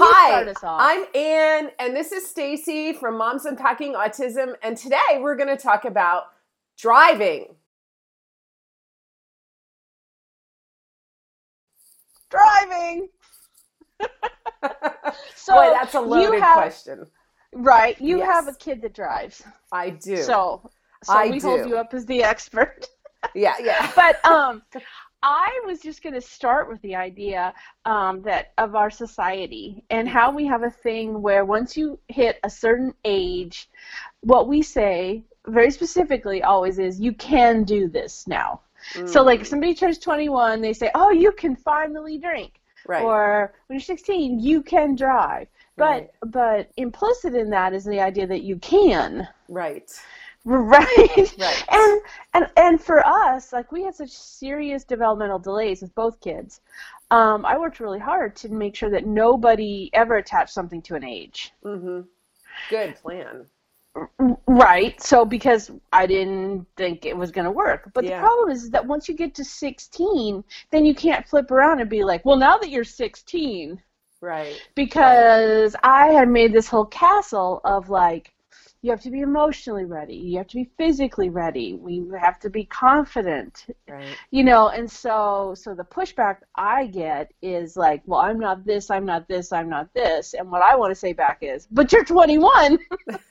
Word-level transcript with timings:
Hi, 0.00 0.28
start 0.30 0.48
us 0.48 0.62
off. 0.62 0.80
I'm 0.80 1.04
Anne, 1.12 1.70
and 1.80 1.96
this 1.96 2.12
is 2.12 2.24
Stacy 2.24 2.92
from 2.92 3.18
Moms 3.18 3.44
Unpacking 3.46 3.94
Autism, 3.94 4.54
and 4.62 4.76
today 4.76 5.18
we're 5.18 5.34
going 5.34 5.48
to 5.48 5.60
talk 5.60 5.84
about 5.84 6.24
driving. 6.78 7.54
driving. 12.30 13.08
so 15.34 15.54
Boy, 15.54 15.70
that's 15.72 15.94
a 15.94 16.00
loaded 16.00 16.40
have- 16.42 16.54
question. 16.54 17.06
Right, 17.54 17.98
you 18.00 18.18
Yes. 18.18 18.26
have 18.26 18.46
a 18.48 18.52
kid 18.56 18.82
that 18.82 18.94
drives. 18.94 19.42
I 19.72 19.90
do. 19.90 20.18
So, 20.18 20.70
so 21.02 21.12
I 21.12 21.30
we 21.30 21.40
hold 21.40 21.66
you 21.68 21.76
up 21.78 21.94
as 21.94 22.04
the 22.06 22.22
expert. 22.22 22.86
yeah, 23.34 23.54
yeah. 23.60 23.90
but 23.96 24.22
um 24.24 24.62
I 25.22 25.60
was 25.66 25.80
just 25.80 26.02
going 26.02 26.14
to 26.14 26.20
start 26.20 26.68
with 26.68 26.80
the 26.82 26.96
idea 26.96 27.52
um, 27.84 28.22
that 28.22 28.52
of 28.58 28.74
our 28.76 28.90
society 28.90 29.84
and 29.90 30.08
how 30.08 30.30
we 30.32 30.46
have 30.46 30.62
a 30.62 30.70
thing 30.70 31.22
where 31.22 31.44
once 31.44 31.76
you 31.76 31.98
hit 32.08 32.38
a 32.44 32.50
certain 32.50 32.94
age, 33.04 33.68
what 34.20 34.48
we 34.48 34.62
say 34.62 35.24
very 35.46 35.70
specifically 35.70 36.42
always 36.42 36.78
is 36.78 37.00
you 37.00 37.12
can 37.14 37.64
do 37.64 37.88
this 37.88 38.26
now. 38.28 38.60
So 39.04 39.22
like 39.22 39.40
if 39.40 39.46
Mm, 39.46 39.48
somebody 39.48 39.74
turns 39.74 39.98
21, 39.98 40.60
they 40.60 40.72
say, 40.72 40.90
"Oh, 40.94 41.10
you 41.10 41.32
can 41.32 41.56
finally 41.56 42.18
drink." 42.18 42.60
right. 42.84 43.14
Or 43.14 43.52
when 43.66 43.76
you're 43.78 43.80
16, 43.84 44.40
you 44.40 44.62
can 44.62 44.94
drive. 44.94 45.48
But 45.76 46.04
Right. 46.04 46.10
but 46.22 46.70
implicit 46.76 47.34
in 47.34 47.50
that 47.50 47.72
is 47.74 47.84
the 47.84 48.00
idea 48.00 48.26
that 48.26 48.42
you 48.42 48.56
can. 48.58 49.28
right. 49.48 49.90
Right. 50.48 51.34
Right. 51.38 51.64
And 51.70 52.00
and 52.34 52.46
and 52.56 52.82
for 52.82 53.06
us, 53.06 53.52
like 53.52 53.70
we 53.70 53.82
had 53.82 53.94
such 53.94 54.10
serious 54.10 54.82
developmental 54.82 55.38
delays 55.38 55.82
with 55.82 55.94
both 55.94 56.20
kids. 56.20 56.62
Um, 57.10 57.44
I 57.44 57.58
worked 57.58 57.80
really 57.80 57.98
hard 57.98 58.34
to 58.36 58.48
make 58.48 58.74
sure 58.74 58.88
that 58.90 59.06
nobody 59.06 59.90
ever 59.92 60.16
attached 60.16 60.52
something 60.54 60.80
to 60.82 60.94
an 60.94 61.04
age. 61.04 61.52
Mm-hmm. 61.64 62.00
Good 62.70 62.96
plan. 62.96 63.46
Right. 64.46 65.00
So 65.02 65.24
because 65.26 65.70
I 65.92 66.06
didn't 66.06 66.66
think 66.76 67.04
it 67.04 67.16
was 67.16 67.30
going 67.30 67.44
to 67.44 67.50
work. 67.50 67.90
But 67.92 68.04
Yeah. 68.04 68.16
the 68.16 68.26
problem 68.26 68.50
is 68.50 68.70
that 68.70 68.86
once 68.86 69.06
you 69.08 69.14
get 69.14 69.34
to 69.34 69.44
16, 69.44 70.42
then 70.70 70.84
you 70.86 70.94
can't 70.94 71.26
flip 71.26 71.50
around 71.50 71.80
and 71.80 71.90
be 71.90 72.04
like, 72.04 72.24
"Well, 72.24 72.36
now 72.36 72.56
that 72.58 72.70
you're 72.70 72.84
16, 72.84 73.82
Right. 74.22 74.56
because 74.74 75.76
I 75.82 76.06
had 76.08 76.28
made 76.28 76.52
this 76.54 76.68
whole 76.68 76.86
castle 76.86 77.60
of 77.64 77.90
like 77.90 78.32
you 78.82 78.90
have 78.90 79.00
to 79.02 79.10
be 79.10 79.20
emotionally 79.20 79.84
ready, 79.84 80.14
you 80.14 80.38
have 80.38 80.46
to 80.48 80.56
be 80.56 80.70
physically 80.78 81.30
ready, 81.30 81.74
we 81.74 82.04
have 82.20 82.38
to 82.40 82.50
be 82.50 82.64
confident, 82.64 83.66
Right. 83.88 84.16
you 84.30 84.44
know, 84.44 84.68
and 84.68 84.90
so 84.90 85.54
so 85.56 85.74
the 85.74 85.84
pushback 85.84 86.38
I 86.54 86.86
get 86.86 87.32
is 87.42 87.76
like, 87.76 88.02
well, 88.06 88.20
I'm 88.20 88.38
not 88.38 88.64
this, 88.64 88.90
I'm 88.90 89.04
not 89.04 89.26
this, 89.28 89.52
I'm 89.52 89.68
not 89.68 89.92
this, 89.94 90.34
and 90.34 90.50
what 90.50 90.62
I 90.62 90.76
want 90.76 90.90
to 90.92 90.94
say 90.94 91.12
back 91.12 91.38
is, 91.42 91.66
but 91.70 91.92
you're 91.92 92.04
21. 92.04 92.78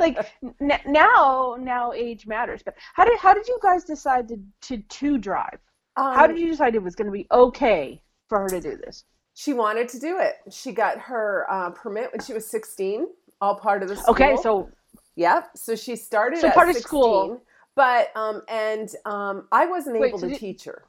like 0.00 0.18
n- 0.60 0.80
now 0.86 1.56
now 1.60 1.92
age 1.92 2.26
matters. 2.26 2.62
But 2.64 2.74
how 2.94 3.04
did 3.04 3.18
how 3.18 3.34
did 3.34 3.46
you 3.48 3.58
guys 3.62 3.84
decide 3.84 4.28
to 4.28 4.38
to 4.62 4.78
to 4.78 5.18
drive? 5.18 5.58
how 5.96 6.24
Um, 6.24 6.30
did 6.30 6.38
you 6.38 6.48
decide 6.48 6.74
it 6.74 6.82
was 6.82 6.94
going 6.94 7.06
to 7.06 7.12
be 7.12 7.26
okay 7.30 8.02
for 8.28 8.38
her 8.40 8.48
to 8.50 8.60
do 8.60 8.76
this? 8.76 9.04
She 9.34 9.52
wanted 9.52 9.88
to 9.90 9.98
do 9.98 10.18
it. 10.18 10.34
She 10.50 10.72
got 10.72 10.98
her 10.98 11.46
uh, 11.50 11.70
permit 11.70 12.10
when 12.12 12.20
she 12.22 12.32
was 12.32 12.46
16, 12.50 13.06
all 13.40 13.54
part 13.56 13.82
of 13.82 13.88
the 13.88 13.96
school. 13.96 14.12
Okay, 14.12 14.36
so 14.42 14.70
Yep. 15.16 15.50
So 15.56 15.74
she 15.76 15.96
started 15.96 16.40
So 16.40 16.48
at 16.48 16.54
part 16.54 16.68
of 16.68 16.76
school. 16.76 17.40
but 17.74 18.14
um, 18.16 18.42
and 18.48 18.88
um, 19.06 19.48
I 19.50 19.66
wasn't 19.66 19.98
Wait, 19.98 20.08
able 20.08 20.18
to 20.20 20.28
did- 20.28 20.38
teach 20.38 20.64
her. 20.64 20.84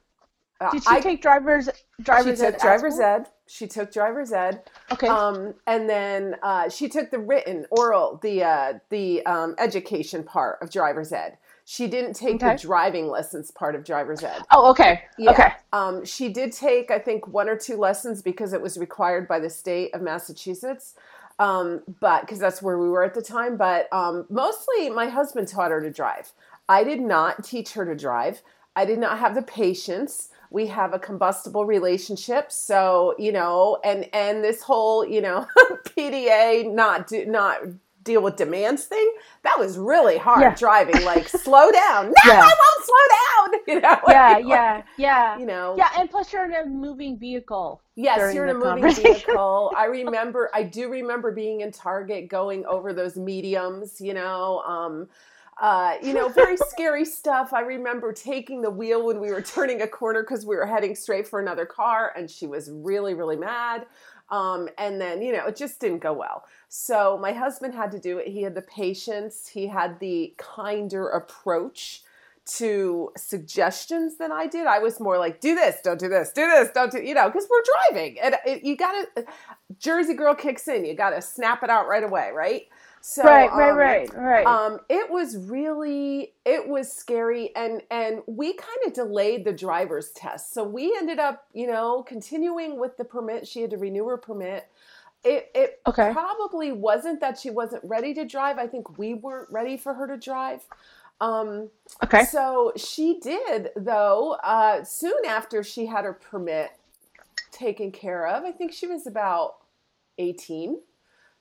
Uh, 0.60 0.70
Did 0.72 0.82
she 0.82 0.88
I, 0.90 0.98
take 1.00 1.22
driver's 1.22 1.68
driver's 2.02 2.40
she 2.40 2.44
ed 2.46 2.50
took 2.54 2.60
driver's 2.60 2.98
ed. 2.98 3.26
She 3.46 3.68
took 3.68 3.92
driver's 3.92 4.32
ed. 4.32 4.62
Okay. 4.90 5.06
Um, 5.06 5.54
and 5.68 5.88
then 5.88 6.34
uh, 6.42 6.68
she 6.68 6.88
took 6.88 7.12
the 7.12 7.20
written, 7.20 7.64
oral, 7.70 8.18
the 8.24 8.42
uh, 8.42 8.72
the 8.90 9.24
um, 9.24 9.54
education 9.58 10.24
part 10.24 10.58
of 10.60 10.68
driver's 10.70 11.12
ed. 11.12 11.38
She 11.64 11.86
didn't 11.86 12.14
take 12.14 12.42
Okay. 12.42 12.56
the 12.56 12.58
driving 12.60 13.06
lessons 13.08 13.52
part 13.52 13.76
of 13.76 13.84
driver's 13.84 14.24
ed. 14.24 14.42
oh, 14.50 14.68
okay. 14.70 15.02
Yeah. 15.16 15.30
Okay. 15.30 15.52
Um, 15.72 16.04
she 16.04 16.28
did 16.28 16.50
take, 16.52 16.90
I 16.90 16.98
think, 16.98 17.28
one 17.28 17.48
or 17.48 17.56
two 17.56 17.76
lessons 17.76 18.20
because 18.20 18.52
it 18.52 18.60
was 18.60 18.78
required 18.78 19.28
by 19.28 19.38
the 19.38 19.50
state 19.50 19.94
of 19.94 20.02
Massachusetts. 20.02 20.94
Um, 21.38 21.82
but 22.00 22.22
because 22.22 22.38
that's 22.38 22.60
where 22.60 22.78
we 22.78 22.88
were 22.88 23.04
at 23.04 23.14
the 23.14 23.22
time. 23.22 23.56
But 23.56 23.92
um, 23.92 24.26
mostly 24.28 24.90
my 24.90 25.08
husband 25.08 25.48
taught 25.48 25.70
her 25.70 25.80
to 25.80 25.90
drive. 25.90 26.32
I 26.68 26.84
did 26.84 27.00
not 27.00 27.44
teach 27.44 27.72
her 27.72 27.84
to 27.84 27.94
drive. 27.94 28.42
I 28.76 28.84
did 28.84 28.98
not 28.98 29.18
have 29.18 29.34
the 29.34 29.42
patience. 29.42 30.28
We 30.50 30.66
have 30.68 30.94
a 30.94 30.98
combustible 30.98 31.64
relationship, 31.64 32.50
so 32.50 33.14
you 33.18 33.32
know, 33.32 33.78
and 33.84 34.08
and 34.14 34.42
this 34.42 34.62
whole 34.62 35.04
you 35.04 35.20
know 35.20 35.46
PDA 35.84 36.72
not 36.72 37.06
do, 37.06 37.26
not 37.26 37.60
deal 38.08 38.22
with 38.22 38.36
demands 38.36 38.84
thing 38.84 39.08
that 39.44 39.56
was 39.58 39.78
really 39.78 40.18
hard 40.18 40.42
Yeah. 40.42 40.54
driving. 40.54 41.04
Like 41.04 41.28
slow 41.46 41.70
down. 41.70 42.06
No, 42.06 42.12
Yeah. 42.32 42.40
I 42.50 42.54
won't 42.62 42.82
slow 42.90 43.06
down. 43.20 43.60
You 43.68 43.80
know. 43.80 43.98
Yeah, 44.08 44.32
like- 44.32 44.46
yeah, 44.46 44.82
yeah. 44.96 45.38
you 45.38 45.46
know 45.46 45.74
Yeah, 45.76 45.90
and 45.98 46.10
plus 46.10 46.32
you're 46.32 46.44
in 46.46 46.54
a 46.54 46.64
moving 46.66 47.18
vehicle. 47.18 47.82
yes 47.96 48.34
you're 48.34 48.46
in 48.46 48.56
a 48.56 48.58
moving 48.58 48.94
vehicle 49.04 49.72
i 49.76 49.84
remember 49.86 50.50
i 50.54 50.62
do 50.62 50.88
remember 50.88 51.32
being 51.32 51.60
in 51.60 51.70
target 51.72 52.28
going 52.28 52.64
over 52.66 52.92
those 52.92 53.16
mediums 53.16 54.00
you 54.00 54.14
know 54.14 54.60
um 54.74 55.06
uh, 55.60 55.94
you 56.00 56.14
know, 56.14 56.28
very 56.28 56.56
scary 56.56 57.04
stuff. 57.04 57.52
I 57.52 57.62
remember 57.62 58.12
taking 58.12 58.62
the 58.62 58.70
wheel 58.70 59.04
when 59.04 59.18
we 59.18 59.32
were 59.32 59.42
turning 59.42 59.82
a 59.82 59.88
corner 59.88 60.22
because 60.22 60.46
we 60.46 60.54
were 60.54 60.66
heading 60.66 60.94
straight 60.94 61.26
for 61.26 61.40
another 61.40 61.66
car, 61.66 62.12
and 62.16 62.30
she 62.30 62.46
was 62.46 62.70
really, 62.70 63.14
really 63.14 63.34
mad. 63.34 63.84
Um, 64.30 64.68
and 64.76 65.00
then, 65.00 65.22
you 65.22 65.32
know, 65.32 65.46
it 65.46 65.56
just 65.56 65.80
didn't 65.80 66.00
go 66.00 66.12
well. 66.12 66.44
So 66.68 67.18
my 67.18 67.32
husband 67.32 67.74
had 67.74 67.90
to 67.92 67.98
do 67.98 68.18
it. 68.18 68.28
He 68.28 68.42
had 68.42 68.54
the 68.54 68.62
patience, 68.62 69.48
he 69.48 69.68
had 69.68 70.00
the 70.00 70.34
kinder 70.36 71.08
approach 71.08 72.02
to 72.56 73.10
suggestions 73.16 74.16
than 74.16 74.32
I 74.32 74.46
did. 74.46 74.66
I 74.66 74.78
was 74.78 75.00
more 75.00 75.18
like, 75.18 75.40
do 75.40 75.54
this, 75.54 75.76
don't 75.82 76.00
do 76.00 76.08
this, 76.08 76.32
do 76.32 76.46
this, 76.46 76.70
don't 76.74 76.90
do, 76.90 77.02
you 77.02 77.12
know, 77.14 77.28
because 77.28 77.46
we're 77.50 77.62
driving. 77.90 78.18
And 78.20 78.36
it, 78.46 78.64
you 78.64 78.76
got 78.76 78.92
to, 79.14 79.26
Jersey 79.78 80.14
girl 80.14 80.34
kicks 80.34 80.66
in. 80.66 80.84
You 80.84 80.94
got 80.94 81.10
to 81.10 81.20
snap 81.20 81.62
it 81.62 81.68
out 81.68 81.88
right 81.88 82.02
away, 82.02 82.30
right? 82.34 82.62
So, 83.10 83.22
right, 83.24 83.50
right, 83.54 83.70
um, 83.70 83.78
right, 83.78 84.14
right. 84.14 84.46
um, 84.46 84.80
it 84.90 85.10
was 85.10 85.38
really 85.38 86.34
it 86.44 86.68
was 86.68 86.92
scary 86.92 87.56
and 87.56 87.80
and 87.90 88.20
we 88.26 88.52
kind 88.52 88.78
of 88.86 88.92
delayed 88.92 89.46
the 89.46 89.52
driver's 89.54 90.10
test. 90.10 90.52
So 90.52 90.62
we 90.62 90.94
ended 90.94 91.18
up 91.18 91.46
you 91.54 91.66
know 91.66 92.02
continuing 92.02 92.78
with 92.78 92.98
the 92.98 93.04
permit. 93.04 93.48
She 93.48 93.62
had 93.62 93.70
to 93.70 93.78
renew 93.78 94.04
her 94.08 94.18
permit. 94.18 94.68
It 95.24 95.50
it 95.54 95.80
Okay. 95.86 96.12
probably 96.12 96.70
wasn't 96.70 97.20
that 97.20 97.38
she 97.38 97.48
wasn't 97.48 97.82
ready 97.82 98.12
to 98.12 98.26
drive. 98.26 98.58
I 98.58 98.66
think 98.66 98.98
we 98.98 99.14
weren't 99.14 99.50
ready 99.50 99.78
for 99.78 99.94
her 99.94 100.06
to 100.06 100.18
drive. 100.18 100.66
Um 101.18 101.70
okay. 102.04 102.24
so 102.26 102.74
she 102.76 103.20
did 103.20 103.70
though 103.74 104.32
uh 104.44 104.84
soon 104.84 105.24
after 105.26 105.62
she 105.62 105.86
had 105.86 106.04
her 106.04 106.12
permit 106.12 106.72
taken 107.52 107.90
care 107.90 108.26
of. 108.26 108.44
I 108.44 108.52
think 108.52 108.74
she 108.74 108.86
was 108.86 109.06
about 109.06 109.56
18 110.18 110.80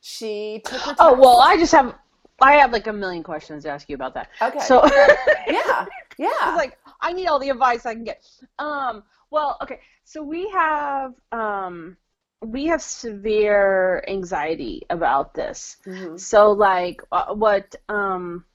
she 0.01 0.61
took 0.65 0.81
her 0.81 0.95
Oh, 0.99 1.13
well, 1.19 1.39
I 1.41 1.57
just 1.57 1.71
have 1.71 1.95
I 2.41 2.53
have 2.57 2.71
like 2.71 2.87
a 2.87 2.93
million 2.93 3.23
questions 3.23 3.63
to 3.63 3.69
ask 3.69 3.89
you 3.89 3.95
about 3.95 4.13
that. 4.13 4.29
okay 4.41 4.59
So 4.59 4.85
yeah 5.47 5.85
yeah 6.17 6.29
I 6.41 6.55
like, 6.55 6.77
I 7.01 7.13
need 7.13 7.27
all 7.27 7.39
the 7.39 7.49
advice 7.49 7.85
I 7.85 7.93
can 7.93 8.03
get. 8.03 8.23
Um, 8.59 9.03
well, 9.31 9.57
okay. 9.61 9.79
So 10.03 10.21
we 10.23 10.49
have 10.49 11.13
um, 11.31 11.97
we 12.41 12.65
have 12.67 12.81
severe 12.81 14.03
anxiety 14.07 14.83
about 14.89 15.33
this. 15.33 15.77
Mhm. 15.85 16.19
So 16.19 16.51
like 16.51 17.01
uh, 17.11 17.33
what 17.33 17.75
um, 17.89 18.45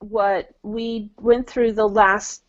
what 0.00 0.50
we 0.62 1.10
went 1.20 1.48
through 1.48 1.72
the 1.72 1.86
last 1.88 2.42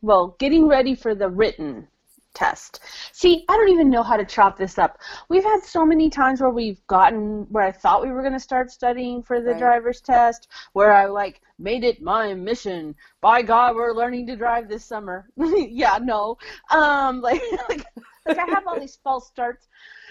well, 0.00 0.36
getting 0.38 0.68
ready 0.68 0.94
for 0.94 1.14
the 1.14 1.28
written 1.28 1.88
test. 2.34 2.80
See, 3.12 3.44
I 3.48 3.56
don't 3.56 3.68
even 3.70 3.90
know 3.90 4.02
how 4.02 4.16
to 4.16 4.24
chop 4.24 4.56
this 4.56 4.78
up. 4.78 4.98
We've 5.28 5.44
had 5.44 5.62
so 5.62 5.84
many 5.84 6.08
times 6.10 6.40
where 6.40 6.50
we've 6.50 6.84
gotten 6.86 7.46
where 7.50 7.64
I 7.64 7.72
thought 7.72 8.02
we 8.02 8.10
were 8.10 8.22
going 8.22 8.32
to 8.34 8.40
start 8.40 8.70
studying 8.70 9.22
for 9.22 9.40
the 9.40 9.54
Right. 9.54 9.54
driver's 9.54 10.00
test, 10.00 10.48
where 10.72 10.92
I 10.92 11.06
like 11.06 11.40
made 11.58 11.84
it 11.84 12.02
my 12.02 12.34
mission. 12.34 12.94
By 13.20 13.42
God, 13.42 13.74
we're 13.74 13.92
learning 13.92 14.26
to 14.28 14.36
drive 14.36 14.68
this 14.68 14.84
summer. 14.84 15.28
yeah, 15.36 15.98
no. 16.02 16.36
Um 16.70 17.20
like 17.22 17.42
like, 17.68 17.86
like 18.26 18.38
I 18.38 18.46
have 18.46 18.66
all 18.66 18.78
these 18.78 18.98
false 19.02 19.26
starts. 19.28 19.66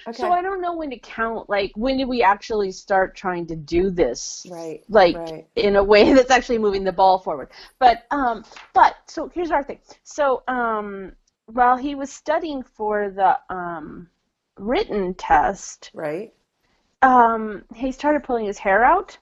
okay 0.08 0.12
So 0.12 0.32
I 0.32 0.42
don't 0.42 0.62
know 0.62 0.76
when 0.76 0.90
to 0.92 1.00
count 1.00 1.50
like 1.50 1.72
when 1.76 1.98
did 1.98 2.08
we 2.08 2.22
actually 2.24 2.72
start 2.72 3.16
trying 3.16 3.48
to 3.48 3.56
do 3.56 3.90
this? 3.92 4.46
right 4.46 4.84
Like 4.90 5.22
right 5.24 5.48
in 5.56 5.76
a 5.76 5.84
way 5.84 6.14
that's 6.14 6.32
actually 6.32 6.58
moving 6.60 6.84
the 6.84 6.92
ball 6.92 7.20
forward. 7.20 7.50
But 7.80 8.04
um 8.12 8.44
but 8.74 8.96
so 9.08 9.30
here's 9.34 9.52
our 9.52 9.64
thing. 9.64 9.80
So 10.04 10.44
um 10.48 11.14
while 11.48 11.78
he 11.78 11.96
was 11.96 12.12
studying 12.12 12.64
for 12.64 13.10
the 13.10 13.40
um 13.50 14.10
written 14.58 15.16
test, 15.16 15.92
right 15.94 16.34
um 17.02 17.64
he 17.76 17.92
started 17.92 18.24
pulling 18.24 18.46
his 18.46 18.60
hair 18.60 18.84
out 18.84 19.18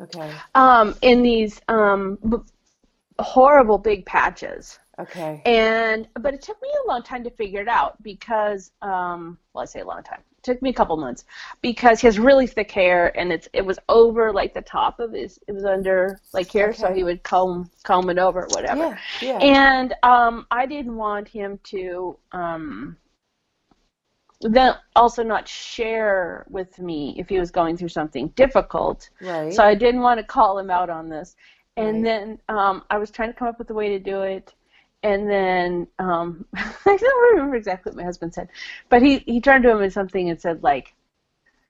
okay 0.00 0.30
um 0.54 0.94
in 1.02 1.22
these 1.22 1.60
um 1.68 2.18
b- 2.28 2.38
horrible 3.18 3.78
big 3.78 4.06
patches. 4.06 4.78
Okay. 4.98 5.42
And 5.44 6.08
but 6.20 6.34
it 6.34 6.42
took 6.42 6.60
me 6.62 6.68
a 6.84 6.88
long 6.88 7.02
time 7.02 7.24
to 7.24 7.30
figure 7.30 7.62
it 7.62 7.68
out 7.68 8.02
because 8.02 8.70
um 8.82 9.38
well 9.54 9.62
I 9.62 9.66
say 9.66 9.80
a 9.80 9.86
long 9.86 10.02
time. 10.02 10.22
Took 10.42 10.60
me 10.60 10.70
a 10.70 10.72
couple 10.72 10.96
months 10.96 11.24
because 11.60 12.00
he 12.00 12.06
has 12.08 12.18
really 12.18 12.46
thick 12.46 12.70
hair 12.70 13.16
and 13.18 13.32
it's 13.32 13.48
it 13.52 13.64
was 13.64 13.78
over 13.88 14.32
like 14.32 14.54
the 14.54 14.62
top 14.62 14.98
of 15.00 15.12
his 15.12 15.38
it 15.46 15.52
was 15.52 15.64
under 15.64 16.18
like 16.32 16.50
here 16.50 16.72
so 16.72 16.92
he 16.92 17.04
would 17.04 17.22
comb 17.22 17.70
comb 17.84 18.10
it 18.10 18.18
over 18.18 18.46
whatever. 18.48 18.98
Yeah. 19.20 19.38
Yeah. 19.38 19.38
And 19.38 19.94
um 20.02 20.46
I 20.50 20.66
didn't 20.66 20.96
want 20.96 21.28
him 21.28 21.60
to 21.64 22.16
um 22.32 22.96
then 24.40 24.74
also 24.96 25.22
not 25.22 25.46
share 25.46 26.44
with 26.50 26.78
me 26.78 27.14
if 27.18 27.28
he 27.28 27.38
was 27.38 27.50
going 27.50 27.76
through 27.76 27.88
something 27.90 28.28
difficult. 28.30 29.08
right. 29.20 29.52
So 29.52 29.62
I 29.62 29.74
didn't 29.74 30.00
want 30.00 30.18
to 30.18 30.26
call 30.26 30.58
him 30.58 30.70
out 30.70 30.90
on 30.90 31.08
this. 31.08 31.36
And 31.76 31.96
Right. 31.98 32.04
then 32.04 32.38
um, 32.48 32.82
I 32.90 32.98
was 32.98 33.10
trying 33.10 33.28
to 33.32 33.38
come 33.38 33.48
up 33.48 33.58
with 33.58 33.70
a 33.70 33.74
way 33.74 33.88
to 33.90 33.98
do 33.98 34.22
it. 34.22 34.54
And 35.02 35.28
then 35.28 35.86
um, 35.98 36.44
I 36.54 36.96
don't 36.96 37.30
remember 37.32 37.56
exactly 37.56 37.90
what 37.90 37.96
my 37.96 38.04
husband 38.04 38.34
said, 38.34 38.48
but 38.88 39.02
he, 39.02 39.18
he 39.18 39.40
turned 39.40 39.64
to 39.64 39.70
him 39.70 39.82
and 39.82 39.92
something 39.92 40.30
and 40.30 40.40
said 40.40 40.62
like, 40.62 40.94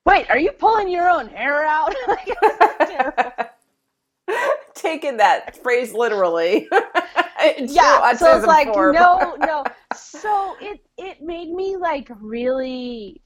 "Wait, 0.04 0.28
are 0.30 0.38
you 0.38 0.52
pulling 0.52 0.88
your 0.88 1.08
own 1.08 1.28
hair 1.28 1.64
out?" 1.66 1.94
Like, 2.08 2.28
it 2.28 2.36
was 2.42 2.88
terrible. 2.90 3.32
Taking 4.74 5.16
that 5.18 5.56
phrase 5.62 5.92
literally. 5.92 6.68
Yeah, 7.58 8.14
so 8.14 8.36
it's 8.36 8.46
like 8.46 8.72
form. 8.72 8.92
no, 8.94 9.36
no. 9.36 9.64
So 9.92 10.56
it 10.60 10.80
it 10.96 11.22
made 11.22 11.50
me 11.50 11.76
like 11.76 12.10
really. 12.20 13.20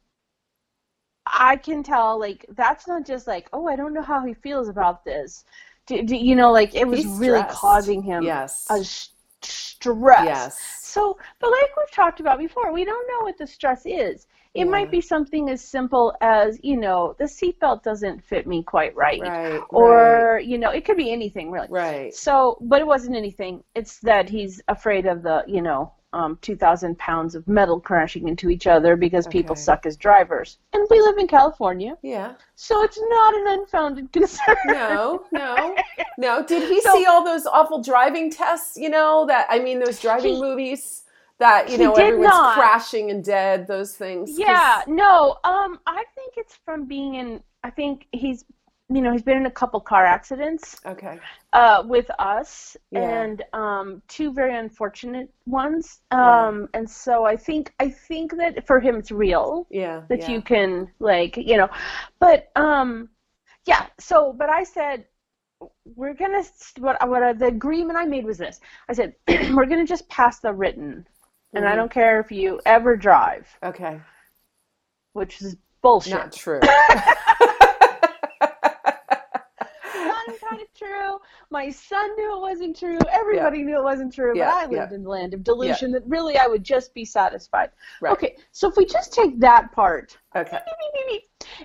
I 1.26 1.56
can 1.56 1.82
tell 1.82 2.18
like 2.20 2.46
that's 2.50 2.86
not 2.86 3.04
just 3.04 3.26
like 3.26 3.48
oh 3.52 3.66
I 3.66 3.74
don't 3.76 3.92
know 3.92 4.02
how 4.02 4.24
he 4.24 4.34
feels 4.34 4.68
about 4.68 5.04
this, 5.04 5.44
do, 5.86 6.02
do, 6.02 6.16
you 6.16 6.34
know 6.36 6.52
like 6.52 6.74
it 6.74 6.86
was 6.86 7.02
He's 7.02 7.18
really 7.18 7.40
stressed. 7.40 7.60
causing 7.60 8.02
him 8.02 8.24
Yes. 8.24 8.66
a 8.70 8.84
stress. 9.46 10.24
Yes. 10.24 10.58
So, 10.82 11.18
but 11.40 11.50
like 11.50 11.76
we've 11.76 11.90
talked 11.90 12.20
about 12.20 12.38
before, 12.38 12.72
we 12.72 12.84
don't 12.84 13.06
know 13.08 13.24
what 13.24 13.38
the 13.38 13.46
stress 13.46 13.82
is. 13.84 14.26
It 14.54 14.64
Yeah. 14.64 14.70
might 14.70 14.90
be 14.90 15.02
something 15.02 15.50
as 15.50 15.60
simple 15.62 16.16
as, 16.22 16.58
you 16.62 16.78
know, 16.78 17.14
the 17.18 17.24
seatbelt 17.24 17.82
doesn't 17.82 18.24
fit 18.24 18.46
me 18.46 18.62
quite 18.62 18.96
right. 18.96 19.20
Right. 19.20 19.60
Or, 19.68 20.40
you 20.42 20.56
know, 20.56 20.70
it 20.70 20.86
could 20.86 20.96
be 20.96 21.12
anything 21.12 21.50
really. 21.50 21.68
Right. 21.68 22.14
So, 22.14 22.56
but 22.62 22.80
it 22.80 22.86
wasn't 22.86 23.16
anything. 23.16 23.62
It's 23.74 23.98
that 24.00 24.30
he's 24.30 24.62
afraid 24.68 25.04
of 25.04 25.22
the, 25.22 25.44
you 25.46 25.60
know, 25.60 25.92
um, 26.16 26.38
2,000 26.40 26.96
pounds 26.98 27.34
of 27.34 27.46
metal 27.46 27.78
crashing 27.78 28.26
into 28.28 28.48
each 28.48 28.66
other 28.66 28.96
because 28.96 29.26
people 29.26 29.54
suck 29.54 29.84
as 29.84 29.96
drivers. 29.96 30.58
And 30.72 30.86
we 30.90 31.00
live 31.00 31.18
in 31.18 31.26
California, 31.28 31.96
Yeah. 32.02 32.32
so 32.54 32.82
it's 32.82 32.98
not 32.98 33.34
an 33.34 33.46
unfounded 33.58 34.10
concern. 34.18 34.56
No, 34.66 35.24
no, 35.32 35.76
no. 36.18 36.42
Did 36.46 36.68
he 36.70 36.80
So- 36.80 36.92
see 36.94 37.04
all 37.06 37.22
those 37.24 37.44
awful 37.46 37.82
driving 37.82 38.30
tests? 38.30 38.76
You 38.76 38.88
know 38.88 39.26
that 39.26 39.46
I 39.50 39.58
mean, 39.58 39.78
those 39.78 40.00
driving 40.00 40.34
He- 40.36 40.40
movies 40.40 41.02
that 41.38 41.68
you 41.70 41.76
know 41.76 41.92
everyone's 41.92 42.30
not. 42.30 42.54
crashing 42.54 43.10
and 43.10 43.22
dead. 43.22 43.66
Those 43.66 43.92
things. 43.94 44.38
Yeah, 44.38 44.80
no. 44.86 45.36
Um, 45.44 45.78
I 45.86 46.02
think 46.14 46.34
it's 46.38 46.56
from 46.64 46.86
being 46.86 47.14
in. 47.16 47.42
I 47.62 47.70
think 47.70 48.06
he's, 48.12 48.44
you 48.88 49.02
know, 49.02 49.10
he's 49.12 49.22
been 49.22 49.36
in 49.36 49.46
a 49.46 49.50
couple 49.50 49.80
car 49.80 50.04
accidents 50.06 50.76
Okay. 50.86 51.18
uh, 51.52 51.82
with 51.86 52.08
us, 52.20 52.76
Yeah. 52.92 53.00
and 53.22 53.42
um, 53.52 54.00
two 54.06 54.32
very 54.32 54.56
unfortunate 54.56 55.28
ones. 55.46 56.00
Yeah. 56.12 56.46
Um, 56.46 56.68
and 56.72 56.88
so 56.88 57.24
I 57.24 57.36
think 57.36 57.72
I 57.80 57.90
think 57.90 58.36
that 58.36 58.64
for 58.66 58.78
him 58.78 58.96
it's 58.96 59.10
real 59.10 59.66
Yeah. 59.70 60.02
that 60.08 60.20
yeah. 60.20 60.30
you 60.30 60.40
can 60.42 60.88
like 61.00 61.36
you 61.36 61.56
know, 61.56 61.68
but 62.20 62.50
um, 62.56 63.08
yeah. 63.66 63.86
So, 63.98 64.32
but 64.32 64.50
I 64.50 64.64
said. 64.64 65.06
We're 65.94 66.12
gonna 66.12 66.42
what 66.80 67.08
what 67.08 67.22
uh, 67.22 67.32
the 67.32 67.46
agreement 67.46 67.98
I 67.98 68.04
made 68.04 68.26
was 68.26 68.36
this. 68.36 68.60
I 68.90 68.92
said 68.92 69.14
we're 69.54 69.64
gonna 69.64 69.86
just 69.86 70.06
pass 70.10 70.38
the 70.38 70.52
written, 70.52 71.06
and 71.54 71.66
I 71.66 71.72
Mhm. 71.72 71.76
don't 71.76 71.90
care 71.90 72.20
if 72.20 72.30
you 72.30 72.60
ever 72.66 72.94
drive, 72.94 73.48
Okay. 73.62 73.98
which 75.14 75.40
is 75.40 75.56
bullshit. 75.80 76.12
Not 76.12 76.32
true. 76.32 76.60
not 79.94 80.26
kind 80.40 80.60
of 80.60 80.65
true. 80.76 81.18
My 81.50 81.70
son 81.70 82.14
knew 82.16 82.36
it 82.36 82.40
wasn't 82.40 82.78
true. 82.78 82.98
Everybody 83.10 83.62
knew 83.62 83.78
it 83.78 83.84
wasn't 83.84 84.12
true. 84.12 84.36
Yeah, 84.36 84.50
but 84.50 84.54
I 84.54 84.60
lived 84.62 84.92
yeah. 84.92 84.96
in 84.96 85.02
the 85.02 85.10
land 85.10 85.34
of 85.34 85.44
delusion 85.44 85.92
that 85.92 86.02
really 86.06 86.38
I 86.38 86.46
would 86.46 86.64
just 86.64 86.94
be 86.94 87.04
satisfied. 87.04 87.70
Right. 88.00 88.12
Okay, 88.12 88.36
so 88.52 88.68
if 88.68 88.76
we 88.76 88.86
just 88.86 89.12
take 89.12 89.38
that 89.40 89.72
part, 89.72 90.18
Okay. 90.34 90.58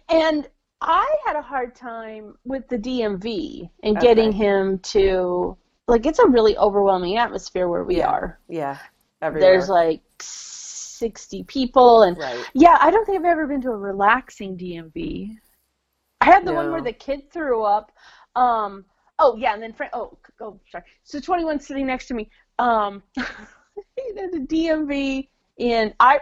and 0.09 0.47
I 0.81 1.15
had 1.25 1.35
a 1.35 1.41
hard 1.41 1.75
time 1.75 2.35
with 2.43 2.67
the 2.67 2.77
DMV 2.77 3.69
and 3.83 3.97
Okay. 3.97 4.07
getting 4.07 4.31
him 4.31 4.79
to 4.79 5.57
like 5.87 6.05
it's 6.05 6.19
a 6.19 6.27
really 6.27 6.57
overwhelming 6.57 7.17
atmosphere 7.17 7.67
where 7.67 7.83
we 7.83 7.97
Yeah. 7.97 8.09
are. 8.09 8.39
Yeah. 8.47 8.77
Everywhere. 9.21 9.51
There's 9.51 9.69
like 9.69 10.01
60 10.19 11.43
people 11.43 12.03
and 12.03 12.17
right. 12.17 12.45
yeah, 12.53 12.77
I 12.79 12.91
don't 12.91 13.05
think 13.05 13.19
I've 13.19 13.25
ever 13.25 13.45
been 13.47 13.61
to 13.61 13.71
a 13.71 13.77
relaxing 13.77 14.57
DMV. 14.57 15.37
I 16.21 16.25
had 16.25 16.45
the 16.45 16.53
one 16.53 16.71
where 16.71 16.81
the 16.81 16.93
kid 16.93 17.31
threw 17.31 17.63
up. 17.63 17.91
Um, 18.35 18.85
oh 19.21 19.35
yeah, 19.37 19.53
and 19.53 19.63
then 19.63 19.71
Frank. 19.71 19.93
Oh, 19.93 20.17
oh, 20.41 20.59
sorry. 20.69 20.83
So 21.03 21.19
21 21.19 21.59
sitting 21.59 21.87
next 21.87 22.07
to 22.07 22.13
me. 22.13 22.29
Um, 22.59 23.01
the 23.15 24.45
DMV 24.49 25.29
in 25.57 25.93
I. 25.99 26.19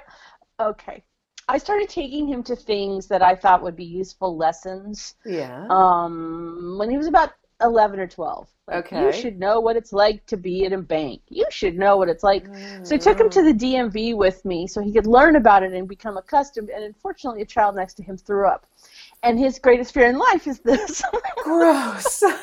Okay, 0.60 1.04
I 1.48 1.58
started 1.58 1.90
taking 1.90 2.28
him 2.28 2.44
to 2.44 2.56
things 2.56 3.08
that 3.08 3.22
I 3.22 3.36
thought 3.36 3.64
would 3.64 3.76
be 3.76 3.86
useful 3.86 4.38
lessons. 4.38 5.16
Yeah. 5.26 5.66
Um, 5.70 6.76
when 6.78 6.92
he 6.92 6.98
was 6.98 7.08
about 7.08 7.32
11 7.62 8.00
or 8.00 8.08
12. 8.08 8.48
Like, 8.68 8.92
You 8.92 9.12
should 9.12 9.40
know 9.40 9.60
what 9.60 9.76
it's 9.76 9.92
like 9.92 10.26
to 10.28 10.38
be 10.38 10.66
at 10.66 10.74
a 10.74 10.78
bank. 10.78 11.22
You 11.28 11.46
should 11.50 11.78
know 11.78 11.98
what 11.98 12.08
it's 12.08 12.24
like 12.24 12.46
so 12.84 12.96
I 12.96 12.98
took 12.98 13.20
him 13.20 13.30
to 13.32 13.44
the 13.44 13.54
DMV 13.54 14.16
with 14.16 14.46
me 14.46 14.68
so 14.68 14.82
he 14.82 14.94
could 14.94 15.08
learn 15.08 15.36
about 15.36 15.64
it 15.64 15.74
and 15.74 15.88
become 15.88 16.18
accustomed. 16.18 16.70
And 16.70 16.84
unfortunately, 16.84 17.42
a 17.42 17.46
child 17.46 17.76
next 17.76 17.96
to 17.96 18.04
him 18.04 18.18
threw 18.18 18.48
up. 18.48 18.68
And 19.24 19.38
his 19.38 19.60
greatest 19.60 19.94
fear 19.94 20.08
in 20.08 20.18
life 20.18 20.48
is 20.48 20.60
this. 20.60 21.02
Gross. 21.44 22.24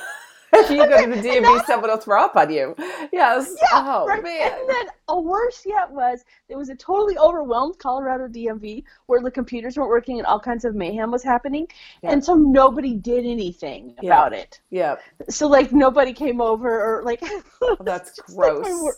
if 0.52 0.70
you 0.70 0.76
go 0.76 1.04
to 1.04 1.10
the 1.10 1.28
DMV, 1.28 1.64
someone 1.66 1.90
will 1.90 1.96
throw 1.96 2.22
up 2.24 2.36
on 2.36 2.50
you. 2.52 2.74
Yes. 3.12 3.54
Yeah, 3.60 3.66
oh 3.72 4.06
right. 4.06 4.22
man. 4.22 4.52
And 4.52 4.68
then 4.68 4.86
a 5.08 5.20
worse 5.20 5.62
yet 5.66 5.90
was 5.90 6.24
there 6.48 6.58
was 6.58 6.68
a 6.68 6.74
totally 6.76 7.16
overwhelmed 7.18 7.78
Colorado 7.78 8.26
DMV 8.28 8.82
where 9.06 9.22
the 9.22 9.30
computers 9.30 9.76
weren't 9.76 9.88
working 9.90 10.18
and 10.18 10.26
all 10.26 10.40
kinds 10.40 10.64
of 10.64 10.74
mayhem 10.74 11.10
was 11.10 11.22
happening. 11.22 11.66
Yeah. 12.02 12.12
And 12.12 12.24
so 12.24 12.34
nobody 12.34 12.94
did 12.94 13.24
anything 13.26 13.94
Yeah. 14.02 14.10
about 14.12 14.32
it. 14.32 14.60
Yeah. 14.70 14.96
So 15.28 15.46
like 15.48 15.72
nobody 15.72 16.12
came 16.12 16.40
over 16.40 16.68
or 16.98 17.02
like 17.04 17.22
Oh, 17.62 17.76
that's 17.80 18.16
just 18.16 18.30
like 18.36 18.52
we 18.54 18.60
gross. 18.62 18.96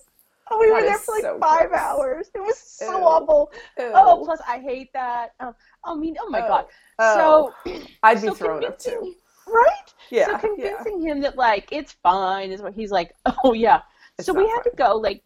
oh, 0.51 0.59
we 0.59 0.71
were 0.73 0.81
there 0.81 0.99
for 0.99 1.13
like 1.15 1.23
so 1.23 1.39
five 1.39 1.69
gross. 1.69 1.81
hours. 1.81 2.31
It 2.35 2.41
was 2.41 2.59
so 2.59 2.99
Ew. 2.99 3.05
awful. 3.05 3.53
Ew. 3.79 3.91
Oh, 3.95 4.23
plus 4.25 4.41
I 4.49 4.59
hate 4.59 4.93
that. 4.95 5.33
Um, 5.41 5.55
I 5.85 5.95
mean, 5.95 6.17
oh 6.21 6.29
my 6.31 6.43
Oh. 6.45 6.49
god. 6.49 6.65
Oh. 6.99 7.53
So 7.65 7.73
I'd 8.03 8.15
be 8.23 8.29
so 8.29 8.35
thrown 8.35 8.65
up 8.65 8.79
too. 8.79 9.15
Right? 9.53 9.95
Yeah. 10.11 10.27
so 10.27 10.33
yeah. 10.33 10.39
convincing 10.39 11.03
him 11.03 11.21
that 11.21 11.37
like 11.37 11.69
it's 11.73 11.93
fine 12.03 12.51
is 12.51 12.63
what 12.63 12.75
he's 12.75 12.91
like, 12.91 13.15
oh 13.45 13.53
yeah. 13.53 13.83
It's 14.19 14.27
so 14.27 14.33
we 14.33 14.49
had 14.49 14.63
to 14.63 14.73
go 14.77 14.97
like 14.97 15.23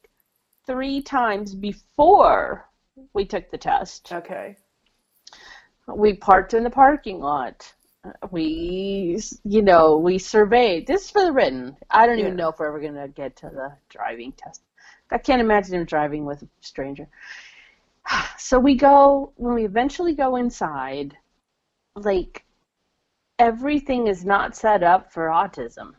three 0.67 1.03
times 1.03 1.55
before 1.55 2.69
we 3.15 3.25
took 3.25 3.51
the 3.51 3.59
test. 3.59 4.13
Okay. 4.13 4.57
We 5.87 6.15
parked 6.15 6.55
in 6.55 6.63
the 6.63 6.71
parking 6.71 7.21
lot. 7.21 7.73
We, 8.31 9.21
you 9.45 9.63
know, 9.63 9.97
we 9.97 10.19
surveyed. 10.19 10.87
This 10.87 11.05
is 11.05 11.11
for 11.11 11.25
the 11.25 11.33
written. 11.33 11.77
I 11.91 12.07
don't 12.07 12.19
even 12.19 12.37
know 12.37 12.49
if 12.49 12.59
we're 12.59 12.67
ever 12.67 12.81
gonna 12.81 13.09
get 13.09 13.37
to 13.37 13.47
the 13.47 13.73
driving 13.89 14.33
test. 14.33 14.63
I 15.11 15.19
can't 15.19 15.41
imagine 15.41 15.75
him 15.75 15.85
driving 15.85 16.25
with 16.25 16.43
a 16.43 16.49
stranger. 16.61 17.09
So 18.39 18.59
we 18.59 18.75
go 18.75 19.33
when 19.37 19.55
we 19.55 19.65
eventually 19.65 20.15
go 20.15 20.37
inside. 20.37 21.17
Like 21.95 22.45
everything 23.43 24.07
is 24.07 24.25
not 24.25 24.55
set 24.57 24.83
up 24.83 25.13
for 25.13 25.27
autism. 25.29 25.95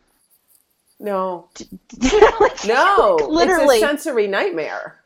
No. 0.99 1.49
Like, 2.39 2.65
No. 2.65 3.17
literally, 3.29 3.75
It's 3.77 3.83
a 3.83 3.87
sensory 3.87 4.27
nightmare. 4.27 5.01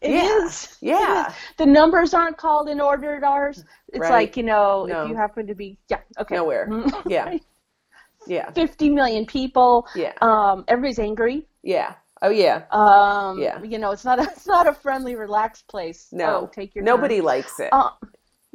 it 0.00 0.10
yeah. 0.10 0.44
is. 0.44 0.76
Yeah. 0.80 1.26
It 1.26 1.28
is. 1.30 1.34
The 1.58 1.66
numbers 1.66 2.12
aren't 2.14 2.36
called 2.36 2.68
in 2.68 2.80
order 2.80 3.14
at 3.14 3.22
ours. 3.22 3.64
It's 3.88 4.00
Right. 4.00 4.10
like 4.10 4.36
you 4.36 4.42
know, 4.42 4.84
No. 4.86 5.04
if 5.04 5.08
you 5.10 5.14
happen 5.16 5.46
to 5.46 5.54
be, 5.54 5.78
yeah, 5.88 6.00
okay, 6.18 6.34
Nowhere. 6.36 6.68
Yeah. 7.06 7.38
Yeah. 8.28 8.50
Fifty 8.50 8.90
million 8.90 9.24
people. 9.24 9.86
Yeah. 9.94 10.12
Um, 10.20 10.64
everybody's 10.66 10.98
angry. 10.98 11.46
Yeah. 11.62 11.94
Oh 12.22 12.30
yeah. 12.30 12.64
Um, 12.72 13.38
Yeah. 13.38 13.62
You 13.62 13.78
know, 13.78 13.92
it's 13.92 14.04
not 14.04 14.18
a, 14.18 14.22
it's 14.36 14.48
not 14.48 14.66
a 14.66 14.72
friendly, 14.72 15.14
relaxed 15.14 15.68
place. 15.68 16.08
No. 16.10 16.28
Oh, 16.42 16.46
take 16.52 16.74
your 16.74 16.82
Nobody 16.82 17.18
time. 17.18 17.24
likes 17.24 17.60
it. 17.60 17.68
Uh, 17.70 17.90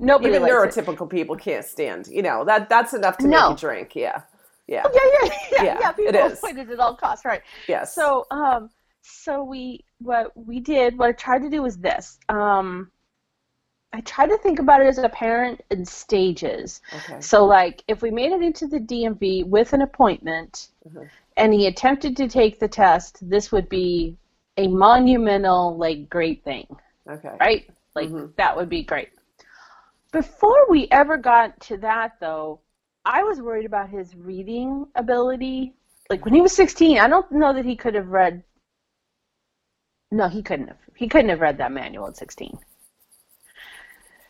nobody 0.01 0.29
Even 0.36 0.41
likes 0.43 0.77
it. 0.77 0.86
neurotypical 0.86 1.10
people 1.10 1.36
can't 1.36 1.65
stand. 1.65 2.08
You 2.08 2.22
know 2.22 2.43
that 2.46 2.67
that's 2.70 2.93
enough 2.93 3.17
to 3.20 3.27
No. 3.27 3.50
make 3.50 3.62
you 3.62 3.67
drink. 3.70 3.96
Yeah. 3.96 4.22
Yeah. 4.67 4.84
Yeah, 4.93 5.01
yeah, 5.24 5.29
yeah, 5.51 5.63
Yeah, 5.63 5.77
yeah. 5.81 5.91
People 5.91 6.15
is. 6.15 6.34
avoid 6.43 6.58
it 6.58 6.70
at 6.70 6.79
all 6.79 6.96
costs, 6.96 7.25
right? 7.25 7.41
Yes. 7.67 7.93
So, 7.96 8.25
um, 8.31 8.70
so 9.01 9.43
we 9.43 9.84
what 10.00 10.31
we 10.36 10.60
did, 10.60 10.98
what 10.98 11.10
I 11.10 11.12
tried 11.13 11.41
to 11.43 11.50
do 11.50 11.62
was 11.62 11.77
this. 11.77 12.20
Um, 12.29 12.91
I 13.93 14.00
tried 14.01 14.27
to 14.27 14.38
think 14.38 14.60
about 14.60 14.81
it 14.81 14.88
as 14.88 14.98
a 15.00 15.10
parent 15.10 15.62
in 15.70 15.84
stages. 15.84 16.81
okay. 16.93 17.20
So, 17.20 17.43
like, 17.46 17.84
if 17.89 18.01
we 18.01 18.10
made 18.10 18.31
it 18.31 18.41
into 18.41 18.65
the 18.67 18.79
DMV 18.79 19.43
with 19.46 19.74
an 19.74 19.81
appointment, 19.81 20.70
Mhm. 20.88 21.10
and 21.36 21.53
he 21.53 21.67
attempted 21.67 22.15
to 22.17 22.29
take 22.29 22.58
the 22.60 22.70
test, 22.70 23.17
this 23.29 23.51
would 23.51 23.67
be 23.67 24.15
a 24.58 24.67
monumental, 24.67 25.75
like, 25.75 26.10
great 26.10 26.41
thing, 26.46 26.67
Okay. 27.10 27.36
right? 27.41 27.70
Like, 27.93 28.08
Mhm. 28.10 28.34
that 28.38 28.55
would 28.55 28.70
be 28.70 28.84
great. 28.84 29.10
Before 30.12 30.70
we 30.70 30.88
ever 30.91 31.18
got 31.18 31.60
to 31.62 31.77
that, 31.77 32.20
though, 32.20 32.60
I 33.06 33.24
was 33.24 33.41
worried 33.41 33.65
about 33.65 33.89
his 33.89 34.15
reading 34.15 34.86
ability. 34.96 35.74
Like, 36.10 36.25
when 36.25 36.34
he 36.34 36.41
was 36.41 36.53
16, 36.53 37.00
I 37.00 37.08
don't 37.08 37.32
know 37.32 37.53
that 37.53 37.65
he 37.65 37.75
could 37.75 37.96
have 37.96 38.10
read. 38.10 38.44
No, 40.12 40.27
he 40.27 40.44
couldn't 40.44 40.68
have. 40.68 40.77
He 40.96 41.08
couldn't 41.08 41.30
have 41.30 41.39
read 41.39 41.58
that 41.58 41.72
manual 41.72 42.08
at 42.08 42.18
16. 42.18 42.58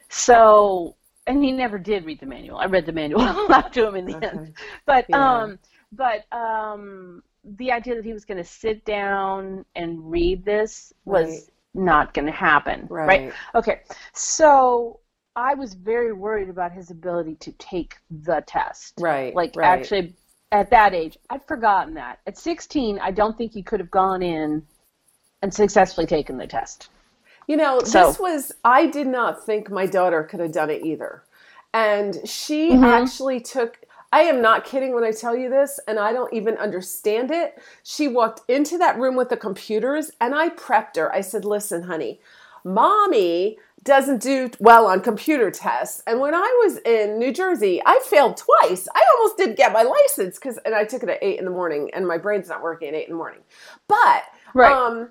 So, 0.10 0.96
and 1.26 1.44
he 1.44 1.52
never 1.52 1.80
did 1.80 2.06
read 2.06 2.20
the 2.20 2.26
manual. 2.26 2.58
I 2.58 2.66
read 2.66 2.86
the 2.86 2.92
manual 2.92 3.22
out 3.52 3.74
to 3.74 3.88
him 3.88 3.96
in 3.96 4.06
the 4.06 4.16
end. 4.22 4.54
But 4.86 5.06
Yeah. 5.10 5.44
um, 5.44 5.60
but 5.92 6.32
um, 6.32 7.24
the 7.44 7.72
idea 7.72 7.96
that 7.96 8.06
he 8.06 8.14
was 8.14 8.24
going 8.26 8.38
to 8.38 8.44
sit 8.44 8.86
down 8.86 9.66
and 9.76 10.10
read 10.10 10.46
this 10.46 10.94
was 11.06 11.28
Right. 11.28 11.42
not 11.74 12.14
going 12.14 12.28
to 12.28 12.32
happen, 12.32 12.88
right. 12.90 13.08
Right. 13.08 13.34
Okay, 13.56 13.82
so 14.14 15.00
I 15.36 15.54
was 15.54 15.74
very 15.74 16.12
worried 16.12 16.50
about 16.50 16.72
his 16.74 16.92
ability 16.92 17.36
to 17.36 17.52
take 17.54 17.96
the 18.10 18.44
test. 18.46 18.96
Right. 19.00 19.34
Like 19.34 19.56
right. 19.56 19.68
actually, 19.80 20.14
at 20.52 20.70
that 20.72 20.94
age, 20.94 21.18
I'd 21.30 21.46
forgotten 21.48 21.94
that. 21.94 22.20
At 22.28 22.38
16, 22.38 23.00
I 23.00 23.12
don't 23.12 23.38
think 23.38 23.54
he 23.54 23.64
could 23.64 23.80
have 23.80 23.92
gone 23.92 24.22
in 24.22 24.64
and 25.42 25.54
successfully 25.54 26.06
taken 26.06 26.38
the 26.38 26.48
test. 26.48 26.90
You 27.48 27.58
know, 27.58 27.80
So- 27.82 28.08
this 28.08 28.20
was, 28.20 28.52
I 28.64 28.88
did 28.88 29.08
not 29.08 29.46
think 29.46 29.70
my 29.70 29.86
daughter 29.86 30.24
could 30.24 30.40
have 30.42 30.52
done 30.52 30.70
it 30.70 30.84
either. 30.86 31.24
And 31.74 32.28
she 32.28 32.72
Mhm. 32.72 32.84
actually 32.84 33.40
took, 33.40 33.80
I 34.12 34.24
am 34.24 34.42
not 34.42 34.66
kidding 34.66 34.94
when 34.94 35.06
I 35.06 35.12
tell 35.12 35.38
you 35.38 35.50
this, 35.50 35.80
and 35.88 35.98
I 35.98 36.12
don't 36.12 36.34
even 36.34 36.58
understand 36.58 37.32
it. 37.32 37.58
She 37.82 38.10
walked 38.10 38.42
into 38.50 38.78
that 38.78 39.00
room 39.00 39.16
with 39.16 39.30
the 39.30 39.38
computers, 39.38 40.12
and 40.20 40.36
I 40.36 40.50
prepped 40.50 40.98
her. 40.98 41.10
I 41.14 41.22
said, 41.22 41.46
Listen, 41.46 41.84
honey, 41.84 42.20
mommy 42.66 43.58
doesn't 43.84 44.22
do 44.22 44.50
well 44.60 44.86
on 44.88 45.02
computer 45.02 45.50
tests. 45.50 46.04
And 46.06 46.20
when 46.20 46.36
I 46.36 46.62
was 46.64 46.78
in 46.86 47.18
New 47.18 47.34
Jersey, 47.34 47.82
I 47.86 48.00
failed 48.06 48.38
twice. 48.38 48.88
I 48.94 49.04
almost 49.16 49.38
didn't 49.38 49.58
get 49.58 49.74
my 49.74 49.84
license 49.84 50.38
because, 50.38 50.60
and 50.66 50.76
I 50.76 50.84
took 50.86 51.04
it 51.04 51.10
at 51.10 51.20
eight 51.24 51.40
in 51.40 51.46
the 51.46 51.52
morning, 51.52 51.90
and 51.94 52.08
my 52.08 52.18
brain's 52.18 52.48
not 52.50 52.62
working 52.62 52.90
at 52.90 52.94
eight 52.94 53.08
in 53.08 53.14
the 53.14 53.18
morning. 53.18 53.42
But 53.88 54.24
Right. 54.54 54.72
um, 54.72 55.10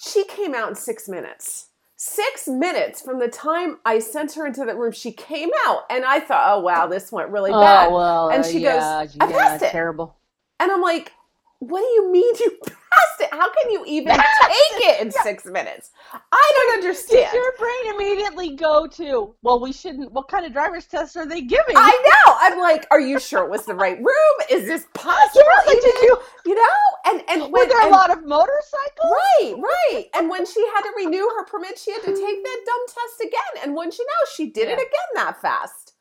she 0.00 0.24
came 0.24 0.54
out 0.54 0.68
in 0.68 0.74
six 0.74 1.08
minutes. 1.08 1.66
Six 2.00 2.46
minutes 2.46 3.02
from 3.02 3.18
the 3.18 3.26
time 3.28 3.78
I 3.84 3.98
sent 3.98 4.32
her 4.34 4.46
into 4.46 4.64
the 4.64 4.74
room, 4.76 4.92
she 4.92 5.10
came 5.10 5.50
out, 5.66 5.82
and 5.90 6.04
I 6.04 6.20
thought, 6.20 6.44
"Oh 6.56 6.60
wow, 6.60 6.86
this 6.86 7.10
went 7.10 7.30
really 7.30 7.50
bad." 7.50 7.88
Oh 7.88 7.94
well, 7.96 8.28
and 8.28 8.44
she 8.44 8.60
yeah, 8.60 9.04
goes, 9.04 9.16
"I 9.20 9.26
yeah, 9.28 9.36
passed 9.36 9.64
it." 9.64 9.70
Terrible. 9.72 10.16
And 10.60 10.70
I'm 10.70 10.80
like, 10.80 11.12
"What 11.60 11.80
do 11.80 11.86
you 11.86 12.10
mean 12.12 12.34
you 12.40 12.50
passed 12.66 13.20
it? 13.20 13.28
How 13.32 13.52
can 13.52 13.70
you 13.70 13.84
even 13.86 14.16
take 14.42 14.84
it 14.88 15.00
in 15.02 15.10
six 15.10 15.44
minutes? 15.44 15.90
I 16.12 16.52
don't 16.56 16.74
understand." 16.78 17.30
Did 17.32 17.34
your 17.34 17.52
brain 17.58 17.94
immediately 17.94 18.56
go 18.56 18.86
to, 18.86 19.34
well, 19.42 19.60
we 19.60 19.72
shouldn't, 19.72 20.12
what 20.12 20.28
kind 20.28 20.46
of 20.46 20.52
driver's 20.52 20.86
test 20.86 21.16
are 21.16 21.26
they 21.26 21.40
giving? 21.42 21.76
I 21.76 21.90
know. 22.26 22.34
I'm 22.40 22.58
like, 22.58 22.86
"Are 22.90 23.00
you 23.00 23.18
sure 23.18 23.44
it 23.44 23.50
was 23.50 23.66
the 23.66 23.74
right 23.74 23.98
room? 23.98 24.36
Is 24.50 24.66
this 24.66 24.86
possible?" 24.94 25.42
Yeah, 25.44 25.72
like, 25.72 25.80
did 25.80 25.94
you, 26.02 26.18
You 26.46 26.54
know? 26.54 27.10
And 27.10 27.22
and 27.28 27.42
were 27.44 27.48
when 27.60 27.68
there 27.68 27.80
a 27.80 27.84
and- 27.84 27.92
lot 27.92 28.10
of 28.10 28.24
motorcycles? 28.24 29.12
Right, 29.40 29.54
right. 29.56 30.06
And 30.14 30.28
when 30.28 30.44
she 30.46 30.64
had 30.74 30.82
to 30.82 30.92
renew 30.96 31.26
her 31.36 31.44
permit, 31.44 31.78
she 31.78 31.92
had 31.92 32.02
to 32.02 32.12
take 32.14 32.44
that 32.44 32.60
dumb 32.66 32.86
test 32.86 33.20
again. 33.28 33.62
And 33.64 33.74
when 33.76 33.90
you 33.90 34.04
know, 34.04 34.26
she 34.34 34.50
did 34.50 34.68
it 34.68 34.74
again 34.78 35.10
that 35.14 35.40
fast. 35.40 35.94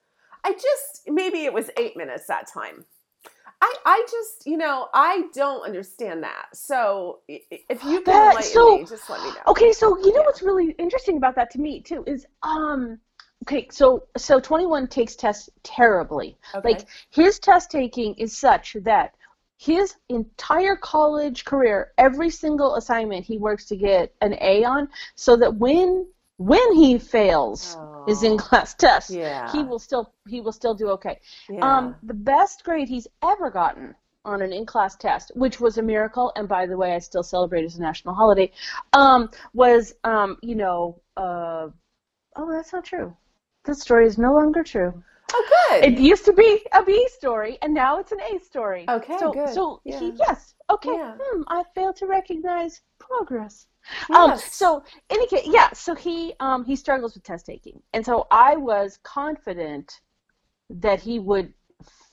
I 0.43 0.53
just 0.53 1.01
maybe 1.07 1.45
it 1.45 1.53
was 1.53 1.69
eight 1.77 1.95
minutes 1.97 2.27
that 2.27 2.47
time. 2.47 2.85
I 3.61 3.73
I 3.85 4.05
just 4.09 4.45
you 4.45 4.57
know 4.57 4.87
I 4.93 5.23
don't 5.33 5.61
understand 5.63 6.23
that. 6.23 6.47
So 6.53 7.19
if 7.27 7.83
you 7.83 8.01
can 8.01 8.03
That- 8.05 8.29
enlighten 8.31 8.51
so- 8.51 8.77
me, 8.77 8.85
just 8.85 9.09
let 9.09 9.21
me 9.23 9.29
know. 9.29 9.41
Okay, 9.47 9.71
so 9.73 9.97
you 9.97 10.13
know 10.13 10.19
Yeah. 10.19 10.25
what's 10.25 10.41
really 10.41 10.71
interesting 10.71 11.17
about 11.17 11.35
that 11.35 11.49
to 11.51 11.59
me 11.59 11.81
too 11.81 12.03
is 12.05 12.25
um 12.43 12.99
okay, 13.43 13.67
so 13.71 14.03
so 14.17 14.39
21 14.39 14.87
takes 14.87 15.15
tests 15.15 15.49
terribly. 15.63 16.37
Okay. 16.53 16.69
Like 16.69 16.87
his 17.09 17.39
test 17.39 17.71
taking 17.71 18.13
is 18.15 18.37
such 18.37 18.75
that 18.81 19.15
his 19.59 19.95
entire 20.09 20.75
college 20.75 21.43
career, 21.43 21.91
every 21.97 22.29
single 22.29 22.75
assignment 22.75 23.25
he 23.25 23.39
works 23.39 23.65
to 23.65 23.75
get 23.75 24.13
an 24.21 24.37
A 24.39 24.63
on, 24.63 24.87
so 25.15 25.35
that 25.37 25.55
when 25.55 26.05
when 26.37 26.73
he 26.73 26.99
fails 26.99 27.75
his 28.07 28.23
in 28.23 28.37
class 28.47 28.73
test, 28.73 29.09
yeah. 29.09 29.51
he 29.51 29.63
will 29.63 29.79
still 29.79 30.13
he 30.27 30.41
will 30.41 30.51
still 30.51 30.73
do 30.73 30.89
okay. 30.89 31.19
yeah. 31.49 31.59
Um, 31.59 31.95
the 32.03 32.13
best 32.13 32.63
grade 32.63 32.87
he's 32.87 33.07
ever 33.23 33.49
gotten 33.51 33.95
on 34.27 34.41
an 34.41 34.51
in-class 34.51 34.97
test, 34.97 35.31
which 35.35 35.59
was 35.59 35.77
a 35.77 35.81
miracle, 35.81 36.33
and 36.35 36.49
by 36.49 36.65
the 36.65 36.77
way, 36.77 36.93
I 36.93 36.99
still 36.99 37.23
celebrate 37.23 37.63
as 37.63 37.77
a 37.77 37.81
national 37.81 38.13
holiday, 38.13 38.51
um, 38.93 39.29
was 39.53 39.93
um, 40.03 40.37
you 40.41 40.55
know, 40.55 41.01
uh, 41.15 41.69
oh, 42.35 42.51
that's 42.51 42.73
not 42.73 42.83
true. 42.83 43.15
That 43.63 43.75
story 43.75 44.05
is 44.05 44.17
no 44.17 44.33
longer 44.33 44.63
true. 44.63 45.03
oh, 45.33 45.49
good. 45.69 45.85
It 45.85 45.99
used 45.99 46.25
to 46.25 46.33
be 46.33 46.61
a 46.73 46.83
B 46.83 47.07
story, 47.11 47.57
and 47.61 47.73
now 47.73 47.99
it's 47.99 48.11
an 48.11 48.19
A 48.19 48.39
story. 48.39 48.85
Okay, 48.89 49.17
so 49.17 49.31
good. 49.31 49.49
so 49.49 49.81
Yeah. 49.85 49.99
he 49.99 50.11
yes, 50.17 50.53
okay. 50.69 50.91
Yeah. 50.93 51.15
Hmm, 51.19 51.43
I 51.47 51.63
failed 51.73 51.95
to 51.97 52.07
recognize 52.07 52.81
progress. 52.99 53.67
Um, 54.13 54.37
so 54.37 54.77
in 55.09 55.17
any 55.17 55.27
case, 55.27 55.43
yeah, 55.45 55.71
so 55.73 55.95
he 55.95 56.33
um, 56.39 56.63
he 56.65 56.75
struggles 56.75 57.13
with 57.13 57.23
test 57.23 57.45
taking, 57.45 57.81
and 57.93 58.05
so 58.05 58.27
I 58.31 58.55
was 58.55 58.99
confident 59.03 60.01
that 60.69 60.99
he 60.99 61.19
would 61.19 61.53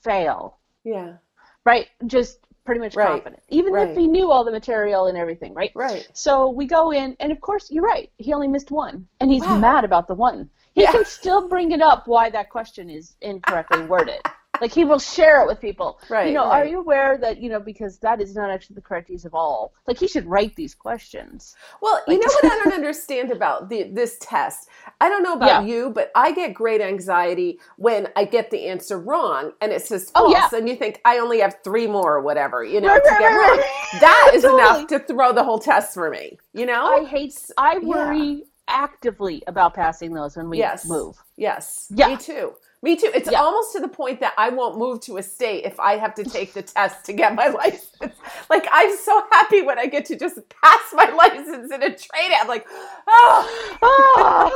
fail, 0.03 0.59
yeah. 0.83 1.17
right? 1.65 1.87
Just 2.05 2.39
pretty 2.65 2.79
much 2.79 2.95
Right. 2.95 3.07
confident, 3.07 3.43
even 3.49 3.73
Right. 3.73 3.89
if 3.89 3.95
he 3.95 4.07
knew 4.07 4.31
all 4.31 4.43
the 4.43 4.51
material 4.51 5.05
and 5.07 5.17
everything, 5.17 5.53
right? 5.53 5.71
Right. 5.75 6.07
So 6.13 6.49
we 6.49 6.65
go 6.65 6.91
in, 6.91 7.15
and 7.19 7.31
of 7.31 7.39
course, 7.41 7.69
you're 7.69 7.83
right. 7.83 8.11
He 8.17 8.33
only 8.33 8.47
missed 8.47 8.71
one, 8.71 9.07
and 9.19 9.31
he's 9.31 9.43
Wow. 9.43 9.57
mad 9.59 9.83
about 9.83 10.07
the 10.07 10.15
one. 10.15 10.49
He 10.73 10.81
Yeah. 10.83 10.91
can 10.91 11.05
still 11.05 11.47
bring 11.47 11.71
it 11.71 11.81
up 11.81 12.07
why 12.07 12.29
that 12.31 12.49
question 12.49 12.89
is 12.89 13.15
incorrectly 13.21 13.85
worded. 13.85 14.21
Like 14.61 14.73
he 14.73 14.85
will 14.85 14.99
share 14.99 15.41
it 15.41 15.47
with 15.47 15.59
people. 15.61 15.99
Right, 16.09 16.27
You 16.27 16.33
know, 16.33 16.43
are 16.45 16.65
you 16.65 16.79
aware 16.79 17.17
that 17.17 17.41
you 17.41 17.49
know 17.49 17.59
because 17.59 17.97
that 17.99 18.21
is 18.21 18.35
not 18.35 18.49
actually 18.49 18.75
the 18.75 18.81
correct 18.81 19.09
use 19.09 19.25
of 19.25 19.33
all. 19.35 19.73
Like 19.87 19.97
he 19.99 20.07
should 20.07 20.25
write 20.25 20.55
these 20.55 20.73
questions. 20.75 21.55
Well, 21.81 22.01
you 22.07 22.19
know 22.19 22.25
what 22.41 22.45
I 22.45 22.59
don't 22.63 22.73
understand 22.73 23.31
about 23.31 23.69
the, 23.69 23.83
this 23.83 24.17
test? 24.21 24.69
I 25.01 25.09
don't 25.09 25.23
know 25.23 25.33
about 25.33 25.65
Yeah. 25.65 25.73
you, 25.73 25.89
but 25.91 26.11
I 26.15 26.31
get 26.31 26.53
great 26.53 26.81
anxiety 26.81 27.59
when 27.77 28.07
I 28.15 28.25
get 28.25 28.51
the 28.51 28.67
answer 28.67 28.97
wrong 28.99 29.51
and 29.61 29.71
it 29.71 29.81
says 29.81 30.11
Oh, 30.15 30.31
false, 30.31 30.51
yeah. 30.51 30.57
and 30.59 30.67
you 30.69 30.75
think 30.75 31.01
I 31.05 31.19
only 31.19 31.39
have 31.39 31.57
three 31.63 31.87
more 31.87 32.15
or 32.15 32.21
whatever, 32.21 32.63
you 32.63 32.81
know, 32.81 32.89
Right, 32.89 33.03
to 33.03 33.09
right, 33.09 33.19
get 33.19 33.27
wrong. 33.27 33.57
right. 33.57 33.65
That 34.01 34.31
is 34.33 34.43
Totally. 34.43 34.61
enough 34.61 34.87
to 34.87 34.99
throw 34.99 35.31
the 35.33 35.43
whole 35.43 35.59
test 35.59 35.93
for 35.93 36.09
me, 36.09 36.37
you 36.53 36.65
know? 36.65 36.85
I 36.85 37.05
hate. 37.05 37.33
I 37.57 37.73
yeah. 37.73 37.79
worry 37.87 38.43
actively 38.67 39.43
about 39.47 39.73
passing 39.73 40.13
those 40.13 40.35
when 40.35 40.49
we 40.49 40.57
Yes. 40.57 40.87
move. 40.87 41.15
Yes. 41.37 41.87
Yeah. 41.91 42.07
Me 42.07 42.17
too. 42.17 42.53
Me 42.85 42.95
too. 42.95 43.09
It's 43.15 43.31
Yeah. 43.31 43.41
almost 43.41 43.71
to 43.73 43.79
the 43.79 43.87
point 43.87 44.19
that 44.19 44.33
I 44.37 44.49
won't 44.49 44.77
move 44.77 45.01
to 45.07 45.17
a 45.17 45.23
state 45.23 45.65
if 45.65 45.79
I 45.79 45.97
have 45.97 46.13
to 46.15 46.23
take 46.23 46.53
the 46.53 46.61
test 46.61 47.03
to 47.05 47.13
get 47.13 47.33
my 47.33 47.47
license. 47.61 48.13
Like 48.47 48.67
I'm 48.71 48.95
so 48.95 49.23
happy 49.31 49.63
when 49.63 49.79
I 49.79 49.87
get 49.87 50.05
to 50.05 50.15
just 50.15 50.37
pass 50.61 50.83
my 50.93 51.09
license 51.23 51.71
in 51.73 51.81
a 51.81 51.89
train. 51.89 52.29
I'm 52.39 52.47
like, 52.47 52.67
oh. 53.07 53.77
Ah! 53.81 54.51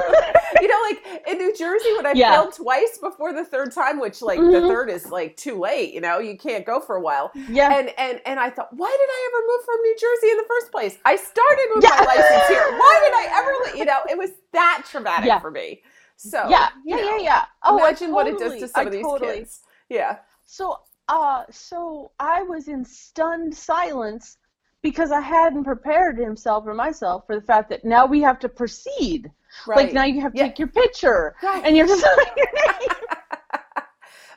you 0.62 0.68
know, 0.68 0.80
like 0.90 1.28
in 1.28 1.38
New 1.40 1.56
Jersey 1.56 1.92
when 1.98 2.06
I 2.06 2.12
Yeah. 2.14 2.34
failed 2.34 2.54
twice 2.54 3.00
before 3.02 3.34
the 3.34 3.44
third 3.44 3.72
time, 3.72 4.00
which 4.00 4.22
like 4.22 4.38
the 4.40 4.46
Mhm. 4.62 4.68
third 4.68 4.90
is 4.92 5.10
like 5.10 5.36
too 5.36 5.58
late. 5.60 5.92
You 5.96 6.02
know, 6.02 6.20
you 6.20 6.38
can't 6.38 6.66
go 6.68 6.80
for 6.80 6.96
a 6.98 7.02
while. 7.02 7.32
yeah. 7.50 7.74
And 7.76 7.90
and 7.98 8.22
and 8.28 8.40
I 8.40 8.52
thought, 8.52 8.70
why 8.74 8.92
did 9.02 9.10
I 9.18 9.20
ever 9.30 9.40
move 9.52 9.66
from 9.66 9.78
New 9.82 9.96
Jersey 10.06 10.30
in 10.34 10.38
the 10.38 10.48
first 10.54 10.72
place? 10.72 10.98
I 11.04 11.16
started 11.16 11.68
with 11.74 11.84
Yeah. 11.84 11.96
my 11.98 12.06
license 12.14 12.48
here. 12.48 12.68
Why 12.78 12.96
did 13.04 13.14
I 13.22 13.26
ever? 13.40 13.78
You 13.80 13.86
know, 13.86 14.00
it 14.08 14.18
was 14.20 14.30
that 14.52 14.84
traumatic 14.92 15.42
for 15.42 15.50
me. 15.50 15.82
So 16.22 16.50
yeah. 16.50 16.68
you 16.86 16.98
Yeah. 16.98 17.04
know, 17.04 17.16
Yeah. 17.16 17.24
Yeah. 17.24 17.46
Oh, 17.64 17.78
imagine 17.78 18.12
what 18.12 18.28
it 18.28 18.38
does 18.38 18.60
to 18.60 18.68
some 18.68 18.82
I 18.82 18.84
of 18.88 18.92
these 18.92 19.06
totally- 19.06 19.38
kids. 19.40 19.62
Yeah. 19.88 20.18
So, 20.46 20.80
uh, 21.08 21.44
so 21.50 22.12
I 22.20 22.44
was 22.44 22.68
in 22.68 22.84
stunned 22.84 23.56
silence 23.56 24.38
because 24.82 25.12
I 25.12 25.22
hadn't 25.22 25.64
prepared 25.64 26.18
himself 26.18 26.66
or 26.68 26.74
myself 26.74 27.26
for 27.26 27.36
the 27.36 27.42
fact 27.46 27.70
that 27.70 27.86
now 27.86 28.06
we 28.06 28.22
have 28.22 28.38
to 28.40 28.50
proceed. 28.50 29.32
Right. 29.66 29.78
Like 29.78 29.94
now 29.94 30.04
you 30.04 30.20
have 30.22 30.34
to 30.34 30.38
Yeah. 30.40 30.48
take 30.48 30.60
your 30.60 30.68
picture 30.68 31.36
Right. 31.42 31.64
and 31.66 31.78
you're 31.78 31.88
just 31.88 32.04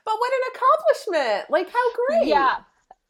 but 0.05 0.15
what 0.21 0.33
an 0.33 0.53
accomplishment! 0.55 1.51
Like 1.51 1.69
how 1.69 1.93
great. 2.09 2.27
Yeah. 2.29 2.59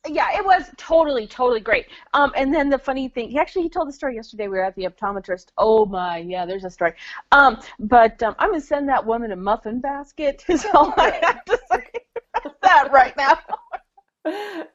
Yeah, 0.09 0.37
it 0.37 0.45
was 0.45 0.65
totally, 0.77 1.29
totally 1.29 1.61
great. 1.61 1.87
Um, 2.13 2.33
and 2.35 2.53
then 2.53 2.69
the 2.69 2.79
funny 2.79 3.09
thing, 3.09 3.31
he 3.31 3.39
actually 3.39 3.63
he 3.63 3.69
told 3.69 3.87
the 3.87 3.93
story 3.93 4.17
yesterday. 4.17 4.49
We 4.49 4.59
were 4.59 4.65
at 4.65 4.75
the 4.75 4.85
optometrist. 4.85 5.47
Oh 5.59 5.87
my, 5.87 6.19
yeah, 6.19 6.45
there's 6.45 6.65
a 6.65 6.71
story. 6.71 6.95
Um, 7.31 7.61
but 7.79 8.21
um, 8.23 8.35
I'm 8.41 8.51
gonna 8.51 8.61
send 8.61 8.89
that 8.89 9.05
woman 9.07 9.31
a 9.31 9.37
muffin 9.37 9.81
basket. 9.81 10.45
Is 10.49 10.67
all 10.75 10.93
I 10.97 11.11
have 11.23 11.45
to 11.45 11.59
say 11.71 11.89
about 12.35 12.61
that 12.63 12.91
right 12.93 13.17
now. 13.17 13.39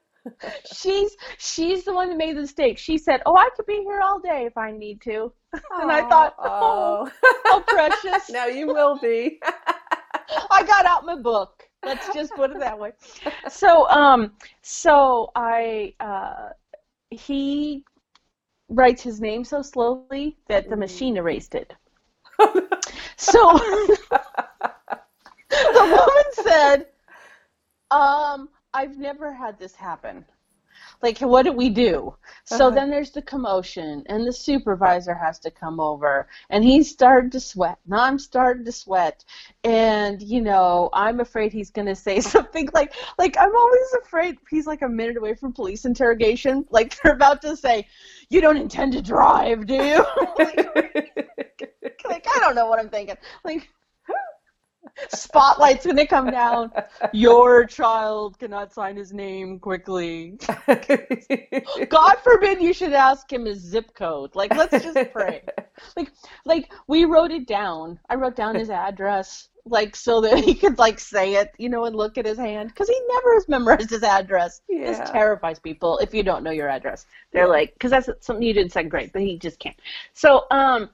She's 0.74 1.16
she's 1.38 1.86
the 1.86 1.94
one 1.94 2.10
that 2.10 2.18
made 2.18 2.36
the 2.36 2.42
mistake. 2.42 2.78
She 2.78 2.98
said, 2.98 3.22
"Oh, 3.26 3.38
I 3.38 3.50
could 3.56 3.66
be 3.66 3.82
here 3.86 4.02
all 4.02 4.20
day 4.20 4.46
if 4.46 4.58
I 4.58 4.72
need 4.72 5.02
to." 5.04 5.32
And 5.80 5.90
I 5.92 6.08
thought, 6.10 6.36
oh, 6.40 7.10
How 7.46 7.62
precious! 7.62 8.30
now 8.30 8.46
you 8.46 8.68
will 8.68 9.00
be. 9.00 9.40
I 10.52 10.64
got 10.64 10.86
out 10.86 11.06
my 11.06 11.16
book. 11.16 11.67
Let's 11.88 12.14
just 12.14 12.34
put 12.36 12.52
it 12.52 12.60
that 12.60 12.78
way. 12.78 12.92
So, 13.50 13.88
um, 13.90 14.34
so 14.62 15.32
I, 15.36 15.94
uh, 16.00 16.50
he 17.10 17.84
writes 18.70 19.02
his 19.02 19.22
name 19.22 19.44
so 19.44 19.62
slowly 19.62 20.38
that 20.48 20.70
the 20.70 20.76
machine 20.76 21.18
erased 21.18 21.56
it. 21.56 21.74
so 23.18 23.58
the 25.50 25.68
woman 25.76 26.32
said, 26.34 26.88
um, 27.92 28.50
I've 28.74 28.98
never 28.98 29.34
had 29.34 29.58
this 29.58 29.74
happen. 29.76 30.26
Like, 31.02 31.20
what 31.20 31.44
do 31.44 31.52
we 31.54 31.70
do? 31.70 32.16
So 32.46 32.70
Uh-huh. 32.70 32.72
then 32.72 32.90
there's 32.90 33.12
the 33.12 33.22
commotion, 33.22 34.04
and 34.08 34.26
the 34.26 34.32
supervisor 34.34 35.14
has 35.16 35.40
to 35.40 35.52
come 35.52 35.80
over, 35.80 36.28
and 36.50 36.64
he's 36.64 36.90
starting 36.90 37.30
to 37.32 37.40
sweat, 37.40 37.78
and 37.86 37.96
I'm 37.96 38.20
starting 38.20 38.66
to 38.66 38.72
sweat, 38.72 39.24
and 39.64 40.22
you 40.22 40.42
know, 40.42 40.90
I'm 40.94 41.20
afraid 41.20 41.52
he's 41.54 41.72
gonna 41.72 41.96
say 41.96 42.20
something 42.34 42.70
like, 42.74 42.94
like 43.18 43.38
I'm 43.40 43.56
always 43.56 43.94
afraid 44.04 44.38
he's 44.50 44.68
like 44.68 44.82
a 44.82 44.90
minute 44.90 45.18
away 45.18 45.34
from 45.36 45.54
police 45.54 45.86
interrogation, 45.86 46.66
like 46.70 46.98
they're 47.02 47.14
about 47.14 47.42
to 47.44 47.56
say, 47.56 47.88
"You 48.30 48.42
don't 48.42 48.58
intend 48.58 48.94
to 48.94 49.02
drive, 49.02 49.66
do 49.68 49.76
you?" 49.76 50.06
like, 50.38 50.62
like 52.08 52.26
I 52.28 52.40
don't 52.40 52.56
know 52.56 52.68
what 52.68 52.80
I'm 52.80 52.90
thinking, 52.90 53.18
like. 53.44 53.68
Spotlight's 55.10 55.86
gonna 55.86 56.08
come 56.08 56.32
down. 56.32 56.72
Your 57.14 57.66
child 57.66 58.40
cannot 58.40 58.74
sign 58.74 58.96
his 58.96 59.14
name 59.14 59.60
quickly. 59.60 60.38
God 61.90 62.16
forbid 62.24 62.62
you 62.62 62.74
should 62.74 62.94
ask 62.94 63.32
him 63.32 63.46
his 63.46 63.60
zip 63.60 63.94
code. 63.94 64.36
Like, 64.36 64.56
let's 64.56 64.84
just 64.84 65.12
pray. 65.12 65.44
Like, 65.96 66.12
like 66.46 66.74
we 66.88 67.06
wrote 67.06 67.32
it 67.32 67.48
down. 67.48 68.00
I 68.10 68.16
wrote 68.16 68.36
down 68.36 68.56
his 68.56 68.70
address, 68.70 69.50
like 69.66 69.96
so 69.96 70.22
that 70.22 70.40
he 70.40 70.54
could 70.54 70.78
like 70.78 71.00
say 71.00 71.36
it, 71.36 71.54
you 71.58 71.70
know, 71.70 71.86
and 71.86 71.96
look 71.96 72.18
at 72.18 72.26
his 72.26 72.38
hand, 72.38 72.70
because 72.70 72.90
he 72.90 73.00
never 73.08 73.34
has 73.36 73.48
memorized 73.48 73.90
his 73.90 74.04
address. 74.04 74.62
Yeah. 74.68 74.86
This 74.86 75.10
terrifies 75.10 75.60
people 75.60 75.98
if 76.00 76.14
you 76.14 76.24
don't 76.24 76.44
know 76.44 76.52
your 76.52 76.70
address. 76.70 77.06
They're 77.32 77.48
like, 77.48 77.74
because 77.74 77.92
that's 77.92 78.10
something 78.22 78.46
you 78.46 78.54
did 78.54 78.64
in 78.64 78.70
second 78.70 78.90
grade, 78.90 79.12
but 79.14 79.22
he 79.22 79.38
just 79.38 79.60
can't. 79.60 79.78
So, 80.14 80.46
um, 80.52 80.90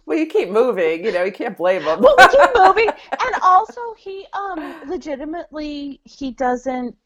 well, 0.06 0.18
you 0.18 0.26
keep 0.26 0.48
moving. 0.50 1.04
You 1.04 1.12
know, 1.12 1.24
you 1.24 1.32
can't 1.32 1.56
blame 1.56 1.82
him. 1.82 2.00
well, 2.00 2.14
we 2.18 2.28
keep 2.28 2.50
moving, 2.54 2.88
and 2.88 3.34
also 3.42 3.80
he, 3.98 4.26
um, 4.32 4.88
legitimately, 4.88 6.00
he 6.04 6.30
doesn't. 6.32 6.96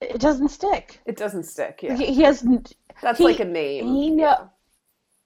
It 0.00 0.20
doesn't 0.20 0.48
stick. 0.48 1.00
it 1.06 1.16
doesn't 1.16 1.44
stick. 1.44 1.80
Yeah, 1.82 1.96
He, 1.96 2.06
he 2.12 2.22
has. 2.22 2.44
that's 3.02 3.18
he- 3.18 3.24
like 3.24 3.40
a 3.40 3.44
name. 3.44 3.86
He 3.94 4.10
know. 4.10 4.50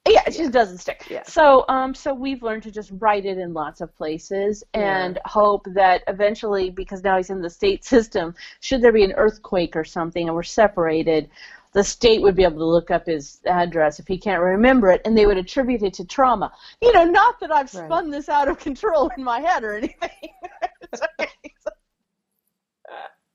Yeah, 0.09 0.23
it 0.27 0.31
just 0.33 0.53
doesn't 0.53 0.79
stick. 0.79 1.07
Yeah. 1.11 1.25
So, 1.25 1.67
um, 1.69 1.95
so 1.95 2.15
we've 2.15 2.43
learned 2.43 2.63
to 2.63 2.71
just 2.71 2.91
write 3.01 3.27
it 3.27 3.37
in 3.37 3.53
lots 3.53 3.83
of 3.83 3.95
places 3.95 4.65
and 4.73 5.19
hope 5.27 5.67
that 5.75 6.03
eventually, 6.09 6.71
because 6.71 7.05
now 7.05 7.19
he's 7.19 7.29
in 7.29 7.43
the 7.43 7.51
state 7.51 7.85
system, 7.85 8.35
should 8.61 8.81
there 8.81 8.93
be 8.93 9.05
an 9.05 9.13
earthquake 9.13 9.77
or 9.77 9.85
something 9.85 10.27
and 10.27 10.35
we're 10.35 10.43
separated, 10.43 11.29
the 11.73 11.85
state 11.85 12.23
would 12.23 12.37
be 12.37 12.45
able 12.45 12.59
to 12.59 12.67
look 12.67 12.91
up 12.91 13.07
his 13.07 13.41
address 13.47 14.01
if 14.01 14.09
he 14.09 14.19
can't 14.19 14.43
remember 14.43 14.91
it, 14.91 15.03
and 15.05 15.17
they 15.17 15.27
would 15.27 15.39
attribute 15.39 15.83
it 15.83 15.95
to 15.95 16.05
trauma. 16.05 16.53
You 16.83 16.93
know, 16.93 17.05
not 17.05 17.41
that 17.41 17.53
I've 17.53 17.73
Right. 17.73 17.85
spun 17.87 18.11
this 18.11 18.29
out 18.29 18.49
of 18.49 18.59
control 18.59 19.11
in 19.17 19.25
my 19.25 19.41
head 19.41 19.65
or 19.65 19.75
anything. 19.77 20.11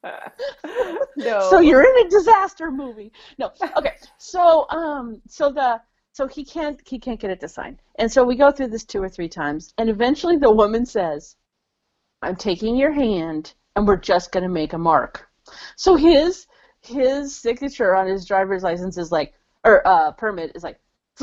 No. 1.15 1.39
So 1.39 1.59
you're 1.59 1.81
in 1.83 2.05
a 2.05 2.09
disaster 2.09 2.71
movie. 2.71 3.11
No. 3.37 3.51
Okay. 3.77 3.93
So 4.17 4.67
um 4.69 5.21
so 5.27 5.51
the 5.51 5.81
so 6.13 6.27
he 6.27 6.45
can't 6.45 6.79
he 6.87 6.99
can't 6.99 7.19
get 7.19 7.31
it 7.31 7.39
to 7.41 7.47
sign. 7.47 7.79
And 7.97 8.11
so 8.11 8.23
we 8.23 8.35
go 8.35 8.51
through 8.51 8.67
this 8.69 8.83
two 8.85 9.01
or 9.01 9.09
three 9.09 9.29
times 9.29 9.73
and 9.77 9.89
eventually 9.89 10.37
the 10.37 10.51
woman 10.51 10.85
says, 10.85 11.35
"I'm 12.21 12.35
taking 12.35 12.75
your 12.75 12.91
hand 12.91 13.53
and 13.75 13.87
we're 13.87 13.97
just 13.97 14.31
going 14.31 14.43
to 14.43 14.49
make 14.49 14.73
a 14.73 14.77
mark." 14.77 15.29
So 15.75 15.95
his 15.95 16.47
his 16.85 17.35
signature 17.35 17.95
on 17.95 18.07
his 18.07 18.25
driver's 18.25 18.63
license 18.63 18.97
is 18.97 19.11
like 19.11 19.33
or 19.63 19.85
uh 19.87 20.11
permit 20.13 20.51
is 20.55 20.63
like 20.63 20.79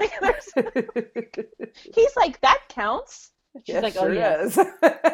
Like, 0.00 0.12
he's 1.94 2.16
like 2.16 2.40
that 2.40 2.62
counts. 2.68 3.32
She's 3.64 3.82
Yes, 3.82 3.82
like, 3.82 3.94
sure 3.94 4.10
"Oh, 4.10 4.12
yes." 4.12 4.56
does. 4.56 4.58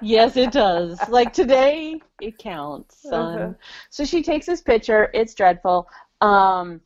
Yes, 0.00 0.36
it 0.36 0.52
does. 0.52 1.08
Like 1.08 1.32
today, 1.32 2.00
it 2.20 2.38
counts, 2.38 2.96
son. 3.08 3.40
Uh-huh. 3.40 3.54
So 3.90 4.04
she 4.04 4.22
takes 4.22 4.46
his 4.46 4.62
picture. 4.62 5.10
It's 5.12 5.34
dreadful. 5.34 5.88
Um, 6.20 6.82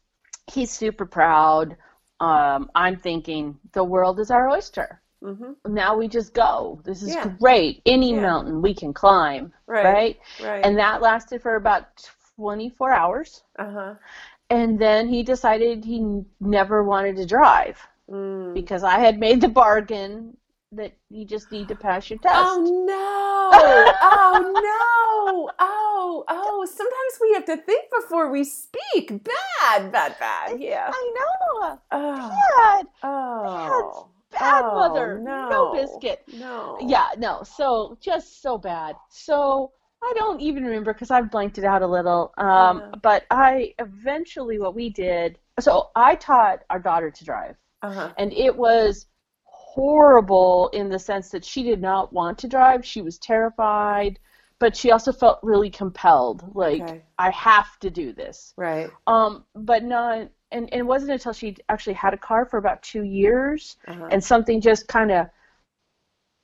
he's 0.51 0.71
super 0.71 1.07
proud. 1.07 1.77
Um, 2.21 2.71
I'm 2.75 2.97
thinking 2.97 3.59
the 3.73 3.85
world 3.85 4.21
is 4.21 4.31
our 4.31 4.49
oyster. 4.51 5.02
Mhm. 5.23 5.57
Now 5.69 5.97
we 5.97 6.09
just 6.09 6.35
go. 6.35 6.81
This 6.85 7.03
is 7.03 7.15
Yeah. 7.15 7.29
great. 7.41 7.81
Any 7.87 8.13
Yeah. 8.15 8.23
mountain 8.23 8.61
we 8.61 8.75
can 8.75 8.93
climb, 8.93 9.53
Right. 9.67 9.85
right? 9.85 10.21
Right. 10.43 10.65
And 10.65 10.77
that 10.79 11.01
lasted 11.01 11.41
for 11.43 11.55
about 11.57 11.85
24 12.37 12.93
hours. 12.93 13.45
uh 13.59 13.71
huh. 13.71 13.95
And 14.51 14.79
then 14.79 15.09
he 15.09 15.23
decided 15.23 15.85
he 15.85 16.25
never 16.41 16.83
wanted 16.83 17.17
to 17.17 17.25
drive 17.27 17.79
Mm. 18.11 18.53
because 18.55 18.83
I 18.85 18.99
had 18.99 19.19
made 19.19 19.41
the 19.41 19.49
bargain 19.49 20.37
that 20.73 20.93
you 21.11 21.25
just 21.25 21.53
need 21.53 21.69
to 21.69 21.75
pass 21.77 22.11
your 22.11 22.19
test. 22.19 22.35
Oh 22.37 22.59
no! 22.87 23.51
oh 24.03 24.41
no! 24.69 25.51
Oh 25.59 26.25
oh! 26.29 26.65
Sometimes 26.67 27.19
we 27.21 27.33
have 27.35 27.45
to 27.47 27.57
think 27.59 27.91
before 27.91 28.31
we 28.31 28.45
speak. 28.45 29.09
Bad, 29.09 29.93
bad, 29.93 30.17
bad. 30.19 30.61
Yeah. 30.61 30.91
I 30.93 31.13
know. 31.17 31.79
Oh. 31.93 32.39
Bad. 32.57 32.87
Oh. 33.03 33.43
Bad 33.45 34.12
Oh, 34.41 34.75
mother. 34.75 35.19
No. 35.19 35.49
No 35.51 35.73
biscuit. 35.73 36.25
No. 36.33 36.79
Yeah, 36.81 37.09
no. 37.19 37.43
So 37.45 37.97
just 38.01 38.41
so 38.43 38.59
bad. 38.59 38.97
So 39.11 39.73
I 40.03 40.13
don't 40.17 40.41
even 40.41 40.65
remember 40.65 40.93
because 40.93 41.11
I've 41.11 41.31
blanked 41.31 41.59
it 41.59 41.65
out 41.65 41.83
a 41.83 41.87
little. 41.87 42.33
Um, 42.39 42.79
Uh-huh. 42.79 42.93
But 43.03 43.25
I 43.31 43.75
eventually 43.79 44.59
what 44.59 44.75
we 44.75 44.91
did. 44.91 45.39
So 45.61 45.91
I 45.95 46.15
taught 46.17 46.61
our 46.71 46.79
daughter 46.79 47.11
to 47.11 47.25
drive, 47.25 47.57
Uh 47.83 47.93
huh. 47.93 48.15
and 48.19 48.33
it 48.33 48.57
was 48.57 49.07
horrible 49.45 50.69
in 50.73 50.89
the 50.89 50.99
sense 50.99 51.31
that 51.31 51.45
she 51.45 51.63
did 51.63 51.81
not 51.81 52.13
want 52.13 52.39
to 52.39 52.49
drive. 52.49 52.85
She 52.85 53.03
was 53.03 53.19
terrified, 53.19 54.19
but 54.59 54.77
she 54.77 54.91
also 54.91 55.13
felt 55.13 55.39
really 55.43 55.71
compelled. 55.71 56.43
Like 56.55 56.83
Okay. 56.83 57.03
I 57.19 57.31
have 57.31 57.79
to 57.81 57.91
do 57.91 58.13
this. 58.13 58.55
Right. 58.57 58.91
Um, 59.07 59.45
but 59.55 59.83
not. 59.85 60.29
And, 60.53 60.71
and 60.73 60.81
it 60.81 60.87
wasn't 60.87 61.13
until 61.13 61.33
she 61.33 61.57
actually 61.69 61.95
had 61.95 62.15
a 62.15 62.19
car 62.19 62.45
for 62.47 62.59
about 62.59 62.83
two 62.83 63.03
years 63.03 63.77
Uh-huh. 63.89 64.09
and 64.11 64.23
something 64.23 64.61
just 64.61 64.87
kind 64.87 65.11
of 65.11 65.27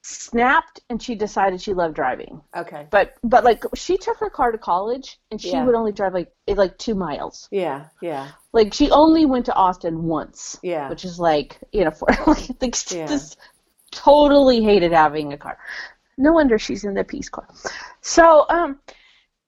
snapped 0.02 0.80
and 0.88 1.02
she 1.02 1.14
decided 1.14 1.60
she 1.60 1.74
loved 1.74 1.94
driving 1.94 2.40
Okay. 2.56 2.86
but 2.90 3.14
but 3.22 3.44
like 3.44 3.62
she 3.74 3.98
took 3.98 4.16
her 4.18 4.30
car 4.30 4.52
to 4.52 4.56
college 4.58 5.18
and 5.30 5.40
she 5.40 5.50
Yeah. 5.50 5.64
would 5.66 5.74
only 5.74 5.92
drive 5.92 6.14
like 6.14 6.32
like 6.46 6.78
two 6.78 6.94
miles 6.94 7.48
Yeah. 7.50 7.86
Yeah. 8.00 8.28
like 8.52 8.72
she 8.72 8.90
only 8.90 9.26
went 9.26 9.44
to 9.46 9.54
austin 9.54 10.04
once 10.04 10.58
Yeah. 10.62 10.88
which 10.88 11.04
is 11.04 11.18
like 11.18 11.58
you 11.72 11.84
know 11.84 11.90
for 11.98 12.08
like, 12.26 12.74
she 12.74 12.96
Yeah. 12.96 13.06
just 13.06 13.36
totally 13.90 14.62
hated 14.62 14.92
having 14.92 15.32
a 15.32 15.36
car 15.36 15.58
no 16.16 16.32
wonder 16.32 16.58
she's 16.58 16.84
in 16.84 16.94
the 16.94 17.04
peace 17.04 17.28
corps 17.28 17.48
so 18.00 18.46
um 18.48 18.78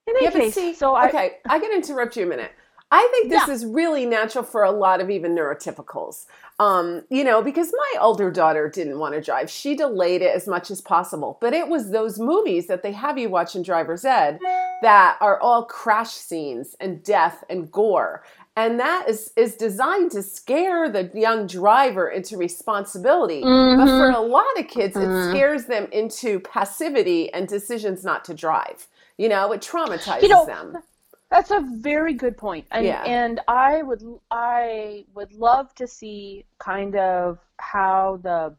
in 0.07 0.13
Yeah, 0.21 0.29
but 0.29 0.41
case 0.41 0.53
see, 0.55 0.73
so 0.75 0.95
i 0.95 1.07
okay, 1.07 1.37
I 1.47 1.59
can 1.59 1.71
interrupt 1.73 2.17
you 2.17 2.23
a 2.23 2.27
minute. 2.27 2.51
I 2.93 3.07
think 3.11 3.29
this 3.31 3.47
Yeah. 3.47 3.53
is 3.53 3.65
really 3.65 4.05
natural 4.05 4.43
for 4.43 4.63
a 4.63 4.71
lot 4.71 4.99
of 4.99 5.09
even 5.09 5.33
neurotypicals. 5.33 6.25
Um, 6.59 7.03
you 7.09 7.23
know, 7.23 7.41
because 7.41 7.71
my 7.75 7.99
older 8.01 8.29
daughter 8.29 8.69
didn't 8.69 8.99
want 8.99 9.15
to 9.15 9.21
drive. 9.21 9.49
She 9.49 9.75
delayed 9.75 10.21
it 10.21 10.35
as 10.35 10.47
much 10.47 10.69
as 10.69 10.79
possible. 10.81 11.37
But 11.41 11.53
it 11.53 11.69
was 11.69 11.89
those 11.89 12.19
movies 12.19 12.67
that 12.67 12.83
they 12.83 12.91
have 12.91 13.17
you 13.17 13.29
watch 13.29 13.55
in 13.55 13.63
Driver's 13.63 14.05
Ed 14.05 14.39
that 14.83 15.17
are 15.21 15.39
all 15.39 15.65
crash 15.65 16.11
scenes 16.11 16.75
and 16.79 17.01
death 17.03 17.43
and 17.49 17.71
gore. 17.71 18.23
And 18.55 18.79
that 18.79 19.05
is, 19.07 19.31
is 19.37 19.55
designed 19.55 20.11
to 20.11 20.21
scare 20.21 20.89
the 20.89 21.09
young 21.15 21.47
driver 21.47 22.09
into 22.09 22.35
responsibility. 22.37 23.41
But 23.41 23.85
for 23.87 24.09
a 24.11 24.19
lot 24.19 24.59
of 24.59 24.67
kids, 24.67 24.95
it 24.97 25.29
scares 25.31 25.65
them 25.65 25.87
into 25.91 26.41
passivity 26.41 27.33
and 27.33 27.47
decisions 27.47 28.03
not 28.03 28.25
to 28.25 28.33
drive. 28.33 28.87
You 29.17 29.29
know, 29.29 29.51
it 29.53 29.61
traumatizes 29.61 30.23
You 30.23 30.29
know, 30.29 30.45
them. 30.45 30.83
That's 31.31 31.49
a 31.49 31.61
very 31.79 32.13
good 32.13 32.37
point. 32.37 32.67
And, 32.71 32.85
Yeah. 32.85 33.03
and 33.05 33.39
I 33.47 33.81
would 33.81 34.03
I 34.29 35.05
would 35.15 35.33
love 35.33 35.73
to 35.75 35.87
see 35.87 36.45
kind 36.59 36.95
of 36.97 37.39
how 37.57 38.19
the 38.21 38.55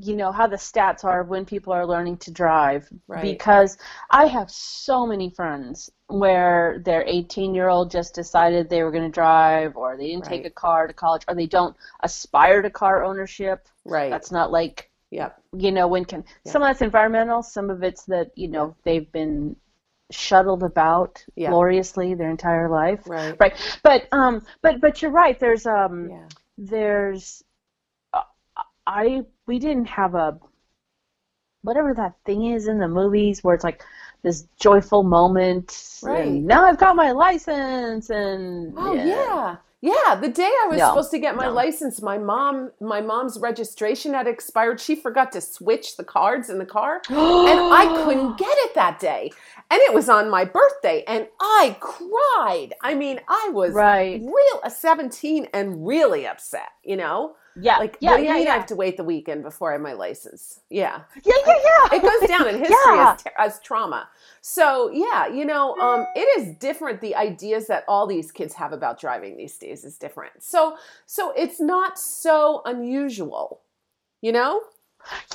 you 0.00 0.14
know 0.14 0.30
how 0.30 0.46
the 0.46 0.56
stats 0.56 1.04
are 1.04 1.22
when 1.24 1.44
people 1.44 1.72
are 1.72 1.86
learning 1.86 2.16
to 2.18 2.30
drive 2.30 2.88
Right. 3.08 3.22
because 3.22 3.78
I 4.10 4.26
have 4.26 4.50
so 4.50 5.06
many 5.06 5.30
friends 5.30 5.90
where 6.08 6.80
their 6.84 7.02
18 7.06 7.54
year 7.54 7.68
old 7.68 7.90
just 7.90 8.14
decided 8.14 8.68
they 8.68 8.82
were 8.82 8.92
going 8.92 9.10
to 9.10 9.20
drive 9.22 9.76
or 9.76 9.96
they 9.96 10.08
didn't 10.08 10.24
take 10.24 10.44
a 10.44 10.50
car 10.50 10.86
to 10.86 10.92
college 10.92 11.22
or 11.28 11.34
they 11.34 11.46
don't 11.46 11.76
aspire 12.00 12.62
to 12.62 12.70
car 12.70 13.04
ownership. 13.04 13.66
Right. 13.84 14.10
That's 14.10 14.32
not 14.32 14.50
like 14.50 14.90
Yep. 15.10 15.40
you 15.52 15.72
know 15.72 15.86
when 15.88 16.04
can 16.04 16.24
Yeah. 16.44 16.52
some 16.52 16.62
of 16.62 16.68
that's 16.68 16.82
environmental 16.82 17.42
some 17.42 17.70
of 17.70 17.82
it's 17.82 18.04
that 18.06 18.30
you 18.36 18.48
know 18.48 18.76
they've 18.84 19.10
been 19.10 19.56
shuttled 20.10 20.62
about 20.62 21.24
Yeah. 21.36 21.50
gloriously 21.50 22.14
their 22.14 22.30
entire 22.30 22.68
life 22.68 23.06
Right. 23.06 23.38
right 23.40 23.54
but 23.82 24.06
um 24.12 24.42
but 24.62 24.80
but 24.80 25.02
you're 25.02 25.10
right 25.10 25.38
there's 25.38 25.66
um 25.66 26.10
Yeah. 26.10 26.28
there's 26.58 27.42
uh, 28.12 28.22
i 28.86 29.24
we 29.46 29.58
didn't 29.58 29.86
have 29.86 30.14
a 30.14 30.38
whatever 31.62 31.94
that 31.94 32.14
thing 32.24 32.44
is 32.46 32.68
in 32.68 32.78
the 32.78 32.88
movies 32.88 33.42
where 33.42 33.54
it's 33.54 33.64
like 33.64 33.82
this 34.22 34.46
joyful 34.58 35.02
moment 35.02 36.02
Right. 36.02 36.18
and 36.18 36.44
now 36.46 36.64
i've 36.64 36.78
got 36.78 36.96
my 36.96 37.10
license 37.12 38.10
and 38.10 38.74
Oh 38.76 38.94
yeah. 38.94 39.04
Yeah, 39.04 39.56
the 39.82 40.28
day 40.28 40.50
I 40.64 40.66
was 40.68 40.78
No, 40.80 40.88
supposed 40.88 41.10
to 41.12 41.18
get 41.18 41.36
my 41.36 41.46
no. 41.46 41.52
license, 41.54 42.02
my 42.02 42.18
mom, 42.18 42.72
my 42.80 43.00
mom's 43.00 43.38
registration 43.38 44.14
had 44.14 44.26
expired. 44.26 44.80
She 44.80 44.96
forgot 44.96 45.30
to 45.32 45.40
switch 45.40 45.96
the 45.96 46.04
cards 46.04 46.50
in 46.50 46.58
the 46.58 46.66
car, 46.66 47.00
and 47.10 47.60
I 47.70 47.86
couldn't 48.04 48.36
get 48.36 48.48
it 48.50 48.74
that 48.74 48.98
day. 48.98 49.30
And 49.70 49.80
it 49.82 49.94
was 49.94 50.08
on 50.08 50.30
my 50.30 50.44
birthday, 50.44 51.04
and 51.06 51.28
I 51.40 51.76
cried. 51.80 52.74
I 52.82 52.94
mean, 52.94 53.20
I 53.28 53.50
was 53.52 53.74
Right. 53.74 54.20
real 54.20 54.60
a 54.64 54.70
17 54.70 55.48
and 55.54 55.86
really 55.86 56.26
upset, 56.26 56.70
you 56.82 56.96
know? 56.96 57.36
Yeah. 57.60 57.78
Like, 57.78 57.96
yeah, 58.00 58.10
what 58.10 58.16
do 58.16 58.22
you 58.22 58.28
yeah, 58.28 58.34
mean 58.34 58.44
yeah. 58.44 58.52
I 58.52 58.56
have 58.56 58.66
to 58.66 58.74
wait 58.74 58.96
the 58.96 59.04
weekend 59.04 59.42
before 59.42 59.70
I 59.70 59.72
have 59.72 59.80
my 59.80 59.92
license? 59.92 60.60
Yeah. 60.70 61.00
yeah, 61.24 61.34
yeah, 61.46 61.54
yeah. 61.64 61.96
It 61.96 62.02
goes 62.02 62.28
down 62.28 62.48
in 62.48 62.58
history 62.58 62.98
as, 62.98 63.24
as 63.38 63.60
trauma. 63.60 64.08
So, 64.40 64.90
yeah, 64.92 65.26
you 65.26 65.44
know, 65.44 65.74
um, 65.76 66.06
it 66.14 66.40
is 66.40 66.56
different. 66.56 67.00
The 67.00 67.14
ideas 67.16 67.66
that 67.66 67.84
all 67.88 68.06
these 68.06 68.30
kids 68.30 68.54
have 68.54 68.72
about 68.72 69.00
driving 69.00 69.36
these 69.36 69.56
days 69.56 69.84
is 69.84 69.98
different. 69.98 70.42
So, 70.42 70.76
so 71.06 71.32
it's 71.36 71.60
not 71.60 71.98
so 71.98 72.62
unusual, 72.64 73.60
you 74.20 74.32
know? 74.32 74.62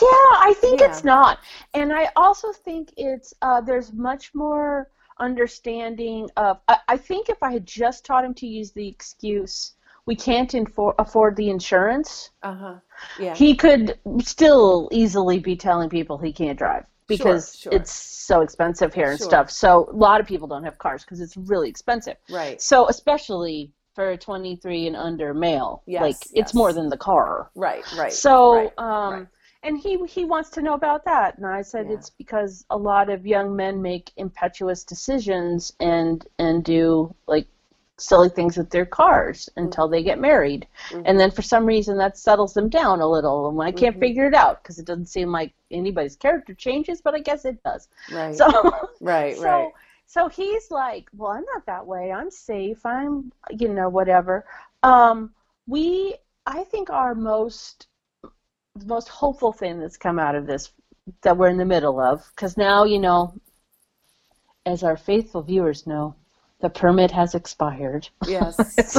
Yeah, 0.02 0.08
I 0.08 0.54
think 0.60 0.82
it's 0.82 1.04
not. 1.04 1.40
And 1.74 1.94
I 1.94 2.10
also 2.16 2.52
think 2.52 2.94
it's 2.98 3.34
uh, 3.42 3.62
there's 3.62 3.92
much 3.94 4.34
more 4.36 4.90
understanding 5.20 6.30
of. 6.38 6.60
I, 6.68 6.78
I 6.88 6.98
think 6.98 7.30
if 7.30 7.42
I 7.42 7.52
had 7.52 7.66
just 7.66 8.06
taught 8.06 8.26
him 8.26 8.34
to 8.36 8.48
use 8.48 8.72
the 8.72 8.88
excuse, 8.88 9.74
we 10.06 10.16
can't 10.16 10.52
infor- 10.52 10.96
afford 11.00 11.36
the 11.36 11.50
insurance, 11.50 12.32
Uh 12.42 12.54
huh. 12.56 12.76
Yeah. 13.20 13.36
he 13.36 13.56
could 13.56 13.98
still 14.22 14.90
easily 14.92 15.40
be 15.40 15.56
telling 15.56 15.90
people 15.90 16.18
he 16.18 16.34
can't 16.34 16.58
drive 16.58 16.86
because 17.08 17.56
sure. 17.58 17.74
it's 17.74 17.92
so 17.92 18.42
expensive 18.42 18.94
here 18.94 19.12
and 19.12 19.20
Sure. 19.20 19.28
stuff. 19.28 19.52
So 19.52 19.90
a 19.92 19.96
lot 19.96 20.20
of 20.22 20.28
people 20.28 20.48
don't 20.48 20.64
have 20.64 20.78
cars 20.78 21.04
because 21.04 21.22
it's 21.22 21.36
really 21.38 21.70
expensive. 21.70 22.18
right. 22.30 22.62
So 22.62 22.88
especially 22.90 23.72
for 23.96 24.10
a 24.12 24.18
23 24.18 24.88
and 24.88 24.96
under 24.96 25.34
male, 25.34 25.84
Yes, 25.86 26.02
like 26.02 26.16
yes. 26.26 26.32
it's 26.34 26.54
more 26.54 26.74
than 26.74 26.90
the 26.90 26.98
car. 26.98 27.52
Right. 27.56 27.84
Right. 27.96 28.12
So, 28.12 28.56
right, 28.56 28.74
um, 28.80 29.14
right. 29.14 29.28
and 29.62 29.78
he 29.78 30.04
he 30.08 30.26
wants 30.26 30.50
to 30.52 30.62
know 30.64 30.74
about 30.74 31.06
that, 31.06 31.38
and 31.38 31.46
I 31.46 31.62
said 31.62 31.88
Yeah. 31.88 31.96
it's 31.98 32.10
because 32.10 32.66
a 32.72 32.78
lot 32.78 33.10
of 33.10 33.28
young 33.28 33.56
men 33.56 33.82
make 33.82 34.12
impetuous 34.18 34.84
decisions 34.84 35.72
and 35.80 36.26
and 36.40 36.64
do 36.64 37.14
like 37.28 37.48
silly 38.04 38.30
things 38.30 38.58
with 38.58 38.70
their 38.70 38.86
cars 38.86 39.50
until 39.58 39.88
they 39.88 40.04
get 40.04 40.20
married, 40.20 40.68
Mhm. 40.90 41.04
and 41.06 41.20
then 41.20 41.32
for 41.32 41.42
some 41.42 41.66
reason 41.66 41.98
that 41.98 42.18
settles 42.18 42.54
them 42.54 42.70
down 42.70 43.02
a 43.02 43.08
little, 43.08 43.50
and 43.50 43.62
I 43.62 43.72
can't 43.72 43.96
Mhm. 43.96 44.00
figure 44.00 44.28
it 44.28 44.34
out 44.36 44.62
because 44.64 44.80
it 44.80 44.86
doesn't 44.86 45.08
seem 45.08 45.32
like 45.32 45.54
anybody's 45.72 46.16
character 46.16 46.54
changes, 46.54 47.02
but 47.02 47.16
I 47.16 47.20
guess 47.20 47.46
it 47.46 47.62
does. 47.64 47.88
right. 48.12 48.36
So, 48.36 48.46
right. 49.02 49.36
so 49.38 49.50
right. 49.50 49.74
so 50.06 50.28
he's 50.30 50.70
like, 50.72 51.10
well, 51.16 51.32
I'm 51.32 51.46
not 51.54 51.66
that 51.66 51.86
way. 51.88 52.12
I'm 52.12 52.30
safe. 52.30 52.86
I'm, 52.86 53.32
you 53.52 53.70
know, 53.70 53.90
whatever. 53.90 54.46
Um, 54.84 55.34
we, 55.68 56.16
I 56.46 56.64
think, 56.66 56.90
our 56.90 57.16
most, 57.16 57.88
the 58.76 58.86
most 58.86 59.08
hopeful 59.10 59.54
thing 59.54 59.80
that's 59.80 59.98
come 59.98 60.20
out 60.20 60.36
of 60.36 60.46
this 60.46 60.72
that 61.22 61.38
we're 61.38 61.50
in 61.50 61.58
the 61.58 61.66
middle 61.66 62.00
of, 62.00 62.30
because 62.36 62.58
now, 62.58 62.84
you 62.86 63.00
know, 63.00 63.34
as 64.66 64.84
our 64.84 64.98
faithful 64.98 65.42
viewers 65.42 65.88
know, 65.88 66.16
the 66.64 66.70
permit 66.70 67.12
has 67.12 67.36
expired. 67.36 68.08
Yes. 68.26 68.56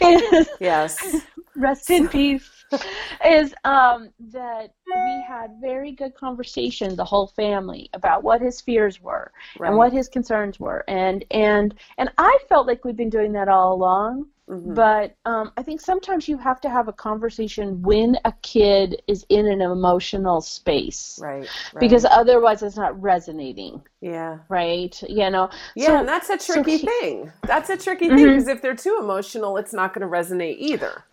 yes. 0.00 0.48
Yes. 0.60 1.22
Rest 1.56 1.90
in 1.90 2.08
peace. 2.08 2.61
Is 3.26 3.54
um, 3.64 4.10
that 4.32 4.72
we 4.86 5.24
had 5.26 5.52
very 5.60 5.92
good 5.92 6.14
conversation, 6.14 6.96
the 6.96 7.04
whole 7.04 7.26
family, 7.28 7.88
about 7.94 8.22
what 8.22 8.40
his 8.40 8.60
fears 8.60 9.00
were 9.00 9.32
Right. 9.58 9.68
and 9.68 9.76
what 9.76 9.92
his 9.92 10.08
concerns 10.08 10.58
were, 10.60 10.84
and 10.88 11.24
and 11.30 11.74
and 11.98 12.10
I 12.18 12.38
felt 12.48 12.66
like 12.66 12.84
we'd 12.84 12.96
been 12.96 13.10
doing 13.10 13.32
that 13.32 13.48
all 13.48 13.72
along. 13.74 14.26
Mhm. 14.50 14.74
But 14.74 15.14
um, 15.24 15.52
I 15.56 15.62
think 15.62 15.80
sometimes 15.80 16.26
you 16.28 16.36
have 16.36 16.60
to 16.62 16.68
have 16.68 16.88
a 16.88 16.92
conversation 16.92 17.80
when 17.80 18.18
a 18.24 18.32
kid 18.42 19.00
is 19.06 19.24
in 19.28 19.46
an 19.46 19.60
emotional 19.62 20.40
space, 20.40 21.16
Right. 21.22 21.46
right. 21.72 21.80
because 21.80 22.04
otherwise 22.04 22.60
it's 22.64 22.76
not 22.76 23.00
resonating, 23.00 23.80
yeah. 24.00 24.38
right? 24.48 25.00
You 25.08 25.30
know. 25.30 25.48
Yeah, 25.76 25.86
So- 25.86 25.96
and 26.00 26.08
that's 26.08 26.28
a 26.28 26.40
so 26.40 26.54
tricky 26.54 26.78
he- 26.78 26.86
thing. 26.86 27.32
That's 27.46 27.70
a 27.70 27.76
tricky 27.76 28.08
thing 28.08 28.18
Mhm. 28.18 28.28
because 28.30 28.48
if 28.48 28.60
they're 28.62 28.74
too 28.74 28.98
emotional, 29.00 29.56
it's 29.58 29.72
not 29.72 29.94
going 29.94 30.02
to 30.02 30.12
resonate 30.12 30.56
either. 30.58 31.04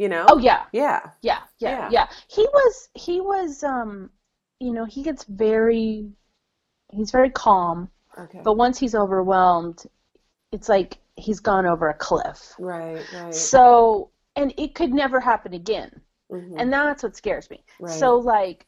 You 0.00 0.08
know? 0.08 0.24
Oh 0.28 0.38
yeah, 0.38 0.64
yeah. 0.72 1.10
yeah, 1.20 1.40
yeah, 1.58 1.70
Yeah. 1.70 1.88
yeah. 1.90 2.06
He 2.28 2.42
was 2.42 2.88
he 2.94 3.20
was 3.20 3.62
um, 3.62 4.08
you 4.58 4.72
know, 4.72 4.86
he 4.86 5.02
gets 5.02 5.24
very, 5.24 6.08
he's 6.90 7.10
very 7.10 7.28
calm, 7.30 7.90
Okay. 8.18 8.40
but 8.42 8.54
once 8.56 8.78
he's 8.78 8.94
overwhelmed, 8.94 9.84
it's 10.52 10.68
like 10.70 10.98
he's 11.16 11.40
gone 11.40 11.66
over 11.66 11.88
a 11.90 11.94
cliff. 11.94 12.54
right. 12.58 13.04
Right. 13.12 13.34
So, 13.34 14.10
and 14.36 14.54
it 14.56 14.74
could 14.74 14.92
never 14.94 15.20
happen 15.20 15.52
again. 15.52 15.90
Mhm. 16.30 16.54
And 16.58 16.72
that's 16.72 17.02
what 17.02 17.16
scares 17.16 17.50
me. 17.50 17.62
Right. 17.78 17.92
So, 17.92 18.16
like, 18.16 18.66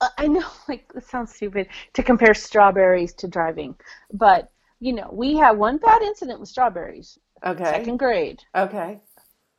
uh, 0.00 0.08
I 0.18 0.26
know, 0.26 0.48
like, 0.68 0.90
it 0.96 1.04
sounds 1.04 1.34
stupid 1.34 1.68
to 1.94 2.02
compare 2.02 2.34
strawberries 2.34 3.12
to 3.14 3.28
driving, 3.28 3.74
but, 4.12 4.50
you 4.80 4.92
know, 4.94 5.10
we 5.12 5.36
had 5.36 5.52
one 5.58 5.78
bad 5.78 6.02
incident 6.02 6.40
with 6.40 6.48
strawberries, 6.48 7.18
okay. 7.44 7.64
second 7.64 7.98
grade. 7.98 8.40
Okay. 8.54 9.00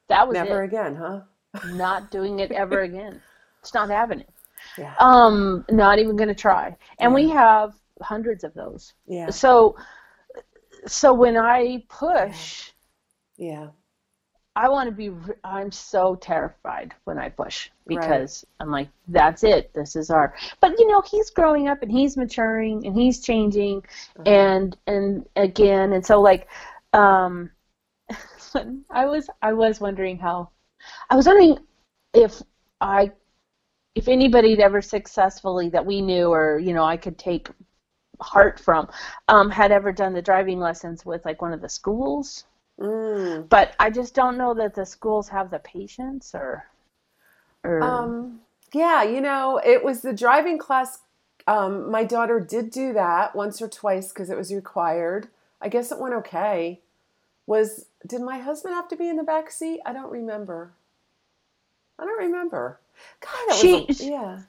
That 0.10 0.28
was 0.28 0.36
Never 0.36 0.64
it. 0.64 0.68
again, 0.68 0.96
huh? 0.96 1.22
Not 1.74 2.12
doing 2.12 2.40
it 2.40 2.52
ever 2.52 2.82
again. 2.90 3.22
It's 3.62 3.74
not 3.74 3.90
having 3.90 4.20
it. 4.22 4.30
Yeah. 4.78 4.94
Um, 5.00 5.66
not 5.70 6.00
even 6.00 6.16
going 6.16 6.30
to 6.30 6.36
try. 6.36 6.76
And 7.00 7.14
we 7.14 7.30
have 7.30 7.74
hundreds 8.02 8.44
of 8.44 8.54
those. 8.54 8.94
Yeah. 9.08 9.30
So, 9.30 9.76
so 10.88 11.14
when 11.14 11.38
I 11.38 11.84
push, 11.90 12.72
Yeah. 13.38 13.68
I 14.56 14.70
want 14.70 14.88
to 14.88 14.96
be. 14.96 15.10
I'm 15.44 15.72
so 15.72 16.14
terrified 16.16 16.94
when 17.06 17.18
I 17.18 17.30
push 17.30 17.70
Right. 17.88 18.00
because 18.00 18.46
I'm 18.60 18.70
like, 18.70 18.88
that's 19.08 19.44
it. 19.44 19.74
This 19.74 19.96
is 19.96 20.12
our. 20.12 20.36
But 20.62 20.78
you 20.78 20.88
know, 20.88 21.02
he's 21.02 21.32
growing 21.32 21.68
up 21.70 21.82
and 21.82 21.92
he's 21.92 22.16
maturing 22.18 22.86
and 22.86 22.96
he's 22.96 23.20
changing, 23.20 23.80
Uh-huh. 24.20 24.30
and 24.30 24.78
and 24.86 25.28
again, 25.36 25.94
and 25.94 26.06
so 26.06 26.22
like, 26.22 26.48
um, 26.94 27.50
I 28.92 29.06
was 29.08 29.30
I 29.42 29.54
was 29.54 29.82
wondering 29.82 30.20
how, 30.20 30.50
I 31.10 31.16
was 31.16 31.28
wondering 31.28 31.60
if 32.14 32.42
I, 32.82 33.12
if 33.96 34.08
anybody 34.10 34.52
had 34.52 34.60
ever 34.62 34.82
successfully 34.82 35.70
that 35.70 35.86
we 35.86 36.02
knew 36.02 36.28
or 36.34 36.60
you 36.60 36.74
know 36.74 36.86
I 36.86 36.98
could 36.98 37.18
take 37.20 37.50
heart 38.22 38.60
from, 38.60 38.90
um, 39.30 39.50
had 39.52 39.72
ever 39.72 39.92
done 39.94 40.14
the 40.14 40.22
driving 40.24 40.60
lessons 40.60 41.06
with 41.06 41.26
like 41.26 41.42
one 41.42 41.54
of 41.54 41.62
the 41.62 41.70
schools 41.70 42.46
Mm. 42.80 43.50
but 43.50 43.76
I 43.80 43.90
just 43.90 44.16
don't 44.16 44.38
know 44.38 44.54
that 44.56 44.76
the 44.76 44.86
schools 44.86 45.30
have 45.30 45.50
the 45.52 45.60
patience 45.60 46.32
or 46.36 46.66
or 47.64 47.82
Um, 47.82 48.42
yeah, 48.74 49.04
you 49.04 49.22
know, 49.22 49.62
it 49.64 49.84
was 49.84 50.02
the 50.02 50.14
driving 50.14 50.58
class. 50.58 51.00
Um, 51.48 51.92
my 51.92 52.04
daughter 52.04 52.40
did 52.40 52.72
do 52.72 52.94
that 52.94 53.36
once 53.36 53.62
or 53.62 53.68
twice 53.68 54.10
because 54.14 54.30
it 54.30 54.38
was 54.38 54.54
required. 54.54 55.30
I 55.62 55.70
guess 55.70 55.92
it 55.92 56.00
went 56.00 56.16
okay. 56.16 56.82
Was 57.46 57.86
did 58.08 58.22
my 58.22 58.40
husband 58.40 58.74
have 58.74 58.88
to 58.90 58.96
be 58.96 59.10
in 59.10 59.18
the 59.18 59.24
back 59.24 59.52
seat? 59.52 59.82
I 59.86 59.94
don't 59.94 60.12
remember. 60.12 60.74
I 62.00 62.06
don't 62.06 62.18
remember. 62.18 62.80
God, 63.22 63.56
She- 63.56 63.86
was 63.88 64.02
a, 64.02 64.06
yeah. 64.06 64.40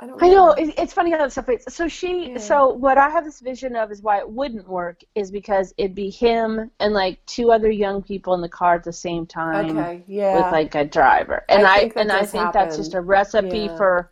I 0.00 0.06
don't. 0.06 0.20
I 0.22 0.28
know 0.28 0.54
it's 0.58 0.92
funny 0.92 1.12
how 1.12 1.18
that 1.18 1.30
stuff 1.30 1.48
is. 1.48 1.64
So 1.68 1.86
she, 1.86 2.32
Yeah. 2.32 2.38
so 2.38 2.68
what 2.68 2.98
I 2.98 3.08
have 3.08 3.24
this 3.24 3.40
vision 3.40 3.76
of 3.76 3.92
is 3.92 4.02
why 4.02 4.18
it 4.18 4.28
wouldn't 4.28 4.68
work 4.68 5.02
is 5.14 5.30
because 5.30 5.72
it'd 5.78 5.94
be 5.94 6.10
him 6.10 6.70
and 6.80 6.92
like 6.92 7.24
two 7.26 7.52
other 7.52 7.70
young 7.70 8.02
people 8.02 8.34
in 8.34 8.40
the 8.40 8.48
car 8.48 8.74
at 8.74 8.82
the 8.84 8.92
same 8.92 9.24
time 9.24 9.76
Okay. 9.78 10.02
Yeah. 10.08 10.36
with 10.36 10.52
like 10.52 10.74
a 10.74 10.84
driver, 10.84 11.44
and 11.48 11.64
I 11.64 11.76
I, 11.76 11.92
and 11.96 12.10
I 12.10 12.26
think 12.26 12.52
that's 12.52 12.76
just 12.76 12.94
a 12.94 13.00
recipe 13.00 13.60
Yeah. 13.60 13.76
for 13.76 14.10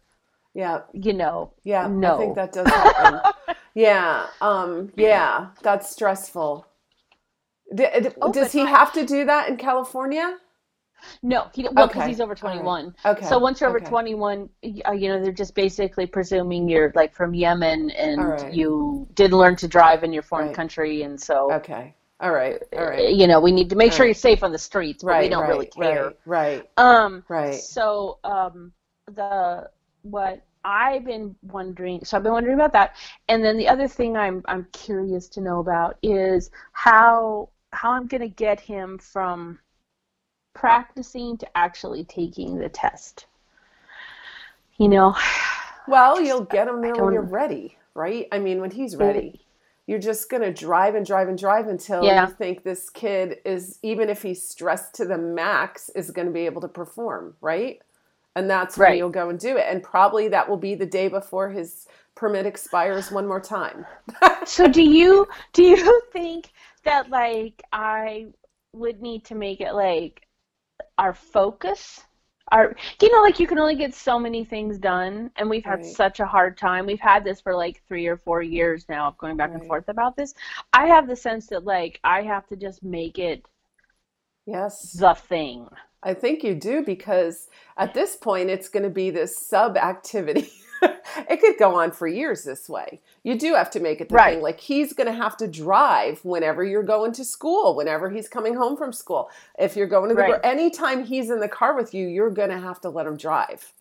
yeah. 0.55 0.81
you 0.93 1.13
know 1.15 1.51
Yeah. 1.65 1.87
I 1.87 1.89
No. 1.89 2.17
think 2.17 2.37
that 2.37 2.53
does 2.53 2.69
happen. 2.69 3.33
yeah. 3.75 4.27
Um. 4.41 4.93
Yeah. 4.97 5.49
That's 5.63 5.91
stressful. 5.91 6.65
D- 7.75 7.87
Oh, 8.21 8.33
does 8.33 8.53
he 8.53 8.63
I- 8.63 8.71
have 8.71 8.93
to 8.95 9.05
do 9.07 9.25
that 9.25 9.49
in 9.49 9.57
California? 9.57 10.39
no 11.21 11.49
he 11.53 11.65
well 11.73 11.89
because 11.89 12.03
Okay. 12.03 12.09
he's 12.11 12.21
over 12.21 12.37
All 12.43 12.49
right. 12.49 12.55
21 12.61 12.95
Okay. 13.05 13.27
so 13.27 13.37
once 13.37 13.61
you're 13.61 13.69
over 13.69 13.79
okay. 13.79 13.87
21 13.89 14.49
uh, 14.87 14.93
you 14.93 15.09
know 15.09 15.21
they're 15.21 15.33
just 15.33 15.53
basically 15.57 16.07
presuming 16.07 16.69
you're 16.69 16.93
like 16.95 17.13
from 17.13 17.35
Yemen 17.35 17.91
and 17.91 18.25
right. 18.25 18.53
you 18.55 19.09
didn't 19.15 19.37
learn 19.37 19.57
to 19.57 19.67
drive 19.67 20.05
in 20.05 20.13
your 20.13 20.23
foreign 20.23 20.47
Right. 20.49 20.57
country 20.57 21.03
and 21.03 21.21
so 21.21 21.53
Okay. 21.55 21.95
All 22.21 22.31
right. 22.31 22.63
All 22.79 22.87
right. 22.87 23.13
you 23.13 23.27
know, 23.27 23.41
we 23.41 23.51
need 23.51 23.69
to 23.71 23.75
make 23.75 23.93
sure 23.93 24.07
you're 24.07 24.15
safe 24.15 24.45
on 24.45 24.53
the 24.53 24.59
streets, 24.59 25.03
but 25.03 25.11
Right. 25.11 25.23
we 25.25 25.29
don't 25.29 25.43
right, 25.43 25.49
really 25.49 25.67
care. 25.67 26.05
Right. 26.25 26.63
Right. 26.65 26.71
Um, 26.77 27.25
Right. 27.29 27.57
so 27.57 28.19
um, 28.23 28.73
the 29.07 29.69
what 30.03 30.41
I've 30.65 31.05
been 31.05 31.35
wondering, 31.43 32.05
so 32.05 32.17
I've 32.17 32.23
been 32.23 32.31
wondering 32.33 32.55
about 32.55 32.73
that, 32.75 32.95
and 33.29 33.45
then 33.45 33.57
the 33.57 33.69
other 33.69 33.89
thing 33.89 34.17
I'm 34.17 34.43
I'm 34.47 34.69
curious 34.73 35.27
to 35.31 35.41
know 35.41 35.59
about 35.59 35.97
is 36.01 36.53
how 36.71 37.49
how 37.73 37.93
I'm 37.93 38.07
gonna 38.07 38.29
get 38.29 38.61
him 38.61 38.99
from 38.99 39.59
practicing 40.55 41.39
to 41.39 41.59
actually 41.59 42.05
taking 42.05 42.59
the 42.59 42.69
test. 42.71 43.27
You 44.79 44.89
know, 44.89 45.15
Well, 45.87 46.21
you'll 46.21 46.45
get 46.45 46.69
him 46.69 46.81
there 46.83 46.97
when 46.97 47.11
you're 47.11 47.23
ready, 47.23 47.77
right? 47.95 48.29
I 48.33 48.39
mean, 48.39 48.61
when 48.61 48.71
he's 48.71 48.97
ready. 48.97 49.47
you're 49.87 49.99
just 49.99 50.31
going 50.31 50.43
to 50.43 50.53
drive 50.53 50.95
and 50.95 51.05
drive 51.05 51.29
and 51.29 51.39
drive 51.39 51.67
until 51.69 52.13
Yeah. 52.13 52.15
you 52.15 52.29
think 52.29 52.63
this 52.63 52.89
kid 52.89 53.39
is 53.45 53.79
even 53.83 54.09
if 54.09 54.23
he's 54.23 54.47
stressed 54.47 54.95
to 54.95 55.05
the 55.05 55.19
max 55.19 55.89
is 55.91 56.11
going 56.11 56.27
to 56.27 56.33
be 56.33 56.47
able 56.47 56.61
to 56.61 56.69
perform 56.69 57.35
right 57.41 57.81
and 58.37 58.49
that's 58.49 58.79
when 58.79 58.93
Right. 58.93 58.97
you'll 58.97 59.11
go 59.11 59.29
and 59.29 59.39
do 59.41 59.57
it 59.57 59.67
and 59.69 59.83
probably 59.83 60.29
that 60.29 60.49
will 60.49 60.57
be 60.57 60.75
the 60.75 60.87
day 60.87 61.09
before 61.09 61.51
his 61.51 61.87
permit 62.15 62.47
expires 62.47 63.11
one 63.11 63.27
more 63.27 63.41
time 63.41 63.87
So 64.45 64.69
do 64.69 64.83
you 64.83 65.27
do 65.53 65.63
you 65.65 66.03
think 66.13 66.53
that 66.85 67.11
like 67.11 67.63
I 67.73 68.27
would 68.73 69.01
need 69.03 69.25
to 69.27 69.35
make 69.35 69.61
it 69.61 69.73
like 69.75 70.27
our 70.99 71.15
focus? 71.15 72.01
Our 72.53 72.77
you 73.01 73.11
know 73.13 73.23
like 73.23 73.41
you 73.41 73.47
can 73.47 73.59
only 73.59 73.77
get 73.77 73.95
so 73.95 74.19
many 74.19 74.45
things 74.45 74.79
done 74.79 75.31
and 75.37 75.49
we've 75.51 75.65
had 75.65 75.85
Right. 75.85 75.87
such 75.87 76.21
a 76.21 76.27
hard 76.27 76.59
time. 76.59 76.87
We've 76.87 77.01
had 77.01 77.25
this 77.25 77.41
for 77.41 77.55
like 77.57 77.83
3 77.89 78.07
or 78.09 78.17
4 78.19 78.43
years 78.43 78.87
now 78.89 79.09
of 79.09 79.19
going 79.19 79.37
back 79.37 79.55
and 79.55 79.65
forth 79.65 79.89
about 79.89 80.17
this. 80.17 80.35
I 80.73 80.87
have 80.87 81.09
the 81.09 81.17
sense 81.17 81.47
that 81.49 81.65
like 81.65 82.01
I 82.05 82.23
have 82.23 82.47
to 82.49 82.57
just 82.57 82.83
make 82.83 83.19
it 83.19 83.47
yes 84.47 84.95
the 84.95 85.15
thing. 85.15 85.69
I 86.03 86.15
think 86.15 86.43
you 86.43 86.55
do 86.55 86.83
because 86.85 87.49
at 87.77 87.95
this 87.95 88.17
point 88.17 88.51
it's 88.51 88.69
going 88.69 88.83
to 88.83 88.91
be 88.91 89.11
this 89.11 89.37
sub 89.39 89.77
activity. 89.77 90.53
it 91.31 91.41
could 91.41 91.59
go 91.59 91.75
on 91.77 91.93
for 91.93 92.07
years 92.07 92.45
this 92.45 92.69
way. 92.69 93.01
You 93.23 93.39
do 93.39 93.55
have 93.55 93.71
to 93.73 93.81
make 93.81 94.01
it 94.01 94.09
the 94.09 94.17
Right. 94.17 94.35
thing. 94.35 94.43
Like 94.43 94.61
he's 94.61 94.93
going 94.93 95.07
to 95.07 95.13
have 95.13 95.37
to 95.39 95.49
drive 95.49 96.25
whenever 96.25 96.65
you're 96.65 96.83
going 96.83 97.13
to 97.13 97.25
school, 97.25 97.77
whenever 97.77 98.11
he's 98.11 98.29
coming 98.29 98.55
home 98.57 98.77
from 98.77 98.93
school. 98.93 99.31
If 99.59 99.77
you're 99.77 99.87
going 99.87 100.11
to 100.11 100.15
the 100.17 100.23
Right. 100.23 100.41
anytime 100.45 101.05
he's 101.05 101.31
in 101.31 101.41
the 101.41 101.49
car 101.49 101.77
with 101.77 101.95
you, 101.95 102.07
you're 102.09 102.31
going 102.31 102.51
to 102.51 102.59
have 102.59 102.81
to 102.83 102.91
let 102.91 103.07
him 103.07 103.17
drive. 103.17 103.73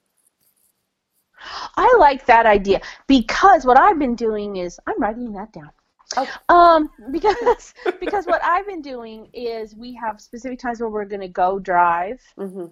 I 1.75 1.95
like 1.99 2.25
that 2.27 2.45
idea 2.45 2.81
because 3.07 3.65
what 3.65 3.79
I've 3.79 3.97
been 3.99 4.15
doing 4.15 4.57
is 4.57 4.79
I'm 4.87 4.99
writing 5.01 5.33
that 5.33 5.51
down. 5.51 5.71
Okay. 6.17 6.41
Um, 6.49 6.89
because 7.11 7.73
because 7.99 8.25
what 8.25 8.43
I've 8.43 8.65
been 8.67 8.81
doing 8.81 9.27
is 9.33 9.75
we 9.75 9.93
have 9.95 10.19
specific 10.21 10.59
times 10.59 10.79
where 10.81 10.89
we're 10.89 11.05
going 11.05 11.21
to 11.21 11.27
go 11.27 11.59
drive, 11.59 12.19
hmm 12.37 12.65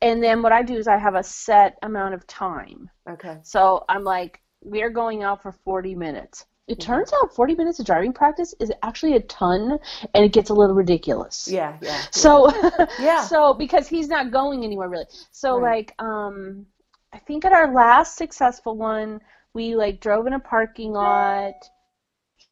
and 0.00 0.22
then 0.22 0.42
what 0.42 0.52
I 0.52 0.62
do 0.62 0.76
is 0.76 0.88
I 0.88 0.98
have 0.98 1.14
a 1.14 1.22
set 1.22 1.76
amount 1.82 2.14
of 2.14 2.26
time. 2.26 2.90
Okay. 3.08 3.38
So 3.42 3.84
I'm 3.88 4.04
like, 4.04 4.40
we're 4.62 4.90
going 4.90 5.22
out 5.22 5.42
for 5.42 5.52
40 5.52 5.94
minutes. 5.94 6.44
It 6.68 6.80
Mhm. 6.80 6.80
turns 6.80 7.10
out 7.22 7.34
40 7.34 7.54
minutes 7.54 7.78
of 7.80 7.86
driving 7.86 8.12
practice 8.12 8.54
is 8.60 8.72
actually 8.82 9.16
a 9.16 9.20
ton, 9.20 9.78
and 10.14 10.24
it 10.24 10.32
gets 10.32 10.50
a 10.50 10.54
little 10.54 10.74
ridiculous. 10.76 11.52
Yeah, 11.52 11.78
yeah. 11.80 12.06
yeah. 12.14 12.38
So 12.38 12.48
Yeah. 12.98 13.28
so 13.28 13.54
because 13.54 13.88
he's 13.88 14.08
not 14.08 14.30
going 14.30 14.64
anywhere 14.64 14.88
really. 14.88 15.06
So 15.32 15.56
Right. 15.56 15.62
like 15.62 15.94
um 15.98 16.66
I 17.12 17.18
think 17.18 17.44
at 17.44 17.52
our 17.52 17.72
last 17.72 18.16
successful 18.16 18.76
one, 18.76 19.20
we 19.54 19.76
like 19.76 20.00
drove 20.00 20.26
in 20.26 20.32
a 20.34 20.40
parking 20.40 20.92
lot. 20.92 21.54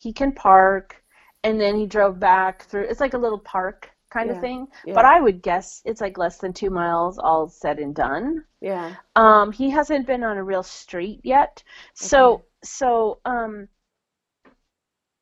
He 0.00 0.12
can 0.12 0.32
park 0.32 1.04
and 1.44 1.60
then 1.60 1.76
he 1.76 1.86
drove 1.86 2.18
back 2.20 2.64
through 2.64 2.86
it's 2.90 3.00
like 3.00 3.14
a 3.14 3.18
little 3.18 3.38
park 3.40 3.92
kind 4.10 4.28
Yeah. 4.28 4.32
of 4.32 4.38
thing. 4.40 4.68
yeah, 4.84 4.94
But 4.94 5.06
I 5.06 5.20
would 5.20 5.42
guess 5.42 5.82
it's 5.84 6.00
like 6.00 6.18
less 6.18 6.38
than 6.38 6.52
2 6.52 6.70
miles 6.70 7.18
all 7.20 7.48
said 7.48 7.78
and 7.78 7.94
done. 7.94 8.44
yeah. 8.60 8.96
Um 9.16 9.52
he 9.52 9.70
hasn't 9.70 10.06
been 10.08 10.24
on 10.24 10.38
a 10.38 10.44
real 10.44 10.64
street 10.64 11.20
yet. 11.24 11.62
So 11.94 12.44
so 12.64 13.20
um 13.26 13.68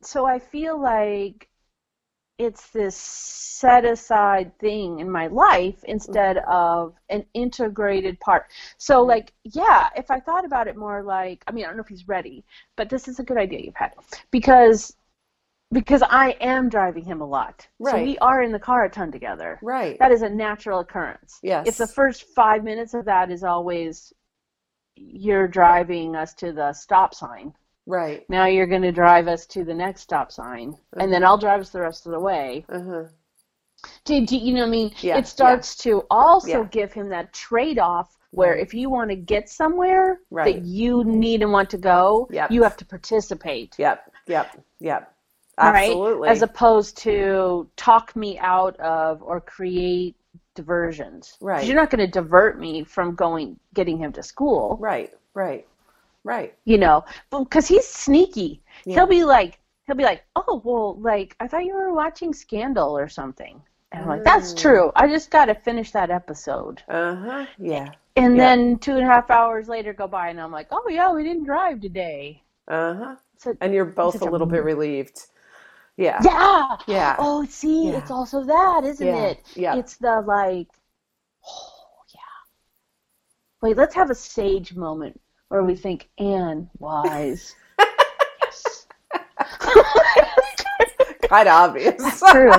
so 0.03 0.27
I 0.27 0.38
feel 0.41 0.81
like 0.81 1.47
it's 2.38 2.70
this 2.70 2.96
set 2.96 3.85
aside 3.85 4.57
thing 4.59 5.01
in 5.01 5.11
my 5.11 5.27
life 5.29 5.83
instead 5.85 6.37
Mm-hmm. 6.37 6.51
of 6.51 6.94
an 7.11 7.24
integrated 7.35 8.18
part. 8.20 8.46
So 8.79 9.05
Mhm. 9.05 9.09
like 9.09 9.33
yeah, 9.44 9.88
if 9.96 10.11
I 10.11 10.20
thought 10.20 10.44
about 10.44 10.68
it 10.68 10.77
more 10.77 11.03
like 11.03 11.42
I 11.46 11.53
mean 11.53 11.64
I 11.64 11.68
don't 11.68 11.77
know 11.77 11.83
if 11.83 11.88
he's 11.88 12.09
ready, 12.09 12.44
but 12.77 12.88
this 12.90 13.09
is 13.09 13.18
a 13.18 13.24
good 13.24 13.38
idea 13.38 13.61
you've 13.61 13.74
had 13.77 13.92
because 14.31 14.96
because 15.72 16.03
I 16.03 16.31
am 16.40 16.68
driving 16.68 17.05
him 17.05 17.20
a 17.20 17.27
lot. 17.27 17.66
So 17.83 17.96
Right. 17.96 18.05
we 18.05 18.18
are 18.18 18.42
in 18.42 18.53
the 18.53 18.59
car 18.59 18.85
a 18.85 18.90
ton 18.90 19.12
together. 19.12 19.59
Right. 19.62 19.98
That 19.98 20.12
is 20.12 20.22
a 20.22 20.31
natural 20.31 20.81
occurrence. 20.81 21.40
Yes. 21.42 21.66
If 21.68 21.77
the 21.77 21.87
first 21.88 22.24
five 22.35 22.64
minutes 22.64 22.94
of 22.94 23.05
that 23.07 23.31
is 23.31 23.44
always 23.44 24.12
you're 24.96 25.48
driving 25.48 26.16
us 26.16 26.35
to 26.35 26.53
the 26.53 26.72
stop 26.72 27.14
sign. 27.14 27.55
Right. 27.88 28.29
Now 28.29 28.44
you're 28.46 28.66
going 28.66 28.83
to 28.83 28.92
drive 28.92 29.29
us 29.29 29.46
to 29.46 29.64
the 29.64 29.72
next 29.74 30.03
stop 30.03 30.31
sign, 30.31 30.77
and 30.98 31.11
then 31.11 31.24
I'll 31.24 31.38
drive 31.38 31.61
us 31.62 31.70
the 31.70 31.81
rest 31.81 32.05
of 32.07 32.12
the 32.12 32.20
way. 32.20 32.66
Uh-huh. 32.68 33.05
Do, 34.05 34.27
do 34.27 34.37
you 34.37 34.53
know 34.53 34.61
what 34.61 34.66
I 34.66 34.70
mean? 34.70 34.92
Yeah, 35.01 35.16
it 35.16 35.27
starts 35.27 35.74
to 35.79 36.05
also 36.11 36.61
Yeah. 36.62 36.68
give 36.70 36.92
him 36.92 37.09
that 37.09 37.33
trade 37.33 37.79
off 37.79 38.14
where 38.31 38.53
Right. 38.53 38.61
if 38.61 38.74
you 38.74 38.90
want 38.90 39.09
to 39.09 39.16
get 39.16 39.48
somewhere 39.48 40.20
Right. 40.31 40.57
that 40.57 40.64
you 40.66 41.03
need 41.05 41.40
and 41.42 41.51
want 41.51 41.70
to 41.70 41.79
go, 41.79 42.29
Yep. 42.31 42.51
you 42.51 42.62
have 42.62 42.77
to 42.77 42.85
participate. 42.85 43.74
Yep. 43.79 44.12
Yep. 44.27 44.46
Yep. 44.81 45.14
All 45.57 45.72
right? 45.72 45.88
Absolutely. 45.88 46.29
As 46.29 46.42
opposed 46.42 46.98
to 46.98 47.70
talk 47.77 48.14
me 48.14 48.38
out 48.38 48.77
of 48.81 49.22
or 49.22 49.40
create 49.40 50.14
diversions. 50.55 51.38
Right. 51.40 51.64
You're 51.66 51.77
not 51.77 51.88
going 51.88 52.05
to 52.05 52.11
divert 52.20 52.59
me 52.61 52.85
from 52.85 53.14
going 53.14 53.59
getting 53.74 53.96
him 53.96 54.12
to 54.12 54.22
school. 54.22 54.77
right. 54.79 55.11
Right. 55.35 55.66
Right. 56.29 56.55
you 56.64 56.77
know, 56.79 57.05
because 57.31 57.67
he's 57.67 57.87
sneaky. 57.87 58.61
Yeah. 58.85 58.97
He'll 58.97 59.07
be 59.07 59.25
like, 59.25 59.59
he'll 59.87 59.97
be 59.97 60.05
like, 60.05 60.25
oh 60.37 60.61
well, 60.64 61.01
like 61.01 61.35
I 61.41 61.49
thought 61.49 61.64
you 61.64 61.75
were 61.75 61.93
watching 61.95 62.35
Scandal 62.35 62.97
or 62.97 63.09
something, 63.09 63.61
and 63.93 64.03
I'm 64.03 64.09
like, 64.09 64.25
that's 64.25 64.53
Mm. 64.53 64.59
true. 64.59 64.93
I 64.95 65.09
just 65.09 65.31
got 65.31 65.47
to 65.47 65.55
finish 65.55 65.91
that 65.93 66.11
episode, 66.11 66.83
Uh-huh. 66.88 67.47
Yeah. 67.59 67.93
and 68.17 68.37
Yeah. 68.37 68.43
then 68.45 68.79
two 68.79 68.93
and 68.97 69.03
a 69.03 69.07
half 69.07 69.31
hours 69.31 69.69
later 69.69 69.93
go 69.95 70.07
by, 70.07 70.29
and 70.29 70.38
I'm 70.41 70.53
like, 70.53 70.69
oh 70.71 70.87
yeah, 70.91 71.11
we 71.12 71.23
didn't 71.25 71.45
drive 71.45 71.81
today. 71.81 72.43
Uh-huh. 72.69 73.17
So 73.38 73.57
And 73.62 73.73
you're 73.73 73.87
both 73.87 74.21
a 74.21 74.29
a- 74.29 74.31
little 74.31 74.47
bit 74.47 74.64
relieved. 74.64 75.27
Yeah. 75.97 76.21
yeah, 76.23 76.77
Yeah. 76.87 77.17
oh 77.19 77.45
see, 77.47 77.88
Yeah. 77.88 77.99
it's 77.99 78.11
also 78.11 78.45
that, 78.45 78.85
isn't 78.85 79.07
Yeah. 79.07 79.25
it? 79.31 79.38
Yeah. 79.57 79.77
It's 79.77 79.97
the 79.97 80.21
like, 80.21 80.69
oh 81.47 82.03
yeah. 82.14 82.38
Wait, 83.62 83.77
let's 83.79 83.95
have 83.95 84.11
a 84.11 84.14
sage 84.14 84.75
moment 84.77 85.21
where 85.48 85.62
we 85.62 85.74
think 85.74 86.08
Anne 86.18 86.68
wise. 86.78 87.54
yes. 88.42 88.87
Kind 91.28 91.48
of 91.48 91.54
obvious. 91.54 91.96
That's 91.98 92.32
true. 92.32 92.52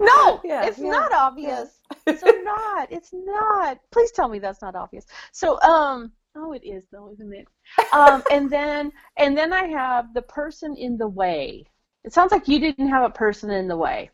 No, 0.00 0.40
Yeah, 0.44 0.66
it's 0.66 0.78
yeah, 0.78 0.90
not 0.90 1.12
obvious. 1.12 1.80
It's 2.06 2.22
not. 2.22 2.90
It's 2.90 3.10
not. 3.12 3.78
Please 3.90 4.10
tell 4.10 4.28
me 4.28 4.38
that's 4.38 4.60
not 4.60 4.74
obvious. 4.74 5.06
So, 5.32 5.60
um, 5.62 6.12
oh, 6.36 6.52
it 6.52 6.62
is 6.64 6.84
though, 6.92 7.10
isn't 7.12 7.32
it? 7.32 7.46
Um, 7.92 8.22
and 8.30 8.50
then, 8.50 8.92
and 9.16 9.36
then 9.36 9.52
I 9.52 9.66
have 9.68 10.12
the 10.12 10.22
person 10.22 10.76
in 10.76 10.98
the 10.98 11.08
way. 11.08 11.64
It 12.04 12.12
sounds 12.12 12.32
like 12.32 12.48
you 12.48 12.58
didn't 12.58 12.88
have 12.88 13.04
a 13.04 13.14
person 13.14 13.50
in 13.50 13.66
the 13.66 13.76
way. 13.76 14.10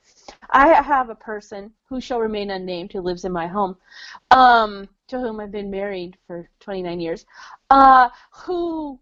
I 0.50 0.68
have 0.80 1.11
a 1.11 1.14
person 1.14 1.72
who 1.88 2.00
shall 2.00 2.20
remain 2.20 2.50
unnamed 2.52 2.92
who 2.92 3.00
lives 3.00 3.24
in 3.24 3.33
my 3.33 3.48
home, 3.48 3.76
um, 4.30 4.88
to 5.11 5.20
whom 5.20 5.40
I've 5.40 5.53
been 5.53 5.70
married 5.70 6.16
for 6.27 6.49
29 6.61 7.01
years, 7.01 7.27
uh, 7.70 8.11
who 8.33 9.01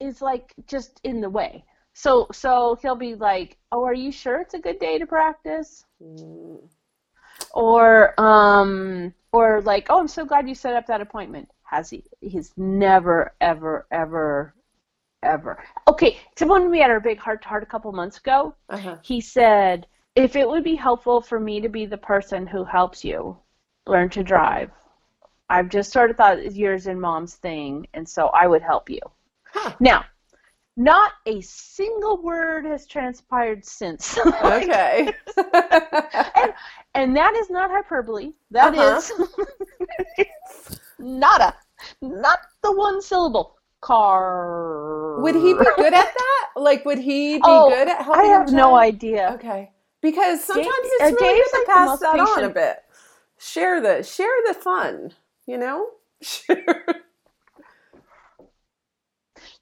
is 0.00 0.20
like 0.22 0.54
just 0.66 1.00
in 1.04 1.20
the 1.20 1.30
way. 1.30 1.64
So 1.92 2.26
so 2.32 2.76
he'll 2.82 2.96
be 2.96 3.14
like, 3.14 3.58
"Oh, 3.72 3.84
are 3.84 3.94
you 3.94 4.10
sure 4.12 4.40
it's 4.40 4.54
a 4.54 4.58
good 4.58 4.78
day 4.80 4.98
to 4.98 5.06
practice?" 5.06 5.84
Mm, 6.02 6.68
Or 7.54 8.14
um 8.20 9.14
or 9.32 9.60
like, 9.62 9.86
"Oh, 9.90 10.00
I'm 10.00 10.08
so 10.08 10.24
glad 10.24 10.48
you 10.48 10.54
set 10.54 10.74
up 10.76 10.86
that 10.86 11.00
appointment." 11.02 11.50
Has 11.64 11.90
he? 11.90 12.04
He's 12.20 12.56
never 12.56 13.34
ever 13.40 13.86
ever 13.90 14.54
ever. 15.22 15.62
Okay, 15.88 16.18
except 16.32 16.50
when 16.50 16.70
we 16.70 16.80
had 16.80 16.90
our 16.90 17.00
big 17.00 17.18
heart 17.18 17.42
to 17.42 17.48
heart 17.48 17.62
a 17.64 17.66
couple 17.66 17.92
months 17.92 18.18
ago, 18.18 18.54
Uh-huh. 18.70 18.98
he 19.02 19.20
said, 19.20 19.86
"If 20.16 20.36
it 20.36 20.48
would 20.48 20.64
be 20.64 20.76
helpful 20.76 21.20
for 21.20 21.40
me 21.40 21.60
to 21.60 21.68
be 21.68 21.86
the 21.86 21.98
person 21.98 22.46
who 22.46 22.64
helps 22.64 23.04
you 23.04 23.38
learn 23.88 24.08
to 24.10 24.22
drive, 24.22 24.70
I've 25.48 25.68
just 25.68 25.92
sort 25.92 26.10
of 26.10 26.16
thought 26.16 26.54
yours 26.54 26.86
and 26.86 27.00
mom's 27.00 27.34
thing, 27.34 27.86
and 27.94 28.08
so 28.08 28.26
I 28.28 28.46
would 28.46 28.62
help 28.62 28.88
you." 28.90 29.00
Huh. 29.52 29.72
Now, 29.80 30.04
not 30.76 31.12
a 31.26 31.40
single 31.40 32.22
word 32.22 32.64
has 32.66 32.86
transpired 32.86 33.64
since. 33.64 34.16
Okay. 34.44 35.12
and 36.94 37.16
that 37.16 37.34
is 37.34 37.50
not 37.50 37.70
hyperbole. 37.70 38.32
That 38.50 38.74
is 38.74 39.10
Uh-huh. 39.20 39.44
nada. 40.98 41.54
Not 42.02 42.38
the 42.62 42.72
one 42.72 43.00
syllable. 43.02 43.54
Car. 43.80 45.20
would 45.22 45.36
he 45.36 45.54
be 45.54 45.64
good 45.76 45.94
at 45.94 46.12
that? 46.12 46.48
Like, 46.56 46.84
would 46.84 46.98
he 46.98 47.36
be 47.36 47.42
Oh, 47.44 47.68
good 47.70 47.86
at 47.88 48.02
helping? 48.02 48.22
I 48.22 48.24
have 48.24 48.50
no 48.52 48.74
idea. 48.74 49.30
Okay. 49.34 49.70
Because 50.02 50.42
sometimes 50.44 50.66
Dave- 50.66 51.12
it's 51.12 51.22
really 51.22 51.38
Dave's 51.38 51.50
good 51.52 51.58
to 51.60 51.64
the 51.66 51.72
pass 51.72 51.98
that 52.00 52.18
on 52.18 52.44
a 52.44 52.48
bit. 52.48 52.78
Share 53.38 53.80
the 53.80 54.02
share 54.02 54.28
the 54.46 54.54
fun, 54.54 55.12
you 55.46 55.58
know? 55.58 55.90
Share. 56.22 56.84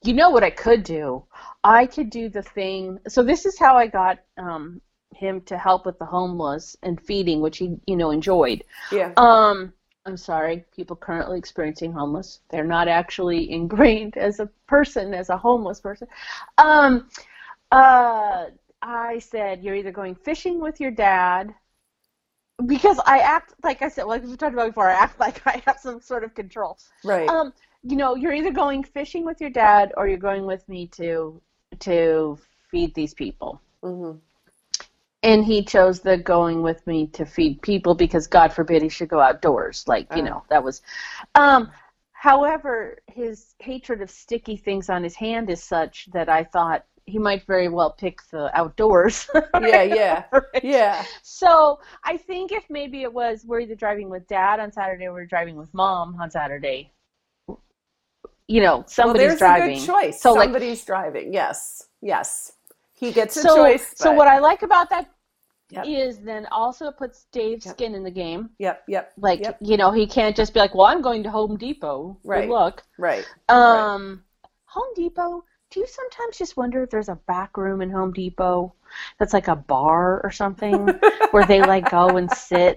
You 0.02 0.14
know 0.14 0.30
what 0.30 0.44
I 0.44 0.50
could 0.50 0.84
do? 0.84 1.24
I 1.64 1.86
could 1.86 2.10
do 2.10 2.28
the 2.28 2.42
thing. 2.42 3.00
So 3.08 3.24
this 3.24 3.44
is 3.44 3.58
how 3.58 3.76
I 3.76 3.88
got 3.88 4.20
um, 4.38 4.80
him 5.12 5.40
to 5.42 5.58
help 5.58 5.84
with 5.84 5.98
the 5.98 6.04
homeless 6.04 6.76
and 6.82 7.00
feeding, 7.00 7.40
which 7.40 7.58
he 7.58 7.76
you 7.86 7.96
know 7.96 8.10
enjoyed. 8.10 8.62
Yeah. 8.92 9.12
Um, 9.16 9.72
I'm 10.04 10.16
sorry, 10.16 10.64
people 10.74 10.94
currently 10.94 11.38
experiencing 11.38 11.92
homeless. 11.92 12.40
They're 12.50 12.64
not 12.64 12.86
actually 12.86 13.50
ingrained 13.58 14.16
as 14.16 14.38
a 14.38 14.46
person, 14.66 15.12
as 15.12 15.30
a 15.30 15.36
homeless 15.36 15.80
person. 15.80 16.06
Um, 16.58 17.08
uh, 17.72 18.46
I 18.82 19.18
said, 19.18 19.64
you're 19.64 19.74
either 19.74 19.90
going 19.90 20.14
fishing 20.14 20.60
with 20.60 20.80
your 20.80 20.92
dad, 20.92 21.52
because 22.64 22.98
I 23.06 23.18
act, 23.18 23.54
like 23.62 23.82
I 23.82 23.88
said, 23.88 24.04
like 24.04 24.22
we 24.24 24.36
talked 24.36 24.54
about 24.54 24.68
before, 24.68 24.88
I 24.88 24.94
act 24.94 25.20
like 25.26 25.46
I 25.46 25.62
have 25.66 25.78
some 25.78 26.00
sort 26.00 26.24
of 26.24 26.34
control. 26.34 26.78
Right. 27.04 27.28
Um, 27.28 27.52
you 27.82 27.96
know, 27.96 28.14
you're 28.16 28.32
either 28.32 28.50
going 28.52 28.82
fishing 28.82 29.24
with 29.24 29.40
your 29.40 29.50
dad 29.50 29.92
or 29.96 30.08
you're 30.08 30.16
going 30.18 30.46
with 30.46 30.66
me 30.68 30.86
to 30.88 31.40
to 31.80 32.38
feed 32.70 32.94
these 32.94 33.14
people. 33.14 33.60
Mm-hmm. 33.82 34.18
And 35.22 35.44
he 35.44 35.64
chose 35.64 36.00
the 36.00 36.16
going 36.16 36.62
with 36.62 36.86
me 36.86 37.08
to 37.08 37.26
feed 37.26 37.60
people 37.60 37.94
because 37.94 38.26
God 38.26 38.52
forbid 38.52 38.82
he 38.82 38.88
should 38.88 39.08
go 39.08 39.20
outdoors. 39.20 39.84
Like, 39.86 40.06
you 40.14 40.22
Uh. 40.22 40.26
know, 40.26 40.42
that 40.48 40.62
was 40.64 40.82
um 41.34 41.70
however, 42.12 42.98
his 43.06 43.54
hatred 43.58 44.00
of 44.02 44.10
sticky 44.10 44.56
things 44.56 44.88
on 44.88 45.02
his 45.04 45.14
hand 45.14 45.50
is 45.50 45.62
such 45.62 46.06
that 46.12 46.28
I 46.28 46.44
thought 46.44 46.84
he 47.06 47.18
might 47.18 47.46
very 47.46 47.68
well 47.68 47.92
pick 47.92 48.20
the 48.30 48.50
outdoors. 48.58 49.28
Yeah, 49.60 49.82
yeah, 49.82 50.24
Right? 50.32 50.64
yeah. 50.64 51.04
So 51.22 51.80
I 52.04 52.16
think 52.16 52.52
if 52.52 52.64
maybe 52.68 53.02
it 53.02 53.12
was 53.12 53.44
we're 53.46 53.60
either 53.60 53.74
driving 53.74 54.10
with 54.10 54.26
dad 54.28 54.60
on 54.60 54.70
Saturday 54.72 55.06
or 55.06 55.12
we're 55.12 55.26
driving 55.26 55.56
with 55.56 55.72
mom 55.72 56.16
on 56.20 56.30
Saturday. 56.30 56.92
You 58.48 58.60
know, 58.60 58.76
Well, 58.76 58.84
somebody's 58.88 59.28
there's 59.28 59.38
driving. 59.38 59.76
a 59.76 59.80
good 59.80 59.86
choice. 59.86 60.20
So 60.20 60.32
like 60.34 60.46
Somebody's 60.46 60.84
driving. 60.84 61.32
Yes, 61.32 61.88
yes. 62.00 62.52
He 62.92 63.12
gets 63.12 63.36
a 63.36 63.42
so 63.42 63.56
choice. 63.56 63.92
so 63.96 64.12
what 64.12 64.28
I 64.28 64.38
like 64.38 64.62
about 64.62 64.88
that 64.90 65.08
is 65.84 66.16
Yep. 66.16 66.24
then 66.24 66.46
also 66.52 66.86
it 66.88 66.96
puts 66.96 67.26
Dave's 67.32 67.66
Yep. 67.66 67.74
skin 67.74 67.94
in 67.94 68.04
the 68.04 68.10
game. 68.10 68.50
Yep, 68.58 68.84
yep. 68.88 69.12
Like 69.18 69.40
Yep. 69.40 69.58
you 69.60 69.76
know, 69.76 69.90
he 69.90 70.06
can't 70.06 70.36
just 70.36 70.54
be 70.54 70.60
like, 70.60 70.74
"Well, 70.74 70.86
I'm 70.86 71.02
going 71.02 71.22
to 71.24 71.30
Home 71.30 71.56
Depot." 71.56 72.18
Good 72.22 72.28
Right. 72.28 72.48
luck. 72.48 72.84
Right. 72.98 73.26
Um, 73.48 74.24
Home 74.66 74.94
Depot. 74.94 75.44
Do 75.70 75.80
you 75.80 75.86
sometimes 75.86 76.38
just 76.38 76.56
wonder 76.56 76.82
if 76.84 76.90
there's 76.90 77.08
a 77.08 77.16
back 77.26 77.56
room 77.56 77.82
in 77.82 77.90
Home 77.90 78.12
Depot 78.12 78.72
that's 79.18 79.32
like 79.32 79.48
a 79.48 79.56
bar 79.56 80.20
or 80.22 80.30
something 80.30 80.86
where 81.32 81.44
they 81.44 81.60
like 81.60 81.90
go 81.90 82.16
and 82.16 82.30
sit? 82.30 82.76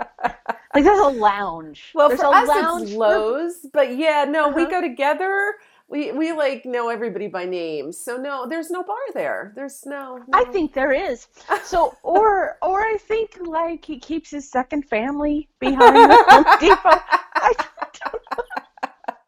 Like 0.74 0.84
there's 0.84 1.00
a 1.00 1.08
lounge. 1.10 1.92
Well, 1.94 2.10
there's 2.10 2.20
for 2.22 2.28
a 2.28 2.30
us 2.32 2.48
lounge 2.48 2.82
it's 2.84 2.92
for- 2.94 2.98
Lowe's, 2.98 3.66
but 3.74 3.96
yeah, 3.96 4.26
no, 4.28 4.50
we 4.50 4.64
Uh-huh. 4.64 4.72
go 4.72 4.82
together. 4.82 5.56
We 5.88 6.12
we 6.12 6.32
like 6.34 6.66
know 6.66 6.90
everybody 6.90 7.28
by 7.28 7.46
name, 7.46 7.92
so 7.92 8.16
no, 8.18 8.46
there's 8.48 8.70
no 8.70 8.84
bar 8.84 8.98
there. 9.16 9.54
There's 9.56 9.86
no. 9.88 10.20
I 10.34 10.44
think 10.46 10.74
there 10.74 10.92
is. 10.92 11.28
So, 11.64 11.98
or 12.04 12.58
or 12.62 12.82
I 12.82 12.98
think 13.00 13.38
like 13.42 13.86
he 13.86 13.98
keeps 13.98 14.30
his 14.30 14.48
second 14.50 14.84
family 14.88 15.48
behind 15.60 15.96
the 16.12 16.26
Home 16.30 16.46
Depot. 16.60 17.02
I 17.36 17.54
don't 18.00 18.22
know. 18.38 18.44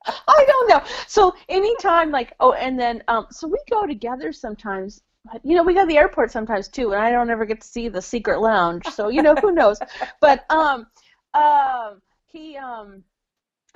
I 0.28 0.46
don't 0.48 0.70
know. 0.70 0.82
So 1.08 1.34
anytime 1.50 2.12
like 2.12 2.34
oh, 2.40 2.54
and 2.54 2.80
then 2.80 3.04
um, 3.08 3.28
so 3.32 3.48
we 3.48 3.60
go 3.70 3.86
together 3.86 4.32
sometimes. 4.32 5.02
But, 5.32 5.42
You 5.46 5.56
know, 5.56 5.64
we 5.64 5.76
go 5.76 5.82
to 5.82 5.86
the 5.86 5.98
airport 5.98 6.32
sometimes 6.32 6.68
too, 6.68 6.94
and 6.94 7.02
I 7.02 7.12
don't 7.12 7.30
ever 7.30 7.46
get 7.46 7.62
to 7.62 7.68
see 7.68 7.90
the 7.90 8.02
secret 8.02 8.42
lounge. 8.42 8.86
So 8.88 9.10
you 9.10 9.22
know, 9.22 9.36
who 9.36 9.52
knows? 9.60 9.80
But 10.20 10.46
um, 10.50 10.88
um, 11.34 12.02
he 12.26 12.58
um. 12.58 13.04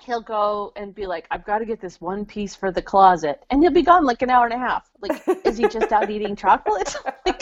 He'll 0.02 0.22
go 0.22 0.74
and 0.76 0.94
be 0.94 1.06
like, 1.06 1.26
I've 1.32 1.46
got 1.46 1.60
to 1.60 1.66
get 1.66 1.80
this 1.80 2.02
one 2.02 2.26
piece 2.26 2.54
for 2.54 2.70
the 2.70 2.82
closet. 2.82 3.42
And 3.50 3.64
he'll 3.64 3.72
be 3.72 3.82
gone 3.82 4.04
like 4.04 4.22
an 4.22 4.30
hour 4.30 4.44
and 4.44 4.54
a 4.54 4.58
half. 4.58 4.90
Like, 5.00 5.24
is 5.46 5.58
he 5.58 5.70
just 5.70 5.90
out 5.94 6.10
eating 6.10 6.36
chocolate? 6.36 6.94
like, 7.26 7.42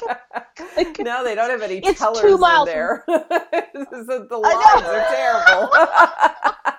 like, 0.78 1.00
no, 1.00 1.24
they 1.24 1.34
don't 1.34 1.50
have 1.50 1.63
any 1.63 1.80
It's 1.80 1.98
tellers 1.98 2.22
two 2.22 2.38
miles 2.38 2.69
in 2.69 2.76
there. 2.76 3.04
the 3.08 4.38
lines 4.38 4.84
are 4.86 5.04
terrible. 5.10 6.78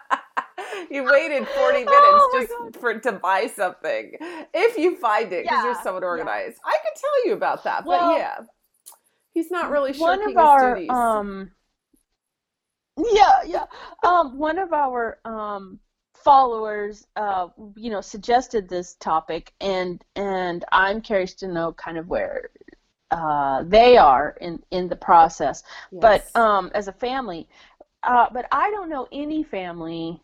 You 0.90 1.04
waited 1.04 1.48
40 1.48 1.84
minutes 1.84 2.26
Oh 2.26 2.28
just 2.28 2.54
for 2.80 2.98
to 3.00 3.12
buy 3.12 3.46
something. 3.48 4.12
If 4.54 4.76
you 4.78 4.96
find 4.96 5.32
it, 5.32 5.44
because 5.44 5.62
Yeah, 5.62 5.64
you're 5.64 5.74
yeah. 6.10 6.24
organized. 6.24 6.58
I 6.64 6.76
could 6.82 7.00
tell 7.00 7.26
you 7.26 7.32
about 7.34 7.64
that, 7.64 7.86
Well, 7.86 7.98
but 7.98 8.04
yeah. 8.04 8.40
He's 9.34 9.50
not 9.50 9.70
really 9.70 9.92
one 9.92 10.22
shirking 10.22 10.22
of 10.22 10.36
our 10.36 10.46
his 10.46 10.54
duties. 10.54 11.18
um 11.18 11.52
yeah 12.96 13.42
yeah 13.46 13.64
um 14.04 14.38
one 14.38 14.58
of 14.58 14.72
our 14.72 15.18
um 15.24 15.78
followers 16.14 17.06
uh 17.16 17.48
you 17.76 17.90
know 17.90 18.00
suggested 18.00 18.68
this 18.68 18.94
topic 19.00 19.52
and 19.60 20.04
and 20.16 20.64
i'm 20.72 21.00
curious 21.00 21.34
to 21.34 21.48
know 21.48 21.72
kind 21.72 21.98
of 21.98 22.08
where 22.08 22.50
uh 23.10 23.62
they 23.64 23.96
are 23.96 24.36
in 24.40 24.62
in 24.70 24.88
the 24.88 24.96
process 24.96 25.62
but 26.00 26.30
um 26.34 26.70
as 26.74 26.88
a 26.88 26.92
family 26.92 27.48
uh 28.04 28.26
but 28.32 28.46
i 28.52 28.70
don't 28.70 28.88
know 28.88 29.08
any 29.12 29.42
family 29.42 30.22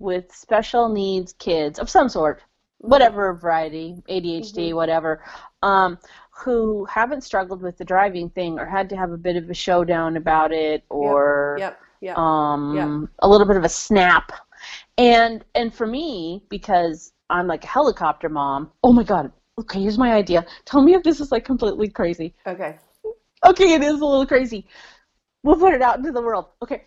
with 0.00 0.34
special 0.34 0.88
needs 0.88 1.32
kids 1.34 1.78
of 1.78 1.88
some 1.88 2.08
sort 2.08 2.42
whatever 2.78 3.34
variety 3.34 3.94
adhd 4.08 4.54
Mhm. 4.70 4.74
whatever 4.74 5.22
um 5.62 5.98
who 6.44 6.86
haven't 6.86 7.20
struggled 7.22 7.60
with 7.62 7.76
the 7.76 7.84
driving 7.84 8.30
thing 8.30 8.58
or 8.58 8.64
had 8.64 8.88
to 8.88 8.96
have 8.96 9.12
a 9.12 9.18
bit 9.18 9.36
of 9.36 9.50
a 9.50 9.54
showdown 9.54 10.16
about 10.16 10.50
it 10.52 10.82
or 10.88 11.56
Yep, 11.58 11.78
yep. 12.00 12.16
um, 12.18 13.10
a 13.18 13.28
little 13.28 13.46
bit 13.46 13.58
of 13.58 13.64
a 13.64 13.68
snap. 13.68 14.32
And 14.96 15.44
and 15.54 15.74
for 15.74 15.86
me, 15.86 16.42
because 16.48 17.12
I'm 17.28 17.46
like 17.46 17.64
a 17.64 17.66
helicopter 17.66 18.30
mom. 18.30 18.70
Oh 18.82 18.92
my 18.94 19.02
god. 19.02 19.30
Okay, 19.58 19.82
here's 19.82 19.98
my 19.98 20.14
idea. 20.14 20.46
Tell 20.64 20.82
me 20.82 20.94
if 20.94 21.02
this 21.02 21.20
is 21.20 21.30
like 21.30 21.44
completely 21.44 21.88
crazy. 21.90 22.34
okay. 22.46 22.78
Okay, 23.44 23.74
it 23.74 23.82
is 23.82 24.00
a 24.00 24.04
little 24.04 24.26
crazy. 24.26 24.66
We'll 25.42 25.56
put 25.56 25.74
it 25.74 25.82
out 25.82 25.98
into 25.98 26.12
the 26.12 26.22
world. 26.22 26.46
Okay. 26.62 26.84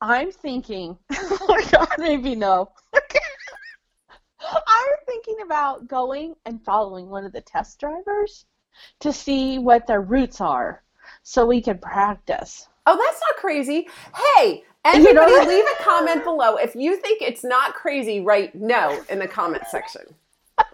I'm 0.00 0.32
thinking, 0.32 0.96
oh 1.12 1.46
my 1.48 1.62
god, 1.70 1.88
maybe 1.98 2.34
no. 2.34 2.72
I'm 4.42 4.92
thinking 5.06 5.36
about 5.44 5.86
going 5.86 6.34
and 6.46 6.64
following 6.64 7.08
one 7.08 7.24
of 7.24 7.32
the 7.32 7.42
test 7.42 7.78
drivers 7.78 8.46
to 9.00 9.12
see 9.12 9.58
what 9.58 9.86
their 9.86 10.00
routes 10.00 10.40
are 10.40 10.82
so 11.22 11.46
we 11.46 11.60
can 11.60 11.78
practice. 11.78 12.68
Oh, 12.86 12.96
that's 12.96 13.20
not 13.20 13.36
crazy. 13.40 13.88
Hey, 14.16 14.64
You 14.94 15.12
know 15.12 15.26
leave 15.46 15.64
a 15.78 15.82
comment 15.82 16.24
below 16.24 16.56
if 16.56 16.74
you 16.74 16.96
think 16.96 17.20
it's 17.20 17.44
not 17.44 17.74
crazy. 17.74 18.20
Write 18.20 18.54
no 18.54 19.02
in 19.10 19.18
the 19.18 19.28
comment 19.28 19.64
section, 19.70 20.02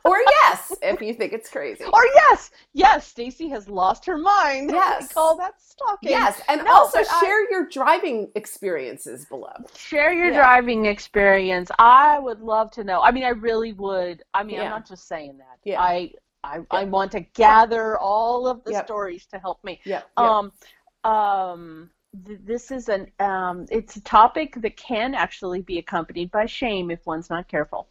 or 0.05 0.16
yes 0.42 0.72
if 0.83 1.01
you 1.01 1.14
think 1.14 1.33
it's 1.33 1.51
crazy. 1.51 1.85
Or 1.85 2.05
yes, 2.14 2.51
yes, 2.72 3.07
Stacy 3.07 3.49
has 3.49 3.68
lost 3.68 4.05
her 4.07 4.16
mind. 4.18 4.70
Yes. 4.70 5.03
We 5.03 5.09
call 5.14 5.37
that 5.38 5.61
stalking. 5.61 6.11
Yes, 6.11 6.40
and 6.49 6.64
No, 6.64 6.72
also 6.72 6.99
but 6.99 7.09
I- 7.11 7.20
share 7.20 7.51
your 7.51 7.66
driving 7.68 8.31
experiences 8.35 9.25
below. 9.27 9.53
Share 9.77 10.12
your 10.12 10.31
Yeah. 10.31 10.38
driving 10.38 10.87
experience. 10.87 11.70
I 11.79 12.18
would 12.18 12.40
love 12.40 12.70
to 12.72 12.85
know. 12.85 13.01
I 13.03 13.11
mean, 13.11 13.25
I 13.25 13.31
really 13.31 13.72
would. 13.72 14.22
I 14.35 14.42
mean, 14.42 14.57
Yeah. 14.57 14.64
I'm 14.64 14.70
not 14.70 14.87
just 14.88 15.09
saying 15.09 15.38
that. 15.38 15.59
Yeah. 15.64 15.81
I, 15.81 16.12
I, 16.44 16.61
I 16.70 16.85
want 16.85 17.11
to 17.12 17.20
gather 17.20 17.99
all 17.99 18.46
of 18.46 18.62
the 18.64 18.72
Yep. 18.72 18.87
stories 18.87 19.27
to 19.27 19.38
help 19.38 19.62
me. 19.64 19.81
Yep. 19.85 20.05
yep. 20.18 20.18
Um, 20.18 20.53
um, 21.05 21.90
th- 21.90 21.95
this 22.24 22.70
is 22.70 22.88
an 22.88 23.11
um, 23.20 23.66
it's 23.70 23.96
a 23.96 24.00
topic 24.00 24.55
that 24.62 24.76
can 24.76 25.14
actually 25.14 25.61
be 25.62 25.79
accompanied 25.79 26.31
by 26.31 26.46
shame 26.46 26.90
if 26.90 27.05
one's 27.07 27.29
not 27.31 27.48
careful. 27.48 27.88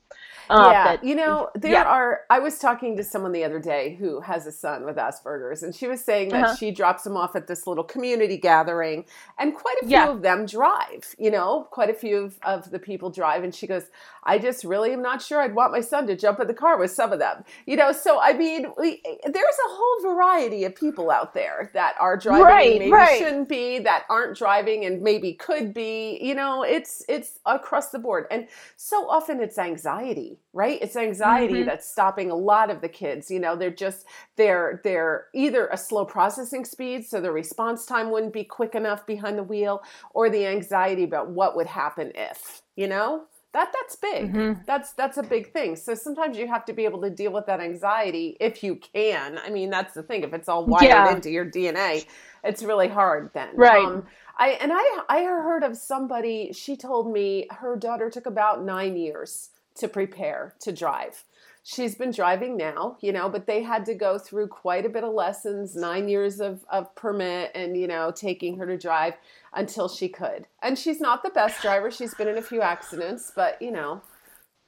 Uh, 0.50 0.70
yeah, 0.72 0.96
but- 0.96 1.04
you 1.04 1.16
know, 1.16 1.50
there 1.56 1.72
yeah. 1.74 1.84
are. 1.84 2.22
I 2.30 2.40
was 2.40 2.60
talking 2.60 2.96
to 2.98 3.04
someone 3.04 3.32
the 3.32 3.44
other 3.44 3.60
day 3.60 3.96
who 4.00 4.22
has 4.22 4.46
a 4.46 4.52
son 4.52 4.86
with 4.86 4.96
Asperger's, 4.96 5.64
and 5.64 5.74
she 5.76 5.88
was 5.88 6.04
saying 6.04 6.30
that 6.30 6.44
Uh-huh. 6.44 6.56
she 6.56 6.72
drops 6.72 7.06
him 7.06 7.18
off 7.18 7.36
at 7.36 7.48
this 7.48 7.66
little 7.68 7.84
community 7.84 8.38
gathering, 8.38 9.06
and 9.40 9.56
quite 9.56 9.76
a 9.82 9.86
few 9.88 9.98
Yeah. 9.98 10.10
of 10.10 10.22
them 10.22 10.46
drive. 10.46 11.16
You 11.18 11.32
know, 11.32 11.68
quite 11.72 11.90
a 11.90 11.94
few 11.94 12.18
of, 12.18 12.38
of 12.44 12.70
the 12.72 12.80
people 12.80 13.10
drive, 13.10 13.44
and 13.44 13.54
she 13.54 13.66
goes, 13.68 13.90
"I 14.24 14.38
just 14.38 14.64
really 14.64 14.94
am 14.94 15.02
not 15.02 15.22
sure 15.22 15.42
I'd 15.42 15.56
want 15.56 15.72
my 15.72 15.82
son 15.82 16.06
to 16.08 16.16
jump 16.16 16.40
in 16.40 16.48
the 16.48 16.54
car 16.54 16.78
with 16.78 16.92
some 16.92 17.12
of 17.12 17.20
them." 17.20 17.44
You 17.66 17.76
know, 17.76 17.92
so 17.92 18.20
I 18.22 18.34
mean, 18.34 18.68
we, 18.78 19.02
there's 19.26 19.36
a 19.66 19.70
whole 19.70 20.14
variety 20.14 20.64
of 20.64 20.76
people 20.76 21.10
out 21.12 21.34
there 21.34 21.72
that 21.74 21.96
are 22.00 22.16
driving 22.18 22.46
Right, 22.46 22.80
maybe 22.80 22.92
right. 22.92 23.18
shouldn't 23.18 23.50
be, 23.50 23.80
that 23.80 24.06
aren't 24.15 24.38
driving 24.38 24.86
and 24.86 25.01
maybe 25.01 25.34
could 25.34 25.73
be. 25.73 26.17
You 26.21 26.36
know, 26.36 26.63
it's 26.63 27.04
it's 27.10 27.39
across 27.45 27.89
the 27.91 27.99
board, 27.99 28.25
and 28.32 28.47
so 28.78 28.97
often 29.10 29.41
it's 29.41 29.58
anxiety, 29.58 30.39
right? 30.54 30.80
It's 30.82 30.95
anxiety 30.95 31.62
Mhm. 31.62 31.67
that's 31.67 31.89
stopping 31.89 32.32
a 32.32 32.36
lot 32.36 32.69
of 32.71 32.82
the 32.82 32.89
kids. 32.89 33.30
You 33.30 33.39
know, 33.39 33.56
they're 33.56 33.69
just 33.86 34.06
they're 34.38 34.82
they're 34.84 35.28
either 35.34 35.67
a 35.67 35.78
slow 35.78 36.06
processing 36.06 36.65
speed, 36.65 37.06
so 37.06 37.21
the 37.21 37.32
response 37.32 37.86
time 37.86 38.12
wouldn't 38.12 38.34
be 38.34 38.43
quick 38.43 38.75
enough 38.75 39.06
behind 39.06 39.38
the 39.38 39.43
wheel, 39.43 39.82
or 40.13 40.30
the 40.30 40.45
anxiety 40.45 41.03
about 41.03 41.30
what 41.30 41.55
would 41.55 41.68
happen 41.68 42.11
if, 42.16 42.61
you 42.76 42.88
know? 42.88 43.26
That 43.56 43.72
that's 43.72 43.95
big. 43.95 44.34
Mhm. 44.34 44.66
That's 44.66 44.91
that's 44.91 45.18
a 45.18 45.24
big 45.24 45.53
thing. 45.53 45.78
So 45.78 45.95
sometimes 45.95 46.38
you 46.38 46.45
have 46.45 46.66
to 46.66 46.74
be 46.74 46.84
able 46.84 46.99
to 47.03 47.10
deal 47.10 47.32
with 47.32 47.45
that 47.45 47.62
anxiety 47.62 48.36
if 48.41 48.62
you 48.66 48.76
can. 48.76 49.38
I 49.38 49.49
mean, 49.49 49.70
that's 49.70 49.93
the 49.93 50.03
thing. 50.03 50.24
If 50.24 50.34
it's 50.34 50.49
all 50.49 50.66
wired 50.66 50.84
Yeah. 50.84 51.10
into 51.16 51.30
your 51.30 51.45
DNA, 51.45 52.06
it's 52.43 52.62
really 52.64 52.89
hard 52.89 53.32
then. 53.34 53.56
Right. 53.56 53.86
Um, 53.86 54.06
I 54.38 54.49
and 54.62 54.74
I 54.74 54.84
I 55.08 55.24
heard 55.24 55.64
of 55.64 55.78
somebody. 55.78 56.51
She 56.51 56.76
told 56.76 57.10
me 57.10 57.47
her 57.49 57.78
daughter 57.78 58.10
took 58.10 58.26
about 58.26 58.62
nine 58.62 58.97
years 58.97 59.51
to 59.76 59.88
prepare 59.88 60.53
to 60.60 60.74
drive. 60.74 61.24
She's 61.68 61.95
been 61.95 62.11
driving 62.11 62.55
now, 62.55 62.95
you 63.01 63.11
know, 63.11 63.28
but 63.28 63.47
they 63.47 63.63
had 63.63 63.86
to 63.86 63.95
go 63.95 64.20
through 64.20 64.47
quite 64.47 64.86
a 64.86 64.89
bit 64.89 65.03
of 65.03 65.11
lessons, 65.11 65.76
nine 65.76 66.07
years 66.07 66.39
of, 66.39 66.63
of 66.70 66.93
permit 66.93 67.49
and, 67.55 67.76
you 67.76 67.88
know, 67.88 68.11
taking 68.11 68.55
her 68.55 68.68
to 68.68 68.78
drive 68.78 69.16
until 69.51 69.89
she 69.89 70.07
could. 70.07 70.45
And 70.61 70.78
she's 70.78 71.01
not 71.01 71.24
the 71.24 71.32
best 71.32 71.63
driver. 71.63 71.89
She's 71.89 72.13
been 72.13 72.28
in 72.28 72.38
a 72.38 72.41
few 72.43 72.61
accidents, 72.61 73.32
but, 73.36 73.59
you 73.59 73.72
know, 73.72 74.03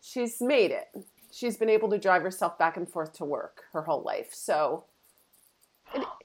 she's 0.02 0.42
made 0.42 0.72
it. 0.72 0.88
She's 1.32 1.56
been 1.56 1.70
able 1.70 1.92
to 1.92 2.00
drive 2.00 2.24
herself 2.24 2.58
back 2.58 2.78
and 2.78 2.90
forth 2.90 3.14
to 3.14 3.26
work 3.26 3.66
her 3.74 3.84
whole 3.84 4.02
life. 4.02 4.34
So, 4.34 4.86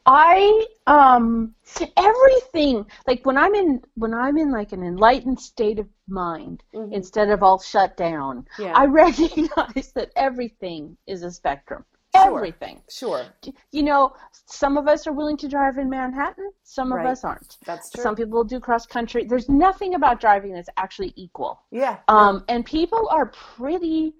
I 0.04 0.66
um 0.88 1.54
everything 1.96 2.84
like 3.06 3.24
when 3.24 3.38
I'm 3.38 3.54
in 3.54 3.82
when 3.94 4.12
I'm 4.12 4.36
in 4.36 4.50
like 4.50 4.72
an 4.72 4.82
enlightened 4.82 5.38
state 5.40 5.78
of 5.78 5.86
mind 6.08 6.62
Mhm. 6.74 6.92
instead 6.92 7.30
of 7.30 7.42
all 7.42 7.60
shut 7.60 7.96
down, 7.96 8.46
yeah. 8.58 8.72
I 8.74 8.86
recognize 9.02 9.92
that 9.94 10.10
everything 10.16 10.96
is 11.06 11.22
a 11.22 11.30
spectrum. 11.30 11.84
Sure. 12.14 12.36
Everything. 12.36 12.82
sure. 12.90 13.24
You 13.70 13.82
know, 13.84 14.12
some 14.46 14.76
of 14.76 14.86
us 14.86 15.06
are 15.06 15.14
willing 15.14 15.38
to 15.38 15.48
drive 15.48 15.78
in 15.78 15.88
Manhattan, 15.88 16.50
some 16.62 16.92
of 16.92 16.98
Right. 16.98 17.06
us 17.06 17.24
aren't. 17.24 17.56
That's 17.64 17.88
true. 17.90 18.02
Some 18.02 18.16
people 18.16 18.44
do 18.44 18.60
cross 18.60 18.84
country. 18.84 19.24
There's 19.24 19.48
nothing 19.48 19.94
about 19.94 20.20
driving 20.20 20.52
that's 20.52 20.68
actually 20.76 21.14
equal. 21.16 21.62
yeah. 21.70 22.00
Um, 22.08 22.44
and 22.48 22.66
people 22.66 23.08
are 23.10 23.26
pretty 23.56 24.14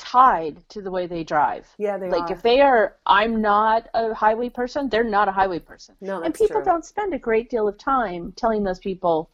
tied 0.00 0.66
to 0.70 0.80
the 0.80 0.90
way 0.90 1.06
they 1.06 1.22
drive. 1.22 1.68
yeah, 1.78 1.98
they 1.98 2.08
Like 2.08 2.30
are. 2.30 2.32
if 2.32 2.42
they 2.42 2.60
are, 2.62 2.96
I'm 3.06 3.42
not 3.42 3.88
a 3.94 4.14
highway 4.14 4.48
person. 4.48 4.88
They're 4.88 5.04
not 5.04 5.28
a 5.28 5.32
highway 5.32 5.58
person. 5.58 5.94
no, 6.00 6.22
and 6.22 6.32
people 6.34 6.56
true. 6.56 6.64
don't 6.64 6.84
spend 6.86 7.12
a 7.12 7.18
great 7.18 7.50
deal 7.50 7.68
of 7.68 7.76
time 7.78 8.32
telling 8.32 8.64
those 8.64 8.78
people, 8.78 9.30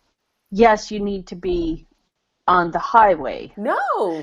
yes, 0.51 0.91
you 0.91 0.99
need 1.01 1.27
to 1.29 1.37
be 1.37 1.87
on 2.49 2.71
the 2.73 2.79
highway. 2.81 3.53
No, 3.57 3.79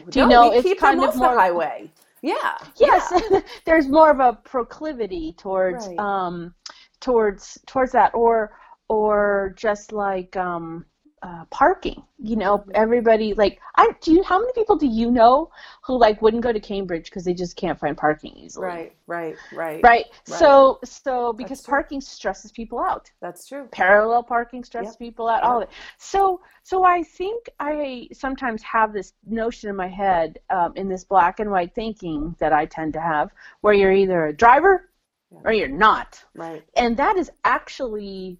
Do 0.09 0.19
you 0.19 0.27
no, 0.27 0.47
know, 0.47 0.51
it's 0.53 0.63
keep 0.63 0.79
kind 0.79 0.99
them 0.99 1.03
of 1.09 1.15
off 1.15 1.15
more- 1.15 1.33
the 1.33 1.39
highway. 1.39 1.89
Yeah. 2.21 2.57
Yes, 2.77 3.11
yeah. 3.31 3.39
there's 3.65 3.87
more 3.87 4.09
of 4.11 4.19
a 4.19 4.33
proclivity 4.43 5.33
towards 5.37 5.87
Right. 5.87 5.99
um, 5.99 6.53
towards 7.01 7.57
towards 7.67 7.91
that, 7.93 8.11
or 8.13 8.51
or 8.89 9.53
just 9.57 9.91
like 9.91 10.35
um, 10.37 10.85
uh, 11.23 11.45
parking. 11.49 12.03
You 12.19 12.35
know, 12.35 12.59
Mm-hmm. 12.59 12.71
everybody 12.75 13.33
like 13.33 13.59
I 13.75 13.89
do. 14.01 14.13
You, 14.13 14.23
how 14.23 14.39
many 14.39 14.53
people 14.53 14.75
do 14.77 14.87
you 14.87 15.09
know 15.11 15.49
who 15.83 15.97
like 15.97 16.21
wouldn't 16.21 16.43
go 16.43 16.53
to 16.53 16.59
Cambridge 16.59 17.05
because 17.05 17.25
they 17.25 17.33
just 17.33 17.55
can't 17.55 17.79
find 17.79 17.97
parking 17.97 18.33
easily? 18.37 18.67
Right, 18.67 18.95
right, 19.07 19.35
right. 19.51 19.81
Right. 19.83 20.05
So 20.25 20.79
so 20.83 21.33
because 21.33 21.59
That's 21.59 21.65
true. 21.65 21.71
parking 21.71 22.01
stresses 22.01 22.51
people 22.51 22.79
out. 22.79 23.11
That's 23.21 23.47
true. 23.47 23.67
parallel 23.71 24.23
parking 24.23 24.63
stresses 24.63 24.93
Yep. 24.95 24.99
people 24.99 25.27
out 25.29 25.43
all 25.43 25.57
of 25.57 25.63
it 25.63 25.69
so 25.97 26.41
so 26.63 26.83
i 26.83 27.03
think 27.03 27.49
i 27.59 28.07
sometimes 28.13 28.61
have 28.63 28.93
this 28.93 29.13
notion 29.25 29.69
in 29.69 29.75
my 29.75 29.87
head 29.87 30.39
um, 30.49 30.73
in 30.75 30.87
this 30.89 31.03
black 31.03 31.39
and 31.39 31.49
white 31.51 31.73
thinking 31.75 32.35
that 32.39 32.53
i 32.53 32.65
tend 32.65 32.93
to 32.93 33.01
have 33.01 33.29
where 33.61 33.73
you're 33.73 33.91
either 33.91 34.25
a 34.27 34.33
driver 34.33 34.89
Yeah. 35.31 35.39
or 35.45 35.53
you're 35.53 35.67
not 35.89 36.23
Right, 36.35 36.63
and 36.75 36.95
that 36.97 37.17
is 37.17 37.31
actually 37.43 38.39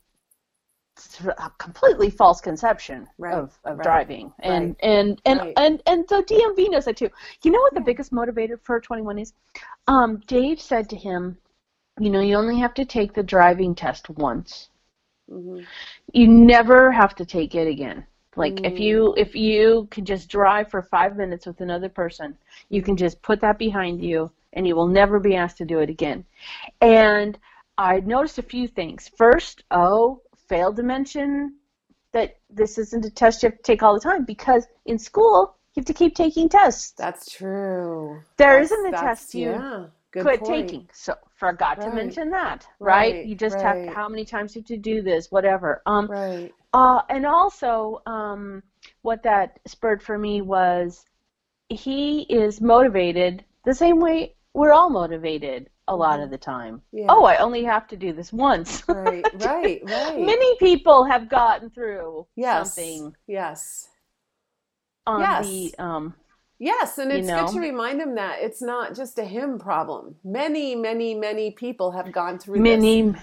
a 1.21 1.49
completely 1.57 2.09
false 2.09 2.41
conception 2.41 3.07
Right, 3.17 3.31
of, 3.31 3.57
of 3.65 3.77
right, 3.77 3.81
driving. 3.81 4.31
And 4.41 4.63
right, 4.63 4.75
and 4.81 5.19
and, 5.25 5.41
right. 5.41 5.57
and 5.57 5.81
and 5.85 6.07
the 6.07 6.23
dmv 6.23 6.69
knows 6.71 6.85
that 6.85 6.97
too. 6.97 7.09
You 7.43 7.51
know 7.51 7.61
what 7.61 7.73
the 7.73 7.79
Yeah. 7.79 7.81
biggest 7.81 8.11
motivator 8.11 8.59
for 8.61 8.79
21 8.79 9.19
is? 9.19 9.33
Um, 9.87 10.21
dave 10.27 10.59
said 10.61 10.89
to 10.89 10.95
him 10.95 11.37
you 11.99 12.09
know 12.09 12.21
you 12.21 12.35
only 12.35 12.59
have 12.59 12.73
to 12.75 12.85
take 12.85 13.13
the 13.13 13.23
driving 13.23 13.75
test 13.75 14.09
once. 14.09 14.69
Hmm 15.29 15.65
you 16.13 16.27
never 16.27 16.91
have 16.91 17.15
to 17.15 17.25
take 17.25 17.55
it 17.55 17.67
again. 17.67 18.05
Like 18.35 18.59
if 18.63 18.79
Mm. 18.79 18.79
you 18.79 19.13
if 19.17 19.35
you 19.35 19.87
can 19.91 20.05
just 20.05 20.29
drive 20.29 20.69
for 20.69 20.81
five 20.81 21.15
minutes 21.17 21.45
with 21.45 21.61
another 21.61 21.89
person 21.89 22.37
you 22.69 22.81
can 22.81 22.95
just 22.97 23.21
put 23.21 23.41
that 23.41 23.57
behind 23.59 24.01
you 24.03 24.31
and 24.53 24.67
you 24.67 24.75
will 24.75 24.87
never 24.87 25.19
be 25.19 25.35
asked 25.35 25.57
to 25.57 25.65
do 25.65 25.79
it 25.79 25.89
again. 25.89 26.25
And 26.81 27.37
i 27.77 27.99
noticed 27.99 28.37
a 28.39 28.43
few 28.43 28.67
things. 28.67 29.09
First 29.17 29.63
oh 29.71 30.21
failed 30.53 30.75
to 30.77 30.83
mention 30.83 31.29
that 32.11 32.29
this 32.59 32.77
isn't 32.83 33.05
a 33.05 33.09
test 33.09 33.41
you 33.41 33.49
have 33.49 33.57
to 33.57 33.63
take 33.63 33.81
all 33.83 33.93
the 33.95 33.99
time 34.09 34.23
because 34.25 34.63
in 34.85 34.97
school 35.09 35.55
you 35.73 35.79
have 35.81 35.85
to 35.93 35.93
keep 36.01 36.13
taking 36.15 36.47
tests 36.47 36.93
That's 37.03 37.25
true. 37.31 38.21
There 38.37 38.49
That's- 38.61 38.71
isn't 38.71 38.93
a 38.93 38.97
test 39.07 39.33
you 39.33 39.49
yeah, 39.51 39.85
quit 40.25 40.41
point. 40.41 40.67
taking. 40.69 40.83
So 40.93 41.15
forgot 41.43 41.75
to 41.81 41.89
mention 42.01 42.29
that, 42.39 42.59
right? 42.79 43.13
Right, 43.15 43.25
You 43.25 43.35
just 43.35 43.55
right. 43.55 43.65
have 43.87 43.95
how 43.95 44.07
many 44.07 44.25
times 44.25 44.55
you 44.55 44.61
have 44.61 44.67
to 44.67 44.77
do 44.77 45.01
this, 45.01 45.31
whatever. 45.31 45.81
Um, 45.87 46.05
Right. 46.07 46.51
uh, 46.73 47.01
and 47.09 47.25
also, 47.25 48.01
um, 48.05 48.61
what 49.01 49.23
that 49.23 49.59
spurred 49.65 50.01
for 50.03 50.17
me 50.19 50.41
was 50.41 51.03
he 51.69 52.21
is 52.43 52.61
motivated 52.61 53.43
the 53.65 53.73
same 53.73 53.99
way 53.99 54.35
we're 54.53 54.73
all 54.79 54.91
motivated 54.91 55.61
a 55.87 55.95
lot 55.95 56.19
of 56.19 56.29
the 56.29 56.37
time. 56.37 56.81
Yeah. 56.91 57.07
Oh, 57.09 57.25
I 57.25 57.37
only 57.37 57.63
have 57.63 57.87
to 57.87 57.97
do 57.97 58.13
this 58.13 58.31
once. 58.31 58.83
Right, 58.87 59.25
right, 59.35 59.81
right. 59.83 60.19
Many 60.19 60.57
people 60.57 61.03
have 61.05 61.29
gotten 61.29 61.69
through 61.69 62.27
yes. 62.35 62.75
something 62.75 63.15
Yes. 63.27 63.89
on 65.05 65.21
Yes. 65.21 65.47
the 65.47 65.75
um, 65.79 66.13
Yes, 66.59 66.97
and 66.97 67.11
You 67.11 67.17
it's 67.17 67.27
know? 67.27 67.45
good 67.45 67.53
to 67.55 67.59
remind 67.59 67.99
him 67.99 68.15
that 68.15 68.39
it's 68.39 68.61
not 68.61 68.95
just 68.95 69.19
a 69.19 69.25
him 69.25 69.59
problem. 69.59 70.15
Many, 70.23 70.75
many, 70.75 71.13
many 71.13 71.51
people 71.51 71.91
have 71.91 72.11
gone 72.13 72.39
through 72.39 72.59
many, 72.61 73.01
this. 73.11 73.21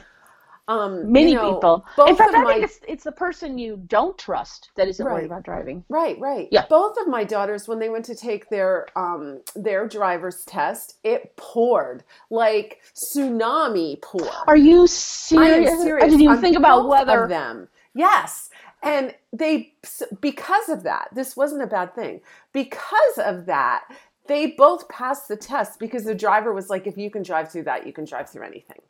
Many 0.70 0.82
Um, 0.82 1.12
many 1.12 1.30
you 1.30 1.34
know, 1.34 1.54
people. 1.54 1.84
In 2.06 2.16
fact, 2.16 2.34
I 2.34 2.42
my 2.42 2.54
think 2.54 2.64
it's 2.64 2.80
it's 2.88 3.04
the 3.04 3.12
person 3.12 3.58
you 3.58 3.76
don't 3.86 4.16
trust 4.18 4.70
that 4.76 4.88
isn't 4.88 5.04
Right. 5.04 5.12
worried 5.12 5.26
about 5.26 5.42
driving. 5.42 5.84
Right, 5.88 6.18
right. 6.20 6.48
Yeah. 6.50 6.66
Both 6.68 6.96
of 7.00 7.08
my 7.08 7.24
daughters, 7.24 7.68
when 7.68 7.78
they 7.78 7.88
went 7.88 8.04
to 8.06 8.14
take 8.14 8.48
their 8.50 8.86
um 8.96 9.40
their 9.56 9.88
driver's 9.88 10.44
test, 10.44 10.96
it 11.04 11.34
poured 11.36 12.04
like 12.30 12.80
tsunami 12.94 14.00
pour. 14.02 14.28
Are 14.46 14.56
you 14.56 14.82
I 14.82 14.86
serious? 14.86 15.70
am 15.70 15.78
serious. 15.82 16.04
I 16.04 16.06
didn't 16.08 16.22
even 16.22 16.36
on 16.36 16.40
think 16.40 16.56
about 16.56 16.88
whether. 16.88 17.24
of 17.24 17.28
them. 17.30 17.68
Yes, 17.94 18.50
and 18.82 19.14
they 19.32 19.74
because 20.20 20.68
of 20.68 20.84
that, 20.84 21.08
this 21.12 21.36
wasn't 21.36 21.62
a 21.62 21.66
bad 21.66 21.94
thing. 21.94 22.20
Because 22.52 23.18
of 23.18 23.46
that, 23.46 23.84
they 24.28 24.46
both 24.46 24.88
passed 24.88 25.28
the 25.28 25.36
test 25.36 25.78
because 25.80 26.04
the 26.04 26.14
driver 26.14 26.52
was 26.52 26.70
like, 26.70 26.86
"If 26.86 26.96
you 26.96 27.10
can 27.10 27.22
drive 27.22 27.50
through 27.50 27.64
that, 27.64 27.86
you 27.86 27.92
can 27.92 28.04
drive 28.04 28.30
through 28.30 28.44
anything." 28.46 28.80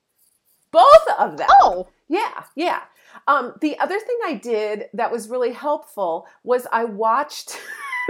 Both 0.70 1.06
of 1.18 1.36
them. 1.36 1.48
Oh, 1.62 1.88
Yeah, 2.08 2.44
yeah. 2.54 2.82
Um, 3.26 3.54
the 3.60 3.78
other 3.78 3.98
thing 3.98 4.18
I 4.24 4.34
did 4.34 4.84
that 4.94 5.10
was 5.10 5.28
really 5.28 5.52
helpful 5.52 6.26
was 6.44 6.66
I 6.72 6.84
watched. 6.84 7.58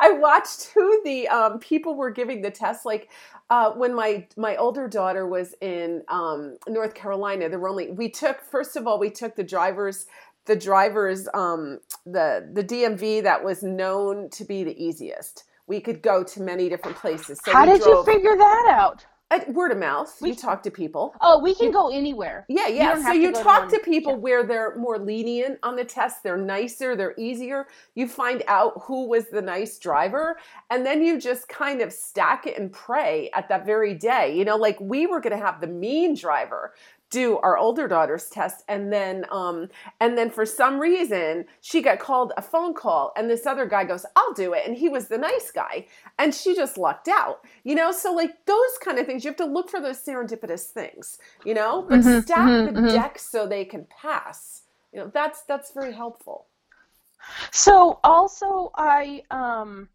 I 0.00 0.16
watched 0.20 0.70
who 0.74 1.00
the 1.04 1.28
um, 1.28 1.58
people 1.58 1.96
were 1.96 2.10
giving 2.10 2.42
the 2.42 2.50
test. 2.50 2.84
Like 2.84 3.10
uh, 3.50 3.72
when 3.72 3.94
my 3.94 4.26
my 4.36 4.56
older 4.56 4.88
daughter 4.88 5.26
was 5.26 5.54
in 5.60 6.02
um, 6.08 6.56
North 6.68 6.94
Carolina, 6.94 7.48
there 7.48 7.58
were 7.58 7.68
only 7.68 7.90
we 7.90 8.08
took 8.08 8.40
first 8.40 8.76
of 8.76 8.86
all 8.86 8.98
we 8.98 9.10
took 9.10 9.36
the 9.36 9.44
drivers 9.44 10.06
the 10.46 10.56
drivers 10.56 11.28
um, 11.34 11.78
the 12.04 12.48
the 12.52 12.62
DMV 12.62 13.22
that 13.22 13.42
was 13.42 13.62
known 13.62 14.30
to 14.30 14.44
be 14.44 14.64
the 14.64 14.82
easiest. 14.82 15.44
We 15.66 15.80
could 15.80 16.02
go 16.02 16.22
to 16.22 16.42
many 16.42 16.68
different 16.68 16.96
places. 16.98 17.40
So 17.44 17.52
how 17.52 17.64
did 17.64 17.80
drove, 17.80 18.06
you 18.06 18.12
figure 18.12 18.36
that 18.36 18.66
out? 18.70 19.06
At 19.34 19.52
word 19.52 19.72
of 19.72 19.78
mouth? 19.78 20.16
We- 20.20 20.30
you 20.30 20.34
talk 20.34 20.62
to 20.64 20.70
people. 20.70 21.14
Oh, 21.20 21.38
we 21.40 21.54
can 21.54 21.70
go 21.70 21.88
anywhere. 21.90 22.44
Yeah, 22.48 22.68
yeah. 22.68 22.94
don't 22.94 23.04
So 23.04 23.12
you 23.12 23.32
to 23.32 23.42
talk 23.42 23.60
one- 23.62 23.70
to 23.70 23.78
people 23.80 24.12
yeah. 24.12 24.18
where 24.18 24.42
they're 24.44 24.76
more 24.76 24.98
lenient 24.98 25.58
on 25.62 25.76
the 25.76 25.84
test, 25.84 26.22
they're 26.22 26.36
nicer, 26.36 26.96
they're 26.96 27.14
easier. 27.18 27.66
You 27.94 28.08
find 28.08 28.42
out 28.48 28.82
who 28.84 29.08
was 29.08 29.28
the 29.28 29.42
nice 29.42 29.78
driver, 29.78 30.38
and 30.70 30.84
then 30.86 31.02
you 31.02 31.20
just 31.20 31.48
kind 31.48 31.80
of 31.80 31.92
stack 31.92 32.46
it 32.46 32.58
and 32.58 32.72
pray 32.72 33.30
at 33.34 33.48
that 33.48 33.66
very 33.66 33.94
day. 33.94 34.36
You 34.36 34.44
know, 34.44 34.56
like 34.56 34.78
we 34.80 35.06
were 35.06 35.20
going 35.20 35.36
to 35.38 35.44
have 35.44 35.60
the 35.60 35.66
mean 35.66 36.14
driver 36.14 36.72
do 37.14 37.38
our 37.38 37.56
older 37.58 37.86
daughter's 37.88 38.28
test 38.30 38.64
and 38.68 38.92
then 38.92 39.24
um 39.30 39.68
and 40.00 40.18
then 40.18 40.30
for 40.30 40.44
some 40.46 40.78
reason 40.80 41.44
she 41.60 41.80
got 41.82 41.98
called 41.98 42.32
a 42.36 42.42
phone 42.42 42.74
call 42.74 43.12
and 43.16 43.30
this 43.30 43.46
other 43.46 43.66
guy 43.66 43.84
goes 43.84 44.04
I'll 44.16 44.32
do 44.34 44.52
it 44.54 44.66
and 44.66 44.76
he 44.76 44.88
was 44.88 45.08
the 45.08 45.18
nice 45.18 45.50
guy 45.50 45.86
and 46.18 46.34
she 46.34 46.54
just 46.54 46.78
lucked 46.78 47.08
out 47.08 47.40
you 47.64 47.74
know? 47.74 47.92
So 47.92 48.12
like 48.12 48.44
those 48.46 48.78
kind 48.82 48.98
of 48.98 49.06
things 49.06 49.24
you 49.24 49.30
have 49.30 49.36
to 49.38 49.44
look 49.46 49.70
for 49.70 49.80
those 49.80 50.04
serendipitous 50.04 50.66
things 50.66 51.18
you 51.44 51.54
know? 51.54 51.86
But 51.88 52.04
Mhm, 52.04 52.16
stack 52.18 52.62
mhm, 52.62 52.62
the 52.64 52.72
mhm. 52.74 52.88
deck 52.88 53.18
so 53.18 53.46
they 53.46 53.64
can 53.64 53.86
pass 54.02 54.62
you 54.92 55.00
know? 55.00 55.10
That's 55.12 55.42
that's 55.42 55.72
very 55.72 55.92
helpful. 55.94 56.46
So 57.52 58.00
also, 58.04 58.70
I 58.76 59.22
um, 59.30 59.88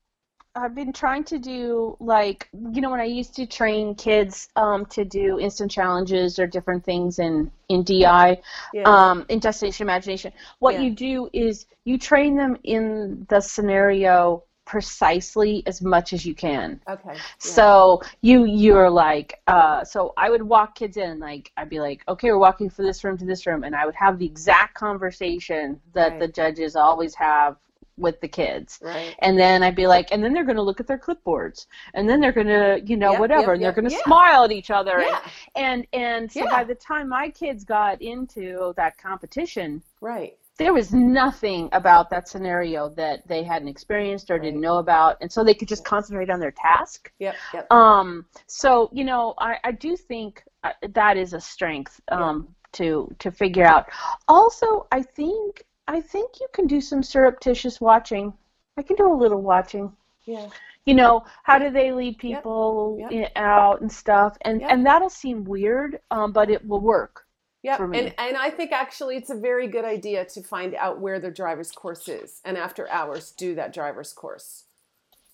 I've 0.56 0.76
been 0.76 0.91
trying 0.91 1.24
to 1.26 1.39
do 1.39 1.95
like 2.00 2.50
you 2.54 2.82
know 2.82 2.89
when 2.89 3.00
I 3.00 3.06
used 3.06 3.36
to 3.36 3.45
train 3.45 3.95
kids 3.95 4.50
um 4.56 4.86
to 4.88 5.06
do 5.06 5.39
instant 5.39 5.72
challenges 5.72 6.39
or 6.39 6.47
different 6.47 6.84
things 6.84 7.20
in 7.20 7.52
in 7.70 7.84
DI 7.84 8.38
yeah 8.72 8.86
um 8.86 9.26
in 9.30 9.39
destination 9.39 9.86
imagination. 9.86 10.32
What 10.60 10.76
Yeah. 10.76 10.82
you 10.84 10.91
do 10.91 11.30
is 11.34 11.66
you 11.86 11.97
train 11.97 12.36
them 12.36 12.58
in 12.64 13.26
the 13.30 13.41
scenario 13.41 14.43
precisely 14.66 15.64
as 15.66 15.82
much 15.82 16.14
as 16.14 16.26
you 16.26 16.36
can. 16.36 16.80
okay. 16.89 17.24
So 17.38 18.02
you 18.22 18.45
you're 18.45 18.89
like 18.89 19.39
uh 19.47 19.84
so 19.84 20.14
I 20.18 20.30
would 20.30 20.43
walk 20.43 20.76
kids 20.76 20.97
in 20.97 21.20
like 21.20 21.52
I'd 21.58 21.70
be 21.70 21.80
like 21.80 22.04
okay 22.08 22.32
we're 22.32 22.38
walking 22.39 22.70
from 22.70 22.86
this 22.86 23.04
room 23.04 23.18
to 23.18 23.26
this 23.26 23.45
room 23.45 23.64
and 23.64 23.76
I 23.76 23.86
would 23.86 23.95
have 23.95 24.18
the 24.20 24.26
exact 24.26 24.76
conversation 24.76 25.80
that 25.93 26.18
Right. 26.18 26.20
the 26.20 26.28
judges 26.28 26.76
always 26.76 27.16
have 27.16 27.56
with 28.00 28.20
the 28.22 28.28
kids. 28.28 28.80
Right. 28.82 29.16
And 29.20 29.38
then 29.38 29.62
I'd 29.64 29.76
be 29.76 29.88
like, 29.88 30.08
and 30.12 30.24
then 30.24 30.34
they're 30.34 30.45
going 30.45 30.56
to 30.56 30.62
look 30.64 30.80
at 30.80 30.88
their 30.88 30.97
clipboards, 31.00 31.68
and 31.93 32.10
then 32.10 32.20
they're 32.22 32.32
going 32.32 32.47
to, 32.47 32.82
you 32.86 32.97
know, 32.97 33.12
Yep, 33.12 33.20
whatever, 33.20 33.41
yep, 33.41 33.50
and 33.54 33.62
they're 33.62 33.70
yep, 33.70 33.76
going 33.76 33.89
to 33.89 33.95
yeah. 33.95 34.04
smile 34.04 34.43
at 34.43 34.52
each 34.52 34.72
other. 34.72 35.00
Yeah. 35.00 35.20
And 35.56 35.70
and, 35.70 35.88
and 35.93 36.32
so 36.32 36.43
Yeah. 36.43 36.50
by 36.50 36.64
the 36.64 36.76
time 36.76 37.10
my 37.10 37.30
kids 37.30 37.64
got 37.64 38.02
into 38.02 38.74
that 38.78 38.97
competition, 38.97 39.84
Right. 40.02 40.38
there 40.58 40.74
was 40.74 40.91
nothing 40.93 41.70
about 41.72 42.10
that 42.10 42.28
scenario 42.28 42.89
that 42.89 43.28
they 43.28 43.43
hadn't 43.43 43.68
experienced 43.68 44.32
or 44.32 44.39
didn't 44.39 44.62
know 44.62 44.78
about, 44.78 45.18
and 45.22 45.32
so 45.32 45.43
they 45.43 45.54
could 45.54 45.68
just 45.68 45.86
concentrate 45.86 46.30
on 46.30 46.39
their 46.39 46.52
task. 46.52 47.12
Yep. 47.20 47.36
Yep. 47.54 47.72
Um, 47.72 48.26
so 48.47 48.89
you 48.91 49.04
know, 49.04 49.34
I, 49.38 49.58
I 49.64 49.72
do 49.72 49.95
think 49.95 50.43
uh, 50.64 50.72
that 50.93 51.18
is 51.18 51.34
a 51.34 51.39
strength 51.39 52.02
um, 52.10 52.47
to 52.74 53.14
to 53.20 53.32
figure 53.32 53.66
out. 53.66 53.86
Also, 54.28 54.88
I 54.91 55.02
think 55.02 55.66
I 55.90 56.02
think 56.02 56.40
you 56.40 56.48
can 56.54 56.68
do 56.68 56.82
some 56.82 57.02
surreptitious 57.04 57.82
watching. 57.82 58.34
I 58.78 58.84
can 58.84 58.96
do 58.96 59.12
a 59.12 59.22
little 59.24 59.42
watching. 59.42 59.92
yeah. 60.26 60.50
You 60.86 60.96
know, 60.96 61.24
how 61.44 61.60
do 61.60 61.70
they 61.70 61.92
lead 61.92 62.18
people 62.18 62.98
Yep. 63.00 63.12
i- 63.12 63.32
out 63.40 63.82
and 63.82 63.92
stuff, 63.92 64.38
and 64.42 64.62
Yep. 64.62 64.72
and 64.72 64.86
that'll 64.86 65.10
seem 65.10 65.44
weird, 65.44 66.00
um, 66.10 66.32
but 66.32 66.50
it 66.50 66.68
will 66.68 66.80
work. 66.80 67.28
Yep. 67.64 67.80
And 67.80 68.14
and 68.18 68.38
I 68.38 68.50
think 68.50 68.72
actually 68.72 69.18
it's 69.18 69.30
a 69.30 69.36
very 69.36 69.68
good 69.68 69.86
idea 69.86 70.26
to 70.26 70.42
find 70.42 70.74
out 70.76 71.00
where 71.00 71.20
the 71.20 71.30
driver's 71.32 71.72
course 71.72 72.08
is 72.08 72.42
and 72.46 72.58
after 72.58 72.88
hours 72.90 73.32
do 73.32 73.54
that 73.56 73.74
driver's 73.74 74.14
course. 74.14 74.66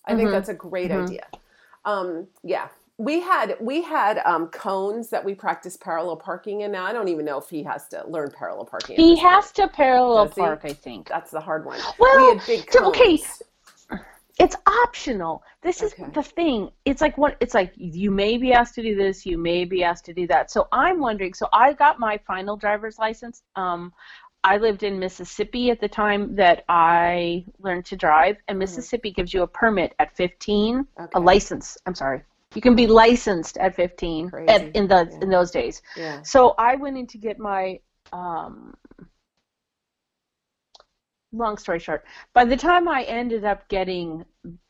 I 0.04 0.14
think 0.16 0.28
Mhm. 0.28 0.32
that's 0.32 0.48
a 0.48 0.54
great 0.54 0.90
Mhm. 0.90 1.04
idea. 1.04 1.26
Um, 1.84 2.28
yeah. 2.42 2.68
We 2.98 3.20
had 3.20 3.56
we 3.60 3.82
had 3.82 4.18
um, 4.24 4.48
cones 4.48 5.10
that 5.10 5.22
we 5.22 5.34
practiced 5.34 5.80
parallel 5.82 6.16
parking 6.16 6.62
in. 6.62 6.72
Now 6.72 6.86
I 6.86 6.92
don't 6.94 7.08
even 7.08 7.26
know 7.26 7.38
if 7.38 7.48
he 7.50 7.62
has 7.64 7.86
to 7.88 8.02
learn 8.08 8.30
parallel 8.30 8.64
parking. 8.64 8.96
He 8.96 9.10
this 9.14 9.20
point. 9.20 9.32
has 9.34 9.52
to 9.52 9.68
parallel 9.68 10.24
Does 10.26 10.34
he? 10.34 10.40
park, 10.40 10.60
I 10.64 10.72
think. 10.72 11.08
That's 11.08 11.30
the 11.30 11.40
hard 11.40 11.66
one. 11.66 11.78
Well, 11.98 12.32
we 12.32 12.38
had 12.38 12.46
big 12.46 12.66
cones. 12.66 12.86
okay, 12.88 13.18
it's 14.38 14.56
optional. 14.66 15.42
This 15.62 15.82
is 15.82 15.92
Okay. 15.92 16.10
the 16.14 16.22
thing. 16.22 16.70
It's 16.86 17.02
like 17.02 17.18
what 17.18 17.36
it's 17.40 17.52
like 17.52 17.72
you 17.76 18.10
may 18.10 18.38
be 18.38 18.52
asked 18.54 18.74
to 18.76 18.82
do 18.82 18.94
this, 18.96 19.26
you 19.26 19.36
may 19.36 19.66
be 19.66 19.84
asked 19.84 20.06
to 20.06 20.14
do 20.14 20.26
that. 20.28 20.50
So 20.50 20.66
I'm 20.72 20.98
wondering, 20.98 21.34
so 21.34 21.48
I 21.52 21.74
got 21.74 21.98
my 21.98 22.18
final 22.26 22.56
driver's 22.56 22.98
license. 22.98 23.42
Um 23.56 23.92
I 24.42 24.58
lived 24.58 24.84
in 24.84 24.98
Mississippi 24.98 25.70
at 25.70 25.80
the 25.80 25.88
time 25.88 26.34
that 26.36 26.64
I 26.68 27.44
learned 27.58 27.84
to 27.86 27.96
drive, 27.96 28.36
and 28.46 28.58
Mississippi 28.58 29.10
gives 29.10 29.34
you 29.34 29.42
a 29.42 29.46
permit 29.46 29.92
at 29.98 30.16
15, 30.16 30.76
Mm-hmm. 30.76 31.02
Okay. 31.02 31.10
a 31.14 31.20
license. 31.20 31.76
I'm 31.84 31.94
sorry. 31.96 32.22
You 32.54 32.62
can 32.62 32.74
be 32.74 32.86
licensed 32.86 33.58
at 33.58 33.74
15 33.74 34.32
at, 34.48 34.74
in 34.74 34.88
the 34.88 35.08
Yeah. 35.10 35.18
in 35.20 35.30
those 35.30 35.50
days. 35.50 35.82
Yeah. 35.96 36.22
So 36.22 36.54
I 36.58 36.76
went 36.76 36.96
in 36.96 37.06
to 37.08 37.18
get 37.18 37.38
my 37.38 37.80
um, 38.12 38.74
long 41.32 41.58
story 41.58 41.78
short, 41.78 42.04
by 42.32 42.44
the 42.44 42.56
time 42.56 42.88
I 42.88 43.02
ended 43.02 43.44
up 43.44 43.68
getting 43.68 44.24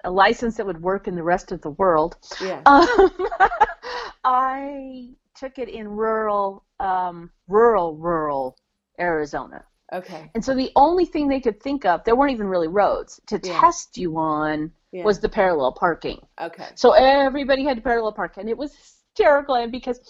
a 0.04 0.10
license 0.10 0.56
that 0.56 0.66
would 0.66 0.80
work 0.82 1.08
in 1.08 1.14
the 1.14 1.22
rest 1.22 1.52
of 1.52 1.60
the 1.62 1.70
world, 1.70 2.16
Yeah. 2.40 2.62
um, 2.66 3.10
I 4.24 5.10
took 5.34 5.58
it 5.58 5.68
in 5.68 5.88
rural, 5.88 6.64
um, 6.80 7.30
rural, 7.46 7.96
rural 7.96 8.56
Arizona. 8.98 9.64
Okay. 9.92 10.30
And 10.34 10.44
so 10.44 10.54
the 10.54 10.70
only 10.76 11.04
thing 11.04 11.28
they 11.28 11.40
could 11.40 11.60
think 11.62 11.84
of, 11.84 12.02
there 12.04 12.16
weren't 12.16 12.32
even 12.32 12.48
really 12.48 12.68
roads 12.68 13.20
to 13.26 13.40
Yeah. 13.42 13.60
test 13.60 13.96
you 13.96 14.16
on, 14.16 14.72
Yeah. 14.92 15.04
was 15.04 15.20
the 15.20 15.28
parallel 15.28 15.72
parking. 15.72 16.20
okay. 16.40 16.68
So 16.74 16.92
everybody 16.92 17.64
had 17.64 17.76
to 17.76 17.82
parallel 17.82 18.12
park, 18.12 18.36
and 18.36 18.48
it 18.48 18.56
was 18.58 18.74
and 19.18 19.72
because 19.72 20.00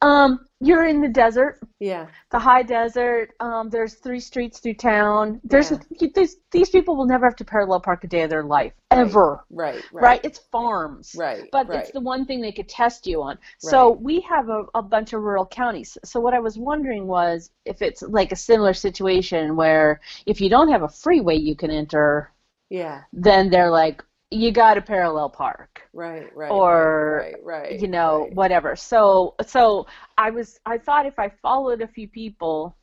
um, 0.00 0.46
you're 0.60 0.86
in 0.86 1.00
the 1.00 1.08
desert, 1.08 1.60
Yeah. 1.80 2.06
the 2.30 2.38
high 2.38 2.62
desert. 2.62 3.30
Um, 3.40 3.70
there's 3.70 3.94
three 3.94 4.20
streets 4.20 4.58
through 4.60 4.74
town. 4.74 5.40
There's, 5.44 5.70
Yeah. 5.70 6.08
there's 6.14 6.36
these 6.50 6.68
people 6.70 6.96
will 6.96 7.06
never 7.06 7.24
have 7.26 7.36
to 7.36 7.44
parallel 7.44 7.80
park 7.80 8.04
a 8.04 8.06
day 8.06 8.22
of 8.22 8.30
their 8.30 8.42
life 8.44 8.72
Right. 8.92 9.00
ever. 9.00 9.44
Right. 9.50 9.82
Right? 9.92 10.02
Right. 10.02 10.20
It's 10.24 10.40
farms. 10.52 11.14
Right. 11.16 11.48
But 11.52 11.68
right. 11.68 11.80
it's 11.80 11.92
the 11.92 12.00
one 12.00 12.26
thing 12.26 12.40
they 12.40 12.52
could 12.52 12.68
test 12.68 13.06
you 13.06 13.22
on. 13.22 13.38
So 13.58 13.90
Right. 13.92 14.00
we 14.00 14.20
have 14.20 14.48
a, 14.50 14.64
a 14.74 14.82
bunch 14.82 15.12
of 15.12 15.22
rural 15.22 15.46
counties. 15.46 15.96
So 16.04 16.20
what 16.20 16.34
I 16.34 16.40
was 16.40 16.58
wondering 16.58 17.06
was 17.06 17.50
if 17.64 17.80
it's 17.80 18.02
like 18.02 18.32
a 18.32 18.36
similar 18.36 18.74
situation 18.74 19.56
where 19.56 20.00
if 20.26 20.40
you 20.40 20.50
don't 20.50 20.68
have 20.70 20.82
a 20.82 20.88
freeway 20.88 21.36
you 21.36 21.56
can 21.56 21.70
enter, 21.70 22.30
yeah. 22.68 23.02
then 23.12 23.48
they're 23.50 23.70
like, 23.70 24.02
you 24.34 24.50
got 24.52 24.74
to 24.74 24.82
parallel 24.82 25.28
park 25.30 25.82
Right. 25.92 26.28
Right. 26.34 26.50
or 26.50 27.30
right. 27.42 27.44
Right. 27.44 27.80
you 27.80 27.88
know 27.88 28.22
right. 28.24 28.34
whatever 28.34 28.76
so 28.76 29.34
so 29.46 29.86
i 30.18 30.30
was 30.30 30.58
i 30.66 30.78
thought 30.78 31.06
if 31.06 31.18
i 31.18 31.30
followed 31.42 31.80
a 31.82 31.88
few 31.88 32.08
people 32.08 32.76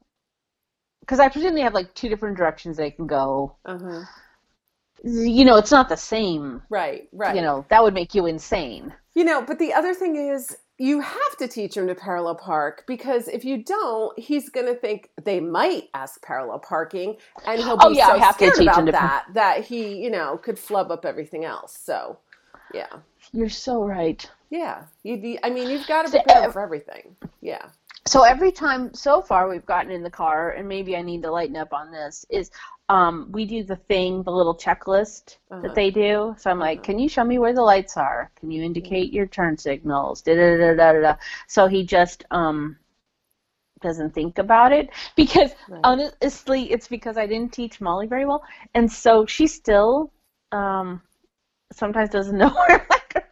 because 1.01 1.19
i 1.19 1.27
presume 1.29 1.53
they 1.55 1.61
have 1.61 1.73
like 1.73 1.93
two 1.93 2.09
different 2.09 2.37
directions 2.37 2.77
they 2.77 2.91
can 2.91 3.07
go 3.07 3.57
Uh-huh. 3.65 4.03
you 5.03 5.45
know 5.45 5.57
it's 5.57 5.71
not 5.71 5.89
the 5.89 5.97
same 5.97 6.61
Right. 6.69 7.07
Right. 7.11 7.35
you 7.35 7.41
know 7.41 7.65
that 7.69 7.83
would 7.83 7.93
make 7.93 8.15
you 8.15 8.25
insane 8.27 8.93
You 9.13 9.25
know, 9.25 9.41
but 9.41 9.59
the 9.59 9.73
other 9.73 9.93
thing 9.93 10.15
is 10.15 10.55
you 10.81 10.99
have 10.99 11.37
to 11.37 11.47
teach 11.47 11.77
him 11.77 11.87
to 11.87 11.95
parallel 11.95 12.35
park 12.35 12.83
because 12.87 13.27
if 13.27 13.45
you 13.45 13.63
don't, 13.63 14.17
he's 14.17 14.49
going 14.49 14.65
to 14.65 14.75
think 14.75 15.09
they 15.23 15.39
might 15.39 15.89
ask 15.93 16.21
parallel 16.23 16.59
parking, 16.59 17.17
and 17.45 17.59
he'll 17.61 17.77
be 17.77 17.83
Oh, 17.85 17.89
yeah, 17.91 18.07
so 18.07 18.13
I 18.13 18.17
have 18.17 18.37
to 18.39 18.45
scared 18.45 18.55
teach 18.55 18.67
about 18.67 18.79
him 18.79 18.85
to- 18.87 18.91
that 18.93 19.25
that 19.33 19.63
he, 19.65 19.97
you 19.97 20.09
know, 20.09 20.37
could 20.37 20.57
flub 20.57 20.91
up 20.91 21.05
everything 21.05 21.45
else. 21.45 21.77
So, 21.77 22.17
yeah, 22.73 22.87
you're 23.31 23.49
so 23.49 23.83
right 23.83 24.27
yeah. 24.51 24.83
You, 25.03 25.37
I 25.43 25.49
mean, 25.49 25.69
you've 25.69 25.87
got 25.87 26.01
to 26.03 26.09
So, 26.11 26.21
prepare 26.21 26.49
uh, 26.49 26.51
for 26.51 26.61
everything. 26.61 27.15
Yeah. 27.41 27.67
so 28.05 28.23
every 28.23 28.51
time 28.51 28.93
so 28.93 29.21
far 29.21 29.47
we've 29.47 29.65
gotten 29.65 29.91
in 29.91 30.03
the 30.03 30.09
car 30.09 30.51
and 30.51 30.67
maybe 30.67 30.95
i 30.97 31.01
need 31.03 31.21
to 31.21 31.31
lighten 31.31 31.55
up 31.55 31.71
on 31.71 31.91
this 31.91 32.25
is 32.29 32.49
um, 32.91 33.31
we 33.33 33.45
do 33.47 33.63
the 33.63 33.77
thing 33.89 34.23
the 34.23 34.31
little 34.31 34.55
checklist 34.55 35.39
Uh-huh. 35.51 35.75
that 35.75 35.75
they 35.75 35.91
do 35.91 36.35
so 36.39 36.51
i'm 36.51 36.59
like 36.59 36.83
Uh-huh. 36.83 36.89
can 36.89 36.99
you 36.99 37.09
show 37.09 37.23
me 37.25 37.39
where 37.39 37.53
the 37.53 37.61
lights 37.61 37.97
are 37.97 38.31
can 38.39 38.51
you 38.51 38.63
indicate 38.63 39.13
your 39.13 39.27
turn 39.27 39.57
signals 39.57 40.21
da 40.23 40.35
da 40.35 40.57
da 40.57 40.93
da 40.93 41.01
da 41.01 41.15
so 41.47 41.67
he 41.67 41.83
just 41.85 42.25
um 42.31 42.77
doesn't 43.81 44.13
think 44.13 44.39
about 44.39 44.71
it 44.73 44.89
because 45.17 45.55
Right. 45.67 45.83
honestly 45.83 46.71
it's 46.71 46.87
because 46.87 47.17
i 47.17 47.27
didn't 47.27 47.53
teach 47.53 47.81
molly 47.81 48.07
very 48.07 48.25
well 48.25 48.43
and 48.75 48.91
so 48.91 49.25
she 49.25 49.47
still 49.47 50.11
um 50.51 51.01
sometimes 51.73 52.09
doesn't 52.09 52.37
know 52.43 52.49
where 52.67 52.87
like 52.89 53.25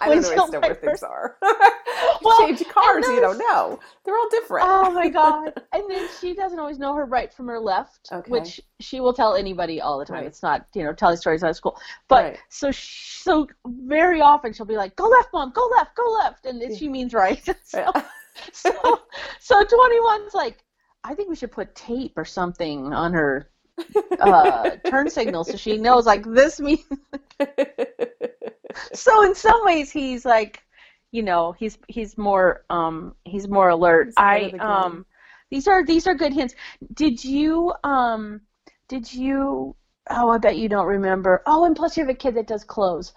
I 0.00 0.10
don't 0.10 0.52
know 0.52 0.60
where 0.60 0.74
buy 0.74 0.74
things 0.74 1.02
are. 1.02 1.36
Well, 2.24 2.38
Change 2.46 2.68
cars, 2.68 3.06
you 3.06 3.20
don't 3.20 3.38
know. 3.38 3.78
They're 4.04 4.16
all 4.16 4.28
different. 4.30 4.66
Oh 4.68 4.90
my 4.92 5.08
god! 5.20 5.52
And 5.72 5.90
then 5.90 6.06
she 6.20 6.34
doesn't 6.34 6.58
always 6.58 6.78
know 6.78 6.94
her 6.94 7.06
right 7.06 7.32
from 7.32 7.46
her 7.48 7.58
left, 7.58 8.08
Okay. 8.12 8.30
which 8.30 8.60
she 8.80 9.00
will 9.00 9.12
tell 9.14 9.34
anybody 9.34 9.80
all 9.80 9.98
the 9.98 10.04
time. 10.04 10.18
Right. 10.18 10.26
It's 10.26 10.42
not, 10.42 10.66
you 10.74 10.82
know, 10.84 10.92
telling 10.92 11.16
stories 11.16 11.42
out 11.42 11.50
of 11.50 11.56
school. 11.56 11.78
But 12.08 12.24
Right. 12.24 12.38
so 12.50 12.70
sh 12.70 13.22
so 13.22 13.46
very 13.66 14.20
often 14.20 14.52
she'll 14.52 14.66
be 14.66 14.76
like, 14.76 14.96
"Go 14.96 15.08
left, 15.08 15.28
mom. 15.32 15.50
Go 15.52 15.66
left. 15.78 15.94
Go 15.96 16.10
left," 16.22 16.46
and 16.46 16.76
she 16.76 16.88
means 16.88 17.14
right. 17.24 17.42
so, 17.64 17.90
so 18.52 19.00
so 19.40 19.64
21's 19.64 20.34
like, 20.34 20.64
I 21.04 21.14
think 21.14 21.28
we 21.30 21.36
should 21.36 21.52
put 21.52 21.74
tape 21.74 22.12
or 22.16 22.24
something 22.24 22.92
on 22.92 23.12
her 23.14 23.50
uh, 24.20 24.70
turn 24.86 25.08
signal 25.08 25.42
so 25.44 25.56
she 25.56 25.78
knows 25.78 26.04
like 26.06 26.24
this 26.24 26.60
means. 26.60 26.84
so 28.92 29.22
in 29.24 29.34
some 29.34 29.64
ways 29.64 29.90
he's 29.90 30.24
like 30.24 30.62
you 31.12 31.22
know 31.22 31.52
he's 31.52 31.78
he's 31.88 32.16
more 32.16 32.64
um 32.70 33.14
he's 33.24 33.48
more 33.48 33.68
alert 33.68 34.06
He's 34.06 34.14
i 34.16 34.52
um 34.58 35.06
these 35.50 35.66
are 35.66 35.84
these 35.84 36.06
are 36.06 36.14
good 36.14 36.32
hints 36.32 36.54
did 36.94 37.24
you 37.24 37.72
um 37.84 38.40
did 38.88 39.12
you 39.12 39.74
oh 40.10 40.30
i 40.30 40.38
bet 40.38 40.56
you 40.56 40.68
don't 40.68 40.86
remember 40.86 41.42
oh 41.46 41.64
and 41.64 41.76
plus 41.76 41.96
you 41.96 42.04
have 42.04 42.10
a 42.10 42.14
kid 42.14 42.34
that 42.36 42.46
does 42.46 42.64
clothes 42.64 43.12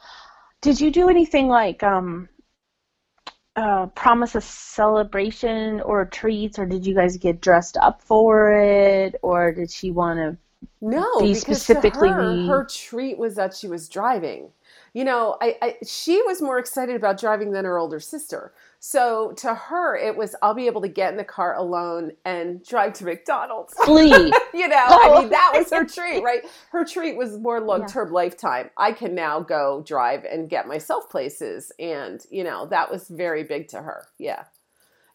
did 0.61 0.79
you 0.79 0.91
do 0.91 1.09
anything 1.09 1.47
like 1.47 1.83
um 1.83 2.29
uh, 3.55 3.85
promise 3.87 4.35
a 4.35 4.41
celebration 4.41 5.79
or 5.81 6.05
treats, 6.05 6.57
or 6.57 6.65
did 6.65 6.85
you 6.85 6.95
guys 6.95 7.17
get 7.17 7.41
dressed 7.41 7.77
up 7.77 8.01
for 8.01 8.51
it, 8.51 9.15
or 9.21 9.51
did 9.51 9.69
she 9.69 9.91
want 9.91 10.17
to? 10.17 10.37
No, 10.81 11.19
be 11.19 11.33
because 11.33 11.61
specifically 11.61 12.09
her, 12.09 12.45
her 12.47 12.65
treat 12.65 13.17
was 13.17 13.35
that 13.35 13.55
she 13.55 13.67
was 13.67 13.89
driving. 13.89 14.49
You 14.93 15.03
know, 15.03 15.37
I, 15.41 15.57
I 15.61 15.75
she 15.85 16.21
was 16.21 16.39
more 16.39 16.59
excited 16.59 16.95
about 16.95 17.19
driving 17.19 17.51
than 17.51 17.65
her 17.65 17.79
older 17.79 17.99
sister. 17.99 18.53
So 18.79 19.31
to 19.37 19.55
her, 19.55 19.97
it 19.97 20.15
was 20.15 20.35
I'll 20.43 20.53
be 20.53 20.67
able 20.67 20.81
to 20.81 20.87
get 20.87 21.11
in 21.11 21.17
the 21.17 21.23
car 21.23 21.55
alone 21.55 22.11
and 22.25 22.63
drive 22.63 22.93
to 22.93 23.05
McDonald's. 23.05 23.73
Flee. 23.85 24.31
you 24.53 24.67
know, 24.67 24.85
I 24.87 25.19
mean 25.19 25.29
that 25.29 25.51
was 25.55 25.71
her 25.71 25.83
treat, 25.83 26.21
right? 26.21 26.43
Her 26.71 26.85
treat 26.85 27.17
was 27.17 27.39
more 27.39 27.59
long 27.59 27.87
term 27.87 28.11
lifetime. 28.11 28.69
I 28.77 28.91
can 28.91 29.15
now 29.15 29.39
go 29.39 29.83
drive 29.85 30.25
and 30.25 30.47
get 30.47 30.67
myself 30.67 31.09
places, 31.09 31.71
and 31.79 32.23
you 32.29 32.43
know 32.43 32.67
that 32.67 32.91
was 32.91 33.07
very 33.07 33.43
big 33.43 33.69
to 33.69 33.81
her. 33.81 34.07
Yeah. 34.19 34.43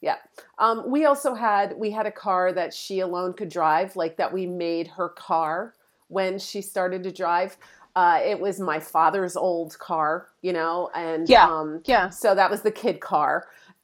Yeah. 0.01 0.17
Um, 0.59 0.91
we 0.91 1.07
also 1.07 1.35
had 1.35 1.75
we 1.77 1.91
had 1.91 2.07
a 2.07 2.13
car 2.13 2.53
that 2.53 2.75
she 2.75 3.01
alone 3.01 3.33
could 3.33 3.49
drive, 3.49 3.97
like 3.97 4.17
that 4.17 4.33
we 4.33 4.47
made 4.47 4.89
her 4.89 5.09
car 5.09 5.75
when 6.09 6.39
she 6.39 6.61
started 6.63 7.03
to 7.05 7.13
drive. 7.13 7.57
Uh, 7.99 8.19
it 8.33 8.39
was 8.41 8.61
my 8.61 8.79
father's 8.81 9.37
old 9.37 9.73
car, 9.79 10.11
you 10.43 10.53
know, 10.53 10.91
and 10.95 11.25
Yeah. 11.29 11.47
um, 11.51 11.69
yeah. 11.87 12.11
so 12.11 12.35
that 12.35 12.51
was 12.51 12.63
the 12.63 12.71
kid 12.83 13.01
car, 13.01 13.35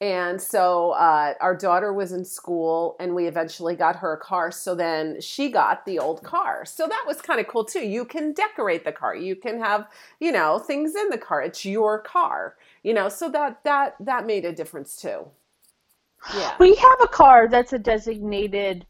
And 0.01 0.41
so 0.43 0.91
uh, 0.93 1.35
our 1.41 1.57
daughter 1.57 1.93
was 1.93 2.13
in 2.13 2.25
school, 2.25 2.97
and 3.01 3.15
we 3.15 3.27
eventually 3.27 3.77
got 3.77 3.97
her 3.97 4.13
a 4.15 4.19
car. 4.19 4.51
So 4.51 4.75
then 4.75 5.21
she 5.21 5.45
got 5.51 5.87
the 5.87 5.99
old 5.99 6.23
car. 6.23 6.65
So 6.67 6.87
that 6.87 7.05
was 7.07 7.21
kind 7.23 7.41
of 7.41 7.47
cool 7.49 7.65
too. 7.65 7.81
You 7.97 8.05
can 8.05 8.33
decorate 8.33 8.85
the 8.85 8.93
car. 8.93 9.15
You 9.17 9.37
can 9.37 9.57
have, 9.61 9.87
you 10.21 10.33
know, 10.33 10.59
things 10.59 10.95
in 10.95 11.09
the 11.11 11.19
car. 11.19 11.41
It's 11.43 11.65
your 11.65 11.99
car. 12.01 12.57
You 12.83 12.93
know, 12.95 13.09
so 13.09 13.31
that 13.31 13.63
that 13.65 13.97
that 14.01 14.27
made 14.27 14.45
a 14.45 14.53
difference 14.53 14.97
too. 14.97 15.21
Yeah. 16.35 16.55
We 16.59 16.75
have 16.75 17.01
a 17.03 17.09
car 17.09 17.49
that's 17.49 17.73
a 17.73 17.79
designated. 17.79 18.87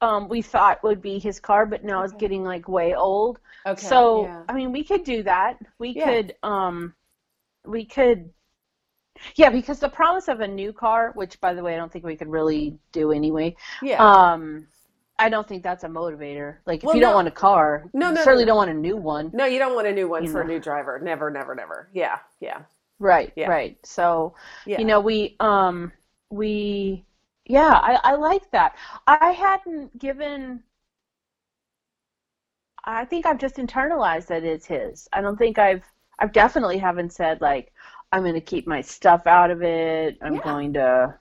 Um, 0.00 0.28
we 0.28 0.42
thought 0.42 0.82
would 0.84 1.02
be 1.02 1.18
his 1.18 1.40
car, 1.40 1.66
but 1.66 1.84
now 1.84 1.98
okay. 1.98 2.04
it's 2.04 2.20
getting 2.20 2.44
like 2.44 2.68
way 2.68 2.94
old. 2.94 3.40
Okay. 3.66 3.86
So 3.86 4.24
yeah. 4.24 4.42
I 4.48 4.52
mean, 4.52 4.70
we 4.70 4.84
could 4.84 5.02
do 5.02 5.22
that. 5.24 5.58
We 5.78 5.90
yeah. 5.90 6.04
could. 6.04 6.34
Um, 6.42 6.94
we 7.66 7.84
could 7.84 8.30
yeah, 9.34 9.50
because 9.50 9.78
the 9.78 9.88
promise 9.88 10.28
of 10.28 10.40
a 10.40 10.48
new 10.48 10.72
car, 10.72 11.12
which 11.14 11.40
by 11.40 11.54
the 11.54 11.62
way 11.62 11.74
I 11.74 11.76
don't 11.76 11.92
think 11.92 12.04
we 12.04 12.16
could 12.16 12.28
really 12.28 12.78
do 12.92 13.12
anyway. 13.12 13.56
Yeah. 13.82 14.02
Um, 14.02 14.66
I 15.18 15.28
don't 15.28 15.48
think 15.48 15.62
that's 15.62 15.84
a 15.84 15.88
motivator. 15.88 16.58
Like 16.66 16.80
if 16.80 16.86
well, 16.86 16.94
you 16.94 17.00
no. 17.00 17.08
don't 17.08 17.16
want 17.16 17.28
a 17.28 17.32
car, 17.32 17.90
no, 17.92 18.12
no, 18.12 18.22
certainly 18.22 18.44
no. 18.44 18.50
don't 18.50 18.56
want 18.56 18.70
a 18.70 18.74
new 18.74 18.96
one. 18.96 19.30
No, 19.34 19.46
you 19.46 19.58
don't 19.58 19.74
want 19.74 19.88
a 19.88 19.92
new 19.92 20.08
one 20.08 20.24
you 20.24 20.30
for 20.30 20.44
know. 20.44 20.50
a 20.50 20.54
new 20.54 20.60
driver. 20.60 21.00
Never, 21.02 21.30
never, 21.30 21.54
never. 21.54 21.88
Yeah, 21.92 22.18
yeah. 22.40 22.62
Right, 23.00 23.32
yeah. 23.36 23.48
right. 23.48 23.76
So, 23.84 24.34
yeah. 24.66 24.78
you 24.78 24.84
know, 24.84 25.00
we 25.00 25.36
um 25.40 25.92
we 26.30 27.04
yeah, 27.48 27.80
I 27.82 27.98
I 28.04 28.14
like 28.14 28.50
that. 28.52 28.76
I 29.06 29.32
hadn't 29.32 29.98
given 29.98 30.62
I 32.84 33.04
think 33.04 33.26
I've 33.26 33.38
just 33.38 33.56
internalized 33.56 34.28
that 34.28 34.44
it's 34.44 34.66
his. 34.66 35.08
I 35.12 35.20
don't 35.20 35.36
think 35.36 35.58
I've 35.58 35.84
I've 36.18 36.32
definitely 36.32 36.78
haven't 36.78 37.12
said 37.12 37.40
like 37.40 37.72
I'm 38.12 38.22
going 38.22 38.34
to 38.34 38.40
keep 38.40 38.66
my 38.66 38.80
stuff 38.80 39.26
out 39.26 39.50
of 39.50 39.62
it. 39.62 40.18
I'm 40.22 40.36
yeah. 40.36 40.42
going 40.42 40.72
to. 40.74 41.14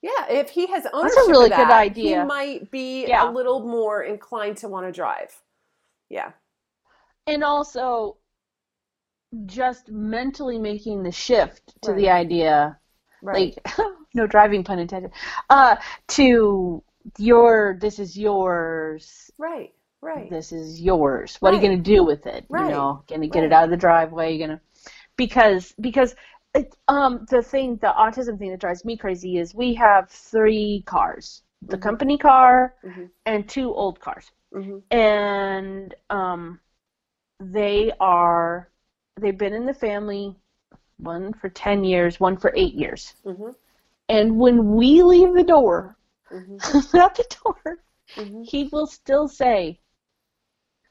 Yeah, 0.00 0.30
if 0.30 0.50
he 0.50 0.68
has 0.68 0.86
ownership 0.92 1.16
That's 1.16 1.28
a 1.28 1.30
really 1.30 1.48
that, 1.48 1.56
good 1.56 1.72
idea. 1.72 2.20
he 2.20 2.24
might 2.24 2.70
be 2.70 3.06
yeah. 3.08 3.28
a 3.28 3.32
little 3.32 3.66
more 3.66 4.04
inclined 4.04 4.56
to 4.58 4.68
want 4.68 4.86
to 4.86 4.92
drive. 4.92 5.34
Yeah. 6.08 6.30
And 7.26 7.42
also, 7.42 8.16
just 9.46 9.90
mentally 9.90 10.58
making 10.58 11.02
the 11.02 11.10
shift 11.10 11.74
to 11.82 11.90
right. 11.90 11.96
the 11.98 12.10
idea, 12.10 12.78
right. 13.22 13.58
like 13.66 13.76
no 14.14 14.26
driving 14.26 14.64
pun 14.64 14.78
intended, 14.78 15.12
uh, 15.50 15.76
to 16.08 16.82
your 17.18 17.78
this 17.80 17.98
is 17.98 18.18
yours. 18.18 19.30
Right. 19.38 19.72
Right. 20.00 20.30
This 20.30 20.52
is 20.52 20.80
yours. 20.80 21.36
What 21.40 21.50
right. 21.50 21.58
are 21.58 21.60
you 21.60 21.68
going 21.68 21.82
to 21.82 21.90
do 21.90 22.04
with 22.04 22.26
it? 22.26 22.44
Right. 22.48 22.66
You 22.66 22.70
know, 22.70 23.02
going 23.08 23.22
to 23.22 23.26
get 23.26 23.42
it 23.42 23.52
out 23.52 23.64
of 23.64 23.70
the 23.70 23.76
driveway. 23.76 24.36
You're 24.36 24.46
going 24.46 24.58
to 24.58 24.64
because 25.16 25.74
because 25.80 26.14
it, 26.54 26.74
um 26.88 27.26
the 27.30 27.42
thing 27.42 27.76
the 27.76 27.88
autism 27.88 28.38
thing 28.38 28.50
that 28.50 28.60
drives 28.60 28.84
me 28.84 28.96
crazy 28.96 29.36
is 29.36 29.54
we 29.54 29.74
have 29.74 30.08
three 30.08 30.82
cars 30.86 31.42
the 31.62 31.76
mm-hmm. 31.76 31.82
company 31.82 32.16
car 32.16 32.74
mm-hmm. 32.84 33.04
and 33.26 33.48
two 33.48 33.74
old 33.74 34.00
cars 34.00 34.30
mm-hmm. 34.54 34.78
and 34.96 35.94
um 36.08 36.58
they 37.40 37.92
are 38.00 38.70
they've 39.20 39.38
been 39.38 39.52
in 39.52 39.66
the 39.66 39.74
family 39.74 40.34
one 40.96 41.32
for 41.34 41.48
10 41.48 41.84
years 41.84 42.18
one 42.18 42.36
for 42.36 42.52
8 42.56 42.74
years 42.74 43.14
mm-hmm. 43.24 43.50
And 44.08 44.38
when 44.38 44.74
we 44.74 45.02
leave 45.02 45.34
the 45.34 45.44
door 45.44 45.96
mm-hmm. 46.32 46.96
out 46.96 47.14
the 47.14 47.36
door 47.44 47.78
mm-hmm. 48.16 48.42
he 48.42 48.68
will 48.72 48.86
still 48.86 49.28
say 49.28 49.78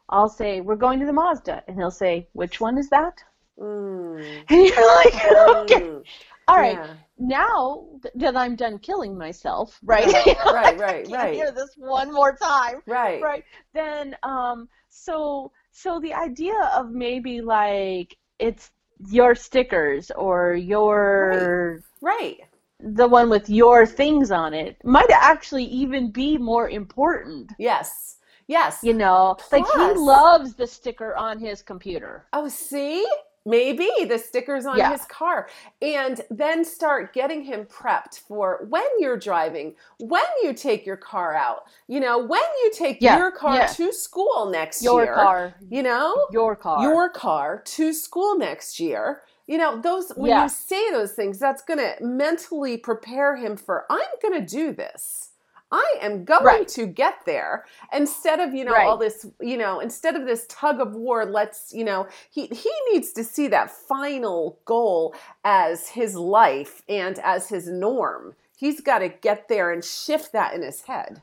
I'll 0.10 0.30
say, 0.30 0.62
We're 0.62 0.76
going 0.76 1.00
to 1.00 1.06
the 1.06 1.14
Mazda. 1.14 1.64
And 1.68 1.78
he'll 1.78 1.92
say, 1.92 2.28
Which 2.34 2.60
one 2.62 2.78
is 2.78 2.90
that? 2.90 3.24
Mm. 3.60 4.44
And 4.50 4.66
you're 4.68 4.96
like, 4.96 5.16
okay, 5.58 5.82
mm. 5.82 6.04
all 6.48 6.58
right. 6.58 6.78
Yeah. 6.78 6.94
Now 7.18 7.88
that 8.16 8.38
I'm 8.38 8.56
done 8.56 8.78
killing 8.78 9.18
myself, 9.18 9.80
right? 9.84 10.06
Right, 10.06 10.38
right, 10.46 10.80
right. 10.80 11.08
right. 11.10 11.34
Hear 11.34 11.52
this 11.52 11.72
one 11.76 12.14
more 12.14 12.36
time, 12.36 12.82
right? 12.86 13.22
Right. 13.22 13.44
Then, 13.74 14.16
um, 14.24 14.70
so 14.90 15.52
so 15.72 16.00
the 16.00 16.14
idea 16.14 16.72
of 16.76 16.92
maybe 16.92 17.42
like 17.42 18.16
it's 18.40 18.72
your 19.10 19.36
stickers 19.36 20.12
or 20.12 20.54
your 20.54 21.82
right. 22.02 22.38
right 22.40 22.47
the 22.80 23.08
one 23.08 23.30
with 23.30 23.50
your 23.50 23.86
things 23.86 24.32
on 24.32 24.54
it 24.54 24.78
might 24.84 25.10
actually 25.12 25.66
even 25.66 26.12
be 26.12 26.38
more 26.38 26.70
important. 26.70 27.52
Yes. 27.58 28.18
Yes. 28.48 28.80
You 28.84 28.94
know, 28.94 29.36
Plus. 29.40 29.52
like 29.52 29.66
he 29.66 30.00
loves 30.00 30.54
the 30.54 30.68
sticker 30.68 31.16
on 31.16 31.40
his 31.40 31.62
computer. 31.62 32.26
Oh, 32.34 32.48
see? 32.48 33.06
maybe 33.48 33.90
the 34.08 34.20
stickers 34.20 34.66
on 34.66 34.78
yeah. 34.78 34.92
his 34.92 35.06
car 35.06 35.48
and 35.82 36.22
then 36.30 36.66
start 36.66 37.14
getting 37.14 37.42
him 37.42 37.66
prepped 37.66 38.20
for 38.20 38.68
when 38.70 38.84
you're 39.00 39.18
driving 39.18 39.74
when 40.00 40.24
you 40.44 40.54
take 40.54 40.86
your 40.86 40.98
car 40.98 41.34
out 41.34 41.64
you 41.88 42.00
know 42.00 42.18
when 42.18 42.42
you 42.64 42.72
take 42.76 42.98
yeah. 43.00 43.18
your 43.18 43.32
car 43.32 43.56
yeah. 43.56 43.68
to 43.68 43.94
school 43.94 44.50
next 44.52 44.84
your 44.84 45.04
year 45.04 45.06
Your 45.06 45.16
car 45.16 45.56
you 45.70 45.82
know 45.82 46.28
your 46.32 46.56
car 46.56 46.84
your 46.84 47.10
car 47.10 47.62
to 47.66 47.94
school 47.94 48.38
next 48.38 48.80
year 48.80 49.22
you 49.48 49.58
know 49.58 49.80
those 49.82 50.12
when 50.16 50.32
you 50.42 50.50
say 50.50 50.92
those 50.92 51.14
things 51.14 51.40
that's 51.40 51.64
going 51.64 51.80
to 51.80 51.96
mentally 52.02 52.78
prepare 52.78 53.36
him 53.36 53.58
for 53.58 53.86
i'm 53.90 54.00
going 54.22 54.40
to 54.40 54.46
do 54.46 54.74
this 54.74 55.32
I 55.72 55.96
am 56.02 56.24
going 56.24 56.46
right. 56.46 56.68
to 56.70 56.86
get 56.86 57.26
there 57.26 57.66
instead 57.92 58.40
of, 58.40 58.54
you 58.54 58.64
know, 58.64 58.72
right. 58.72 58.88
all 58.88 58.98
this, 58.98 59.26
you 59.42 59.58
know, 59.58 59.82
instead 59.82 60.16
of 60.16 60.26
this 60.26 60.46
tug 60.48 60.80
of 60.80 60.96
war, 60.96 61.26
let's, 61.26 61.74
you 61.74 61.84
know, 61.84 62.08
he, 62.30 62.48
he 62.48 62.72
needs 62.92 63.12
to 63.14 63.24
see 63.24 63.48
that 63.50 63.70
final 63.70 64.60
goal 64.64 65.14
as 65.44 65.90
his 65.90 66.16
life 66.16 66.84
and 66.88 67.20
as 67.20 67.50
his 67.50 67.68
norm. 67.68 68.36
He's 68.56 68.80
got 68.80 69.00
to 69.00 69.10
get 69.10 69.50
there 69.50 69.72
and 69.72 69.84
shift 69.84 70.32
that 70.32 70.54
in 70.54 70.62
his 70.62 70.84
head. 70.84 71.22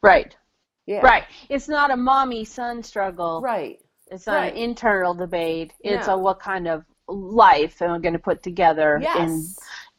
Right. 0.00 0.36
Yeah. 0.86 1.00
Right. 1.00 1.24
It's 1.48 1.68
not 1.68 1.90
a 1.90 1.96
mommy 1.96 2.44
son 2.44 2.84
struggle. 2.84 3.40
Right. 3.42 3.80
It's 4.10 4.26
not 4.26 4.36
right. 4.36 4.52
an 4.52 4.58
internal 4.58 5.14
debate. 5.14 5.72
It's 5.80 6.06
no. 6.06 6.14
a 6.14 6.18
what 6.18 6.40
kind 6.40 6.66
of 6.66 6.84
life 7.08 7.80
am 7.82 7.90
I 7.90 7.98
going 7.98 8.12
to 8.12 8.18
put 8.18 8.42
together 8.42 8.98
yes. 9.02 9.18
in 9.18 9.54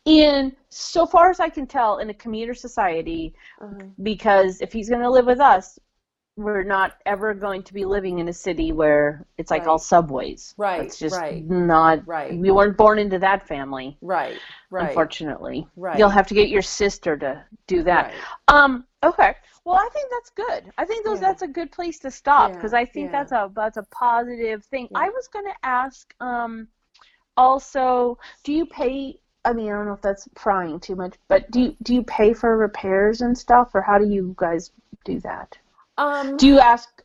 in 0.05 0.55
so 0.69 1.05
far 1.05 1.29
as 1.29 1.39
I 1.39 1.49
can 1.49 1.67
tell 1.67 1.99
in 1.99 2.09
a 2.09 2.13
commuter 2.13 2.53
society 2.53 3.33
uh-huh. 3.61 3.85
because 4.01 4.61
if 4.61 4.71
he's 4.71 4.89
going 4.89 5.01
to 5.01 5.09
live 5.09 5.25
with 5.25 5.39
us 5.39 5.77
we're 6.39 6.63
not 6.63 6.95
ever 7.05 7.33
going 7.33 7.61
to 7.63 7.73
be 7.73 7.83
living 7.83 8.19
in 8.19 8.29
a 8.29 8.33
city 8.33 8.71
where 8.71 9.25
it's 9.37 9.51
like 9.51 9.63
right. 9.63 9.69
all 9.69 9.77
subways. 9.77 10.55
Right. 10.57 10.81
It's 10.81 10.97
just 10.97 11.15
right. 11.15 11.43
not 11.45 12.07
right. 12.07 12.35
We 12.35 12.49
weren't 12.49 12.77
born 12.77 12.97
into 12.97 13.19
that 13.19 13.45
family. 13.47 13.97
Right. 14.01 14.37
Right. 14.69 14.87
Unfortunately. 14.87 15.67
Right. 15.75 15.99
You'll 15.99 16.09
have 16.09 16.27
to 16.27 16.33
get 16.33 16.49
your 16.49 16.61
sister 16.61 17.17
to 17.17 17.43
do 17.67 17.83
that. 17.83 18.05
Right. 18.05 18.15
Um 18.47 18.85
okay. 19.03 19.35
Well, 19.65 19.75
I 19.75 19.89
think 19.93 20.09
that's 20.09 20.29
good. 20.29 20.71
I 20.77 20.85
think 20.85 21.05
those 21.05 21.21
yeah. 21.21 21.27
that's 21.27 21.41
a 21.41 21.47
good 21.47 21.71
place 21.71 21.99
to 21.99 22.09
stop 22.11 22.53
because 22.53 22.71
yeah. 22.71 22.79
I 22.79 22.85
think 22.85 23.11
yeah. 23.11 23.23
that's 23.23 23.31
a 23.33 23.51
that's 23.53 23.77
a 23.77 23.83
positive 23.91 24.63
thing. 24.65 24.87
I 24.95 25.09
was 25.09 25.27
going 25.27 25.45
to 25.45 25.55
ask 25.63 26.13
um 26.21 26.67
also, 27.35 28.17
do 28.43 28.53
you 28.53 28.65
pay 28.65 29.19
I 29.45 29.53
mean, 29.53 29.67
I 29.67 29.71
don't 29.71 29.85
know 29.85 29.93
if 29.93 30.01
that's 30.01 30.27
prying 30.35 30.79
too 30.79 30.95
much, 30.95 31.15
but 31.27 31.49
do 31.51 31.61
you, 31.61 31.75
do 31.81 31.93
you 31.93 32.03
pay 32.03 32.33
for 32.33 32.57
repairs 32.57 33.21
and 33.21 33.37
stuff, 33.37 33.73
or 33.73 33.81
how 33.81 33.97
do 33.97 34.05
you 34.05 34.35
guys 34.37 34.71
do 35.05 35.19
that? 35.21 35.57
Um, 35.99 36.37
do 36.37 36.47
you 36.47 36.59
ask 36.59 37.03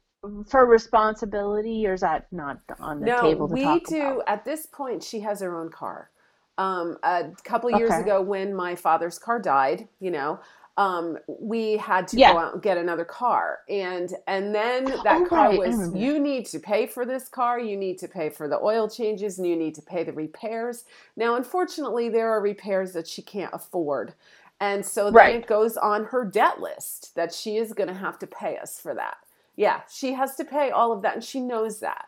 for 0.48 0.64
responsibility, 0.66 1.86
or 1.86 1.94
is 1.94 2.00
that 2.00 2.32
not 2.32 2.60
on 2.78 3.00
the 3.00 3.06
no, 3.06 3.20
table 3.22 3.48
No, 3.48 3.54
we 3.54 3.80
do. 3.80 4.02
About? 4.02 4.24
At 4.28 4.44
this 4.44 4.66
point, 4.66 5.02
she 5.02 5.20
has 5.20 5.40
her 5.40 5.60
own 5.60 5.70
car. 5.70 6.10
Um, 6.56 6.96
a 7.02 7.30
couple 7.42 7.70
years 7.72 7.90
okay. 7.90 8.02
ago, 8.02 8.22
when 8.22 8.54
my 8.54 8.76
father's 8.76 9.18
car 9.18 9.40
died, 9.40 9.88
you 9.98 10.12
know, 10.12 10.38
um, 10.76 11.18
we 11.26 11.76
had 11.76 12.08
to 12.08 12.16
yeah. 12.16 12.32
go 12.32 12.38
out 12.38 12.54
and 12.54 12.62
get 12.62 12.78
another 12.78 13.04
car, 13.04 13.60
and 13.68 14.12
and 14.26 14.54
then 14.54 14.84
that 15.04 15.22
oh, 15.22 15.26
car 15.26 15.50
right. 15.50 15.58
was 15.58 15.94
you 15.94 16.18
need 16.18 16.46
to 16.46 16.58
pay 16.58 16.86
for 16.86 17.04
this 17.04 17.28
car, 17.28 17.60
you 17.60 17.76
need 17.76 17.98
to 17.98 18.08
pay 18.08 18.28
for 18.28 18.48
the 18.48 18.58
oil 18.58 18.88
changes, 18.88 19.38
and 19.38 19.46
you 19.46 19.56
need 19.56 19.74
to 19.74 19.82
pay 19.82 20.04
the 20.04 20.12
repairs. 20.12 20.84
Now, 21.16 21.36
unfortunately, 21.36 22.08
there 22.08 22.30
are 22.30 22.40
repairs 22.40 22.92
that 22.92 23.06
she 23.06 23.22
can't 23.22 23.52
afford, 23.52 24.14
and 24.60 24.84
so 24.84 25.04
then 25.06 25.14
right. 25.14 25.34
it 25.36 25.46
goes 25.46 25.76
on 25.76 26.04
her 26.06 26.24
debt 26.24 26.60
list 26.60 27.14
that 27.14 27.32
she 27.32 27.56
is 27.56 27.72
going 27.72 27.88
to 27.88 27.94
have 27.94 28.18
to 28.20 28.26
pay 28.26 28.56
us 28.58 28.80
for 28.80 28.94
that. 28.94 29.16
Yeah, 29.56 29.82
she 29.90 30.14
has 30.14 30.34
to 30.36 30.44
pay 30.44 30.70
all 30.70 30.92
of 30.92 31.02
that, 31.02 31.14
and 31.14 31.24
she 31.24 31.40
knows 31.40 31.80
that 31.80 32.06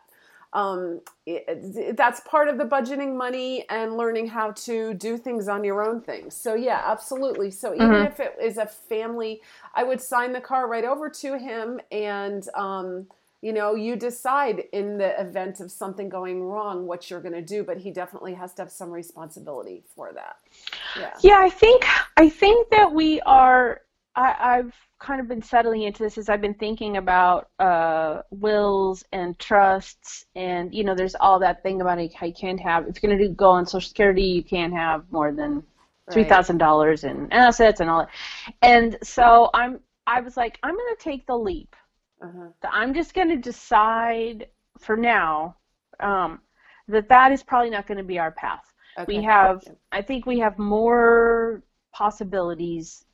um, 0.53 1.01
it, 1.25 1.97
that's 1.97 2.21
part 2.21 2.47
of 2.47 2.57
the 2.57 2.63
budgeting 2.63 3.15
money 3.15 3.65
and 3.69 3.97
learning 3.97 4.27
how 4.27 4.51
to 4.51 4.93
do 4.93 5.17
things 5.17 5.47
on 5.47 5.63
your 5.63 5.87
own 5.87 6.01
things. 6.01 6.35
So 6.35 6.55
yeah, 6.55 6.81
absolutely. 6.85 7.51
So 7.51 7.75
even 7.75 7.89
mm-hmm. 7.89 8.07
if 8.07 8.19
it 8.19 8.35
is 8.41 8.57
a 8.57 8.65
family, 8.65 9.41
I 9.75 9.83
would 9.83 10.01
sign 10.01 10.31
the 10.31 10.41
car 10.41 10.67
right 10.67 10.85
over 10.85 11.09
to 11.09 11.37
him, 11.37 11.79
and 11.91 12.47
um, 12.55 13.07
you 13.41 13.53
know, 13.53 13.75
you 13.75 13.95
decide 13.95 14.63
in 14.73 14.97
the 14.97 15.19
event 15.19 15.59
of 15.59 15.71
something 15.71 16.09
going 16.09 16.43
wrong 16.43 16.87
what 16.87 17.09
you're 17.09 17.21
going 17.21 17.33
to 17.33 17.41
do. 17.41 17.63
But 17.63 17.77
he 17.77 17.91
definitely 17.91 18.33
has 18.33 18.53
to 18.55 18.63
have 18.63 18.71
some 18.71 18.89
responsibility 18.91 19.83
for 19.95 20.11
that. 20.13 20.37
Yeah. 20.99 21.13
Yeah, 21.21 21.39
I 21.39 21.49
think 21.49 21.85
I 22.17 22.29
think 22.29 22.69
that 22.71 22.93
we 22.93 23.21
are. 23.21 23.81
I, 24.15 24.35
I've 24.39 24.73
kind 24.99 25.21
of 25.21 25.27
been 25.27 25.43
settling 25.43 25.83
into 25.83 26.01
this 26.01 26.17
as 26.17 26.27
I've 26.27 26.41
been 26.41 26.55
thinking 26.55 26.97
about 26.97 27.49
uh, 27.59 28.23
wills 28.31 29.03
and 29.11 29.37
trusts, 29.37 30.25
and 30.35 30.73
you 30.73 30.83
know, 30.83 30.95
there's 30.95 31.15
all 31.15 31.39
that 31.39 31.61
thing 31.61 31.81
about 31.81 31.99
how 32.13 32.25
you 32.25 32.33
can't 32.33 32.59
have 32.59 32.87
if 32.87 33.01
you're 33.01 33.15
going 33.15 33.21
to 33.21 33.35
go 33.35 33.49
on 33.51 33.67
Social 33.67 33.87
Security, 33.87 34.23
you 34.23 34.43
can't 34.43 34.73
have 34.73 35.03
more 35.11 35.31
than 35.31 35.63
three 36.11 36.23
thousand 36.23 36.57
dollars 36.57 37.03
in 37.03 37.31
assets 37.31 37.79
and 37.79 37.89
all 37.89 37.99
that. 37.99 38.09
And 38.61 38.97
so 39.03 39.49
I'm 39.53 39.79
I 40.07 40.21
was 40.21 40.37
like, 40.37 40.57
I'm 40.63 40.75
gonna 40.75 40.95
take 40.99 41.27
the 41.27 41.37
leap. 41.37 41.75
Uh-huh. 42.21 42.47
I'm 42.71 42.93
just 42.93 43.13
gonna 43.13 43.37
decide 43.37 44.47
for 44.79 44.97
now 44.97 45.55
um, 45.99 46.39
that 46.87 47.09
that 47.09 47.31
is 47.31 47.43
probably 47.43 47.69
not 47.69 47.87
going 47.87 47.97
to 47.97 48.03
be 48.03 48.19
our 48.19 48.31
path. 48.31 48.73
Okay. 48.97 49.17
We 49.17 49.23
have, 49.23 49.63
I 49.91 50.01
think 50.01 50.25
we 50.25 50.39
have 50.39 50.57
more 50.57 51.63
possibilities. 51.93 53.05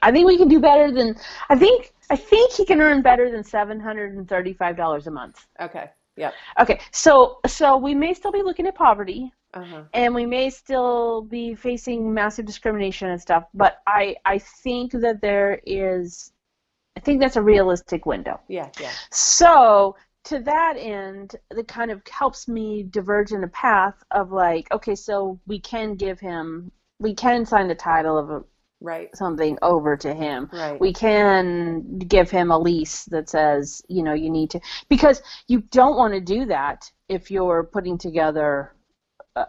I 0.00 0.12
think 0.12 0.26
we 0.26 0.36
can 0.36 0.48
do 0.48 0.60
better 0.60 0.92
than. 0.92 1.16
I 1.48 1.56
think 1.56 1.92
I 2.10 2.16
think 2.16 2.52
he 2.52 2.64
can 2.64 2.80
earn 2.80 3.02
better 3.02 3.30
than 3.30 3.42
seven 3.42 3.80
hundred 3.80 4.14
and 4.16 4.28
thirty-five 4.28 4.76
dollars 4.76 5.08
a 5.08 5.10
month. 5.10 5.46
Okay. 5.60 5.90
Yep. 6.16 6.34
Okay. 6.60 6.80
So 6.92 7.40
so 7.46 7.76
we 7.76 7.94
may 7.94 8.14
still 8.14 8.30
be 8.30 8.42
looking 8.42 8.66
at 8.66 8.76
poverty. 8.76 9.32
Uh-huh. 9.54 9.82
And 9.92 10.14
we 10.14 10.24
may 10.24 10.50
still 10.50 11.22
be 11.22 11.54
facing 11.54 12.14
massive 12.14 12.46
discrimination 12.46 13.10
and 13.10 13.20
stuff, 13.20 13.44
but 13.52 13.82
I 13.86 14.16
I 14.24 14.38
think 14.38 14.92
that 14.92 15.20
there 15.20 15.60
is 15.66 16.32
I 16.96 17.00
think 17.00 17.20
that's 17.20 17.36
a 17.36 17.42
realistic 17.42 18.06
window. 18.06 18.40
Yeah, 18.48 18.68
yeah. 18.80 18.90
So 19.10 19.96
to 20.24 20.38
that 20.40 20.76
end, 20.76 21.36
it 21.50 21.68
kind 21.68 21.90
of 21.90 22.02
helps 22.08 22.48
me 22.48 22.84
diverge 22.84 23.32
in 23.32 23.44
a 23.44 23.48
path 23.48 24.02
of 24.10 24.30
like, 24.30 24.72
okay, 24.72 24.94
so 24.94 25.40
we 25.46 25.58
can 25.58 25.94
give 25.94 26.20
him, 26.20 26.70
we 26.98 27.14
can 27.14 27.44
sign 27.44 27.68
the 27.68 27.74
title 27.74 28.18
of 28.18 28.30
a 28.30 28.44
right 28.82 29.14
something 29.16 29.56
over 29.62 29.96
to 29.96 30.12
him. 30.12 30.48
Right. 30.52 30.80
We 30.80 30.92
can 30.92 31.98
give 31.98 32.30
him 32.30 32.50
a 32.50 32.58
lease 32.58 33.04
that 33.06 33.28
says, 33.28 33.82
you 33.88 34.02
know, 34.02 34.12
you 34.12 34.30
need 34.30 34.50
to 34.50 34.60
because 34.88 35.22
you 35.48 35.60
don't 35.60 35.96
want 35.96 36.14
to 36.14 36.20
do 36.20 36.46
that 36.46 36.90
if 37.08 37.30
you're 37.30 37.64
putting 37.64 37.96
together 37.98 38.74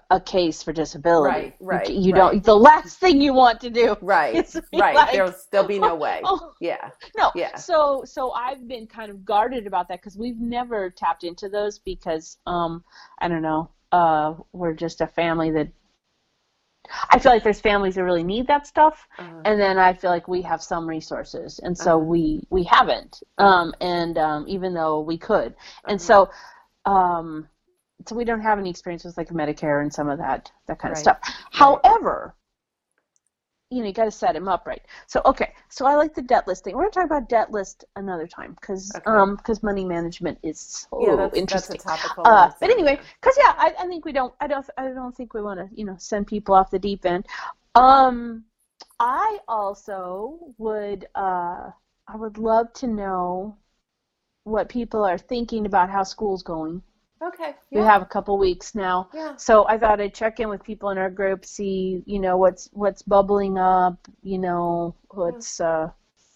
a 0.10 0.20
case 0.22 0.64
for 0.64 0.72
disability. 0.72 1.30
Right, 1.30 1.56
right. 1.60 1.90
You, 1.90 2.14
right. 2.14 2.32
don't. 2.32 2.44
The 2.44 2.56
last 2.56 3.00
thing 3.00 3.20
you 3.20 3.34
want 3.34 3.60
to 3.62 3.70
do. 3.70 3.98
Right, 4.02 4.36
right. 4.74 4.96
Like, 4.96 5.36
there'll 5.52 5.68
be 5.68 5.80
no 5.80 5.96
way. 6.06 6.22
Oh, 6.24 6.54
yeah. 6.62 6.90
No. 7.18 7.32
Yeah. 7.36 7.56
So 7.58 8.04
so 8.06 8.32
I've 8.32 8.68
been 8.68 8.88
kind 8.88 9.12
of 9.12 9.26
guarded 9.26 9.68
about 9.68 9.90
that 9.90 10.00
because 10.00 10.18
we've 10.18 10.40
never 10.40 10.90
tapped 10.90 11.24
into 11.24 11.50
those 11.50 11.80
because 11.80 12.38
um 12.46 12.84
I 13.20 13.28
don't 13.28 13.42
know 13.42 13.72
uh 13.92 14.36
we're 14.54 14.74
just 14.74 15.02
a 15.02 15.08
family 15.08 15.52
that 15.52 15.68
I 17.10 17.20
feel 17.20 17.32
like 17.32 17.44
there's 17.44 17.62
families 17.62 17.96
that 17.96 18.04
really 18.04 18.24
need 18.24 18.48
that 18.48 18.68
stuff, 18.68 19.08
uh-huh. 19.18 19.42
and 19.46 19.60
then 19.60 19.78
I 19.78 19.94
feel 19.94 20.10
like 20.10 20.28
we 20.28 20.42
have 20.42 20.62
some 20.62 20.88
resources, 20.88 21.60
and 21.60 21.78
so 21.78 21.92
uh-huh. 21.92 22.00
we 22.00 22.44
we 22.50 22.64
haven't. 22.64 23.24
Um, 23.38 23.74
and 23.80 24.18
um, 24.18 24.46
even 24.50 24.74
though 24.74 25.00
we 25.00 25.18
could, 25.18 25.56
and 25.88 26.00
uh-huh. 26.02 26.30
so 26.86 26.92
um, 26.92 27.48
so 28.08 28.16
we 28.16 28.26
don't 28.26 28.42
have 28.42 28.60
any 28.60 28.70
experience 28.70 29.04
with 29.04 29.18
like 29.18 29.30
Medicare 29.30 29.82
and 29.82 29.94
some 29.94 30.10
of 30.10 30.18
that 30.20 30.52
that 30.68 30.80
kind 30.80 30.92
right. 30.92 30.98
of 30.98 31.02
stuff. 31.02 31.20
Right. 31.24 31.36
However, 31.52 32.36
you 33.74 33.82
know, 33.82 33.88
you 33.88 33.94
got 33.94 34.06
to 34.06 34.12
set 34.12 34.36
him 34.36 34.48
up 34.48 34.68
right. 34.68 34.82
So 35.08 35.22
okay, 35.26 35.54
so 35.70 35.86
I 35.86 35.96
like 35.96 36.14
the 36.14 36.22
debt 36.22 36.48
listing. 36.48 36.76
We're 36.76 36.84
gonna 36.84 36.92
talk 36.92 37.06
about 37.06 37.30
debt 37.30 37.52
list 37.52 37.86
another 37.96 38.28
time 38.28 38.56
because 38.60 38.92
okay. 38.96 39.04
um 39.06 39.36
because 39.36 39.64
money 39.64 39.84
management 39.84 40.38
is 40.44 40.88
so 40.90 41.06
yeah, 41.06 41.16
that's, 41.16 41.36
interesting. 41.36 41.80
That's 41.86 42.06
uh, 42.18 42.52
but 42.60 42.70
anyway, 42.70 43.00
because 43.20 43.38
yeah, 43.38 43.54
I, 43.58 43.74
I 43.80 43.88
think 43.88 44.06
we 44.06 44.12
don't 44.12 44.34
I 44.40 44.48
don't 44.48 44.66
I 44.78 44.90
don't 44.90 45.16
think 45.16 45.34
we 45.34 45.42
want 45.42 45.60
to 45.60 45.70
you 45.76 45.86
know 45.86 45.96
send 45.98 46.28
people 46.28 46.56
off 46.56 46.72
the 46.72 46.80
deep 46.80 47.06
end. 47.06 47.26
Um, 47.76 48.46
I 49.00 49.40
also 49.48 50.40
would 50.58 51.08
uh 51.16 51.72
I 52.08 52.16
would 52.16 52.38
love 52.38 52.72
to 52.74 52.88
know 52.88 53.58
what 54.44 54.70
people 54.70 55.04
are 55.04 55.18
thinking 55.18 55.66
about 55.66 55.90
how 55.90 56.04
school's 56.04 56.44
going. 56.44 56.84
Okay. 57.24 57.56
Yeah. 57.70 57.80
We 57.80 57.86
have 57.86 58.02
a 58.02 58.06
couple 58.06 58.38
weeks 58.38 58.76
now. 58.76 59.10
Yeah. 59.14 59.36
So 59.38 59.68
I 59.68 59.78
thought 59.78 60.02
I'd 60.02 60.14
check 60.14 60.40
in 60.40 60.50
with 60.50 60.64
people 60.64 60.90
in 60.90 60.98
our 60.98 61.10
group, 61.10 61.46
see, 61.46 62.04
you 62.06 62.20
know, 62.20 62.38
what's 62.38 62.70
what's 62.74 63.02
bubbling 63.02 63.58
up, 63.58 63.98
you 64.24 64.38
know, 64.38 64.96
what's 65.10 65.60
uh 65.62 65.90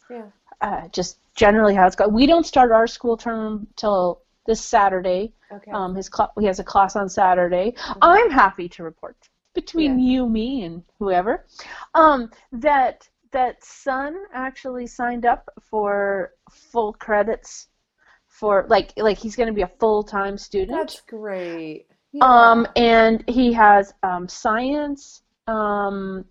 yeah. 0.09 0.27
Uh, 0.61 0.87
just 0.89 1.19
generally 1.35 1.75
how 1.75 1.85
it's 1.85 1.95
going. 1.95 2.13
We 2.13 2.25
don't 2.25 2.45
start 2.45 2.71
our 2.71 2.87
school 2.87 3.17
term 3.17 3.67
till 3.75 4.21
this 4.45 4.61
Saturday. 4.61 5.33
Okay. 5.51 5.71
Um, 5.71 5.93
his 5.93 6.09
cl- 6.13 6.33
he 6.39 6.45
has 6.45 6.59
a 6.59 6.63
class 6.63 6.95
on 6.95 7.09
Saturday. 7.09 7.73
Mm-hmm. 7.77 7.99
I'm 8.01 8.31
happy 8.31 8.67
to 8.69 8.83
report 8.83 9.15
between 9.53 9.99
yeah. 9.99 10.11
you, 10.11 10.29
me, 10.29 10.63
and 10.63 10.83
whoever, 10.99 11.45
um, 11.93 12.31
that 12.51 13.07
that 13.31 13.63
son 13.63 14.15
actually 14.33 14.87
signed 14.87 15.25
up 15.25 15.49
for 15.61 16.33
full 16.49 16.93
credits 16.93 17.67
for 18.37 18.67
like 18.69 18.93
like 18.97 19.17
he's 19.17 19.35
going 19.35 19.47
to 19.47 19.53
be 19.53 19.63
a 19.63 19.71
full 19.79 20.03
time 20.03 20.37
student. 20.37 20.77
That's 20.77 21.01
great. 21.01 21.87
Yeah. 22.11 22.23
Um, 22.23 22.67
and 22.75 23.23
he 23.27 23.51
has 23.53 23.93
um, 24.03 24.27
science, 24.27 25.23
um, 25.47 26.23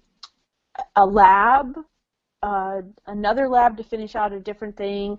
a 0.94 1.04
lab, 1.04 1.76
uh, 2.42 2.82
another 3.06 3.48
lab 3.48 3.76
to 3.76 3.84
finish 3.84 4.14
out 4.14 4.32
a 4.32 4.40
different 4.40 4.76
thing, 4.76 5.18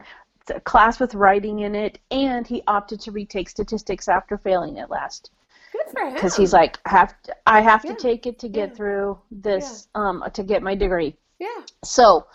a 0.49 0.59
class 0.61 0.99
with 0.99 1.13
writing 1.13 1.59
in 1.59 1.75
it, 1.75 1.99
and 2.09 2.47
he 2.47 2.63
opted 2.67 3.01
to 3.01 3.11
retake 3.11 3.49
statistics 3.49 4.07
after 4.07 4.37
failing 4.37 4.77
it 4.77 4.89
last. 4.89 5.31
Good 5.73 5.91
for 5.91 6.07
him. 6.07 6.13
Because 6.13 6.35
he's 6.35 6.53
like, 6.53 6.79
have 6.85 7.21
to, 7.23 7.35
I 7.45 7.61
have 7.61 7.83
yeah. 7.83 7.93
to 7.93 8.01
take 8.01 8.25
it 8.25 8.39
to 8.39 8.49
get 8.49 8.69
yeah. 8.69 8.75
through 8.75 9.19
this, 9.29 9.89
um, 9.93 10.23
to 10.33 10.43
get 10.43 10.63
my 10.63 10.73
degree. 10.73 11.15
Yeah. 11.39 11.61
So, 11.83 12.25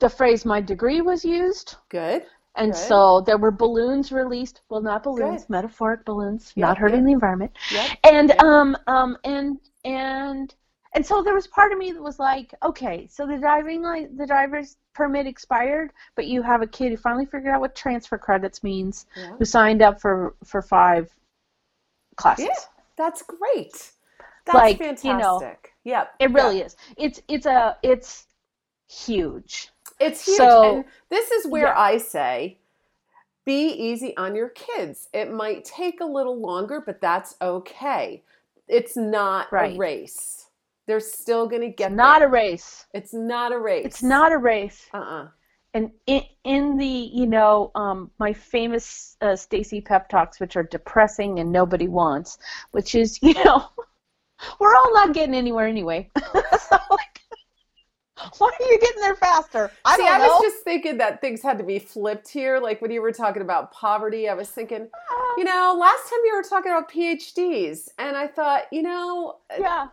the 0.00 0.10
phrase 0.10 0.44
"my 0.44 0.60
degree" 0.60 1.00
was 1.00 1.24
used. 1.24 1.76
Good. 1.88 2.26
And 2.54 2.72
Good. 2.72 2.78
so 2.78 3.20
there 3.22 3.38
were 3.38 3.50
balloons 3.50 4.12
released. 4.12 4.60
Well, 4.68 4.82
not 4.82 5.02
balloons, 5.02 5.42
Good. 5.42 5.50
metaphoric 5.50 6.04
balloons, 6.04 6.52
yep, 6.54 6.68
not 6.68 6.78
hurting 6.78 7.00
yep. 7.00 7.06
the 7.06 7.12
environment. 7.12 7.52
Yep. 7.70 7.90
And 8.04 8.30
um 8.42 8.76
um 8.86 9.16
and 9.24 9.58
and 9.84 10.54
and 10.94 11.06
so 11.06 11.22
there 11.22 11.34
was 11.34 11.46
part 11.46 11.72
of 11.72 11.78
me 11.78 11.92
that 11.92 12.02
was 12.02 12.18
like, 12.18 12.54
okay, 12.62 13.06
so 13.10 13.26
the 13.26 13.38
driving 13.38 13.82
like 13.82 14.14
the 14.16 14.26
driver's 14.26 14.76
permit 14.94 15.26
expired, 15.26 15.92
but 16.14 16.26
you 16.26 16.42
have 16.42 16.60
a 16.60 16.66
kid 16.66 16.90
who 16.90 16.98
finally 16.98 17.24
figured 17.24 17.48
out 17.54 17.60
what 17.60 17.74
transfer 17.74 18.18
credits 18.18 18.62
means, 18.62 19.06
yeah. 19.16 19.34
who 19.38 19.44
signed 19.44 19.80
up 19.80 20.00
for 20.00 20.34
for 20.44 20.60
five 20.60 21.10
classes. 22.16 22.46
Yeah, 22.46 22.54
that's 22.98 23.22
great. 23.22 23.92
That's 24.44 24.54
like, 24.54 24.78
fantastic. 24.78 25.04
You 25.04 25.16
know, 25.16 25.56
yep. 25.84 26.14
It 26.18 26.30
really 26.32 26.60
is. 26.60 26.76
It's 26.98 27.22
it's 27.28 27.46
a 27.46 27.76
it's 27.82 28.26
huge. 28.90 29.71
It's 30.02 30.24
huge. 30.24 30.36
So, 30.36 30.76
and 30.76 30.84
this 31.10 31.30
is 31.30 31.46
where 31.46 31.66
yeah. 31.66 31.78
I 31.78 31.98
say 31.98 32.58
be 33.44 33.68
easy 33.68 34.16
on 34.16 34.34
your 34.34 34.50
kids. 34.50 35.08
It 35.12 35.32
might 35.32 35.64
take 35.64 36.00
a 36.00 36.04
little 36.04 36.40
longer, 36.40 36.82
but 36.84 37.00
that's 37.00 37.34
okay. 37.42 38.22
It's 38.68 38.96
not 38.96 39.52
right. 39.52 39.74
a 39.74 39.78
race. 39.78 40.46
They're 40.86 41.00
still 41.00 41.46
going 41.48 41.62
to 41.62 41.68
get 41.68 41.90
it's 41.90 41.96
not 41.96 42.20
there. 42.20 42.28
a 42.28 42.30
race. 42.30 42.86
It's 42.94 43.12
not 43.12 43.52
a 43.52 43.58
race. 43.58 43.86
It's 43.86 44.02
not 44.02 44.32
a 44.32 44.38
race. 44.38 44.86
Uh-uh. 44.92 45.28
And 45.74 45.90
in, 46.06 46.22
in 46.44 46.76
the, 46.76 46.86
you 46.86 47.26
know, 47.26 47.70
um, 47.74 48.10
my 48.18 48.32
famous 48.32 49.16
uh, 49.22 49.36
Stacy 49.36 49.80
pep 49.80 50.08
talks, 50.08 50.38
which 50.38 50.56
are 50.56 50.62
depressing 50.62 51.38
and 51.38 51.50
nobody 51.50 51.88
wants, 51.88 52.38
which 52.72 52.94
is, 52.94 53.18
you 53.22 53.34
know, 53.44 53.68
we're 54.60 54.74
all 54.74 54.94
not 54.94 55.14
getting 55.14 55.34
anywhere 55.34 55.66
anyway. 55.66 56.10
so, 56.58 56.78
like, 56.90 57.11
Why 58.38 58.48
are 58.48 58.66
you 58.66 58.78
getting 58.80 59.00
there 59.00 59.14
faster? 59.14 59.70
I 59.84 59.96
See, 59.96 60.06
I 60.06 60.18
was 60.18 60.42
just 60.42 60.64
thinking 60.64 60.98
that 60.98 61.20
things 61.20 61.42
had 61.42 61.58
to 61.58 61.64
be 61.64 61.78
flipped 61.78 62.28
here. 62.28 62.58
Like 62.58 62.80
when 62.82 62.90
you 62.90 63.02
were 63.02 63.12
talking 63.12 63.42
about 63.42 63.72
poverty, 63.72 64.28
I 64.28 64.34
was 64.34 64.48
thinking, 64.48 64.82
uh, 64.82 65.34
you 65.36 65.44
know, 65.44 65.76
last 65.78 66.08
time 66.10 66.20
you 66.24 66.34
were 66.36 66.42
talking 66.42 66.72
about 66.72 66.90
PhDs, 66.90 67.88
and 67.98 68.16
I 68.16 68.26
thought, 68.26 68.64
you 68.70 68.82
know, 68.82 69.36
uh, 69.50 69.60
yeah. 69.60 69.86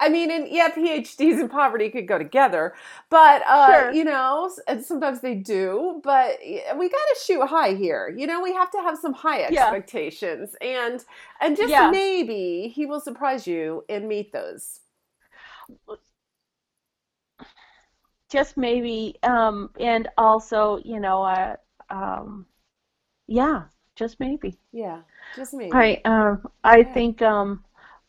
I 0.00 0.08
mean, 0.08 0.32
and 0.32 0.48
yeah, 0.48 0.70
PhDs 0.70 1.38
and 1.38 1.48
poverty 1.48 1.88
could 1.88 2.08
go 2.08 2.18
together, 2.18 2.74
but 3.10 3.42
uh, 3.46 3.66
sure. 3.66 3.92
you 3.92 4.02
know, 4.02 4.50
and 4.66 4.84
sometimes 4.84 5.20
they 5.20 5.36
do. 5.36 6.00
But 6.02 6.38
we 6.42 6.88
got 6.88 6.98
to 6.98 7.16
shoot 7.24 7.46
high 7.46 7.74
here. 7.74 8.12
You 8.16 8.26
know, 8.26 8.42
we 8.42 8.52
have 8.54 8.72
to 8.72 8.78
have 8.78 8.98
some 8.98 9.12
high 9.12 9.42
expectations, 9.42 10.56
yeah. 10.60 10.86
and 10.86 11.04
and 11.40 11.56
just 11.56 11.70
yeah. 11.70 11.92
maybe 11.92 12.72
he 12.74 12.86
will 12.86 13.00
surprise 13.00 13.46
you 13.46 13.84
and 13.88 14.08
meet 14.08 14.32
those 14.32 14.80
just 18.30 18.56
maybe 18.56 19.16
um 19.22 19.70
and 19.80 20.08
also 20.18 20.78
you 20.84 21.00
know 21.00 21.22
uh, 21.22 21.56
um 21.90 22.46
yeah 23.26 23.62
just 23.96 24.20
maybe 24.20 24.58
yeah 24.72 25.00
just 25.34 25.54
maybe 25.54 25.72
i 25.72 26.00
um 26.04 26.46
i 26.64 26.78
yeah. 26.78 26.94
think 26.94 27.22
um 27.22 27.64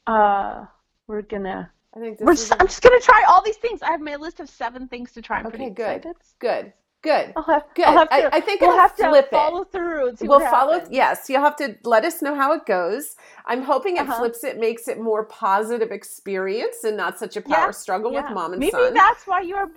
uh 0.08 0.66
we're 1.08 1.22
gonna 1.22 1.72
i 1.96 2.00
think 2.00 2.20
we're 2.20 2.34
just, 2.34 2.54
i'm 2.60 2.68
just 2.68 2.82
gonna 2.82 3.00
try 3.00 3.24
all 3.28 3.42
these 3.44 3.58
things 3.58 3.82
i 3.82 3.92
have 3.92 4.02
my 4.02 4.16
list 4.16 4.40
of 4.40 4.50
seven 4.50 4.88
things 4.88 5.12
to 5.14 5.22
try 5.22 5.40
I'm 5.40 5.48
okay 5.48 5.70
good 5.70 6.06
excited. 6.06 6.16
good 6.40 6.74
Good. 7.02 7.32
I'll 7.38 7.44
have, 7.44 7.64
Good. 7.76 7.86
I'll 7.86 7.98
have 7.98 8.10
to, 8.10 8.16
I, 8.16 8.38
I 8.38 8.42
think 8.42 8.60
we'll 8.60 8.78
have 8.78 8.94
to 8.98 9.04
follow 9.32 9.62
it. 9.62 9.72
through. 9.72 10.16
we'll 10.22 10.40
follow. 10.42 10.84
Yes, 10.92 11.30
you'll 11.30 11.42
have 11.42 11.56
to 11.58 11.78
let 11.86 12.04
us 12.04 12.22
know 12.22 12.36
how 12.36 12.52
it 12.52 12.66
goes. 12.66 13.16
I'm 13.46 13.62
hoping 13.62 13.96
it 13.96 14.02
uh-huh. 14.02 14.20
flips 14.20 14.44
it, 14.44 14.60
makes 14.60 14.90
it 14.90 15.00
more 15.00 15.24
positive 15.24 15.92
experience 15.92 16.84
and 16.84 16.98
not 16.98 17.18
such 17.18 17.38
a 17.38 17.42
power 17.42 17.68
yeah. 17.68 17.72
struggle 17.72 18.12
yeah. 18.12 18.24
with 18.24 18.34
mom 18.34 18.52
and 18.52 18.60
Maybe 18.60 18.72
son. 18.72 18.82
Maybe 18.82 18.96
that's 18.96 19.26
why 19.26 19.42
you're 19.42 19.72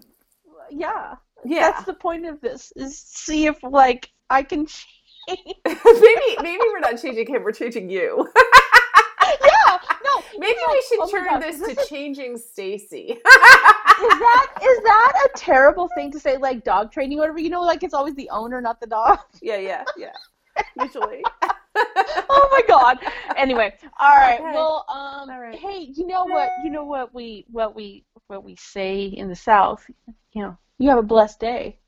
yeah. 0.72 1.14
Yeah. 1.44 1.70
That's 1.70 1.84
the 1.84 1.94
point 1.94 2.26
of 2.26 2.40
this 2.40 2.72
is 2.76 2.98
see 2.98 3.46
if 3.46 3.62
like 3.62 4.10
I 4.30 4.42
can 4.42 4.66
change. 4.66 4.86
maybe 5.28 6.36
maybe 6.42 6.60
we're 6.72 6.80
not 6.80 7.00
changing 7.00 7.26
him, 7.26 7.44
we're 7.44 7.52
changing 7.52 7.88
you. 7.88 8.28
yeah. 9.22 9.78
No, 10.04 10.22
Maybe 10.38 10.58
we 10.68 10.84
should 10.88 11.00
oh 11.00 11.10
turn 11.10 11.40
this 11.40 11.60
to 11.60 11.86
changing 11.88 12.38
Stacy. 12.38 13.12
is 13.12 13.22
that 13.24 14.46
is 14.62 14.78
that 14.84 15.12
a 15.26 15.38
terrible 15.38 15.88
thing 15.94 16.10
to 16.12 16.20
say, 16.20 16.36
like 16.38 16.64
dog 16.64 16.92
training 16.92 17.18
or 17.18 17.22
whatever? 17.22 17.40
You 17.40 17.50
know, 17.50 17.62
like 17.62 17.82
it's 17.82 17.94
always 17.94 18.14
the 18.14 18.28
owner, 18.30 18.60
not 18.60 18.80
the 18.80 18.86
dog. 18.86 19.18
Yeah, 19.42 19.56
yeah, 19.56 19.84
yeah. 19.96 20.12
Usually. 20.80 21.24
oh 21.76 22.48
my 22.52 22.62
god. 22.68 22.98
Anyway, 23.36 23.74
all 23.98 24.16
right. 24.16 24.40
Okay. 24.40 24.52
Well, 24.52 24.84
um, 24.88 25.30
all 25.30 25.40
right. 25.40 25.58
hey, 25.58 25.90
you 25.94 26.06
know 26.06 26.24
what? 26.24 26.50
You 26.64 26.70
know 26.70 26.84
what 26.84 27.14
we 27.14 27.46
what 27.50 27.74
we 27.74 28.04
what 28.26 28.44
we 28.44 28.56
say 28.56 29.04
in 29.04 29.28
the 29.28 29.36
South. 29.36 29.84
You 30.32 30.42
know, 30.42 30.58
you 30.78 30.90
have 30.90 30.98
a 30.98 31.02
blessed 31.02 31.40
day. 31.40 31.78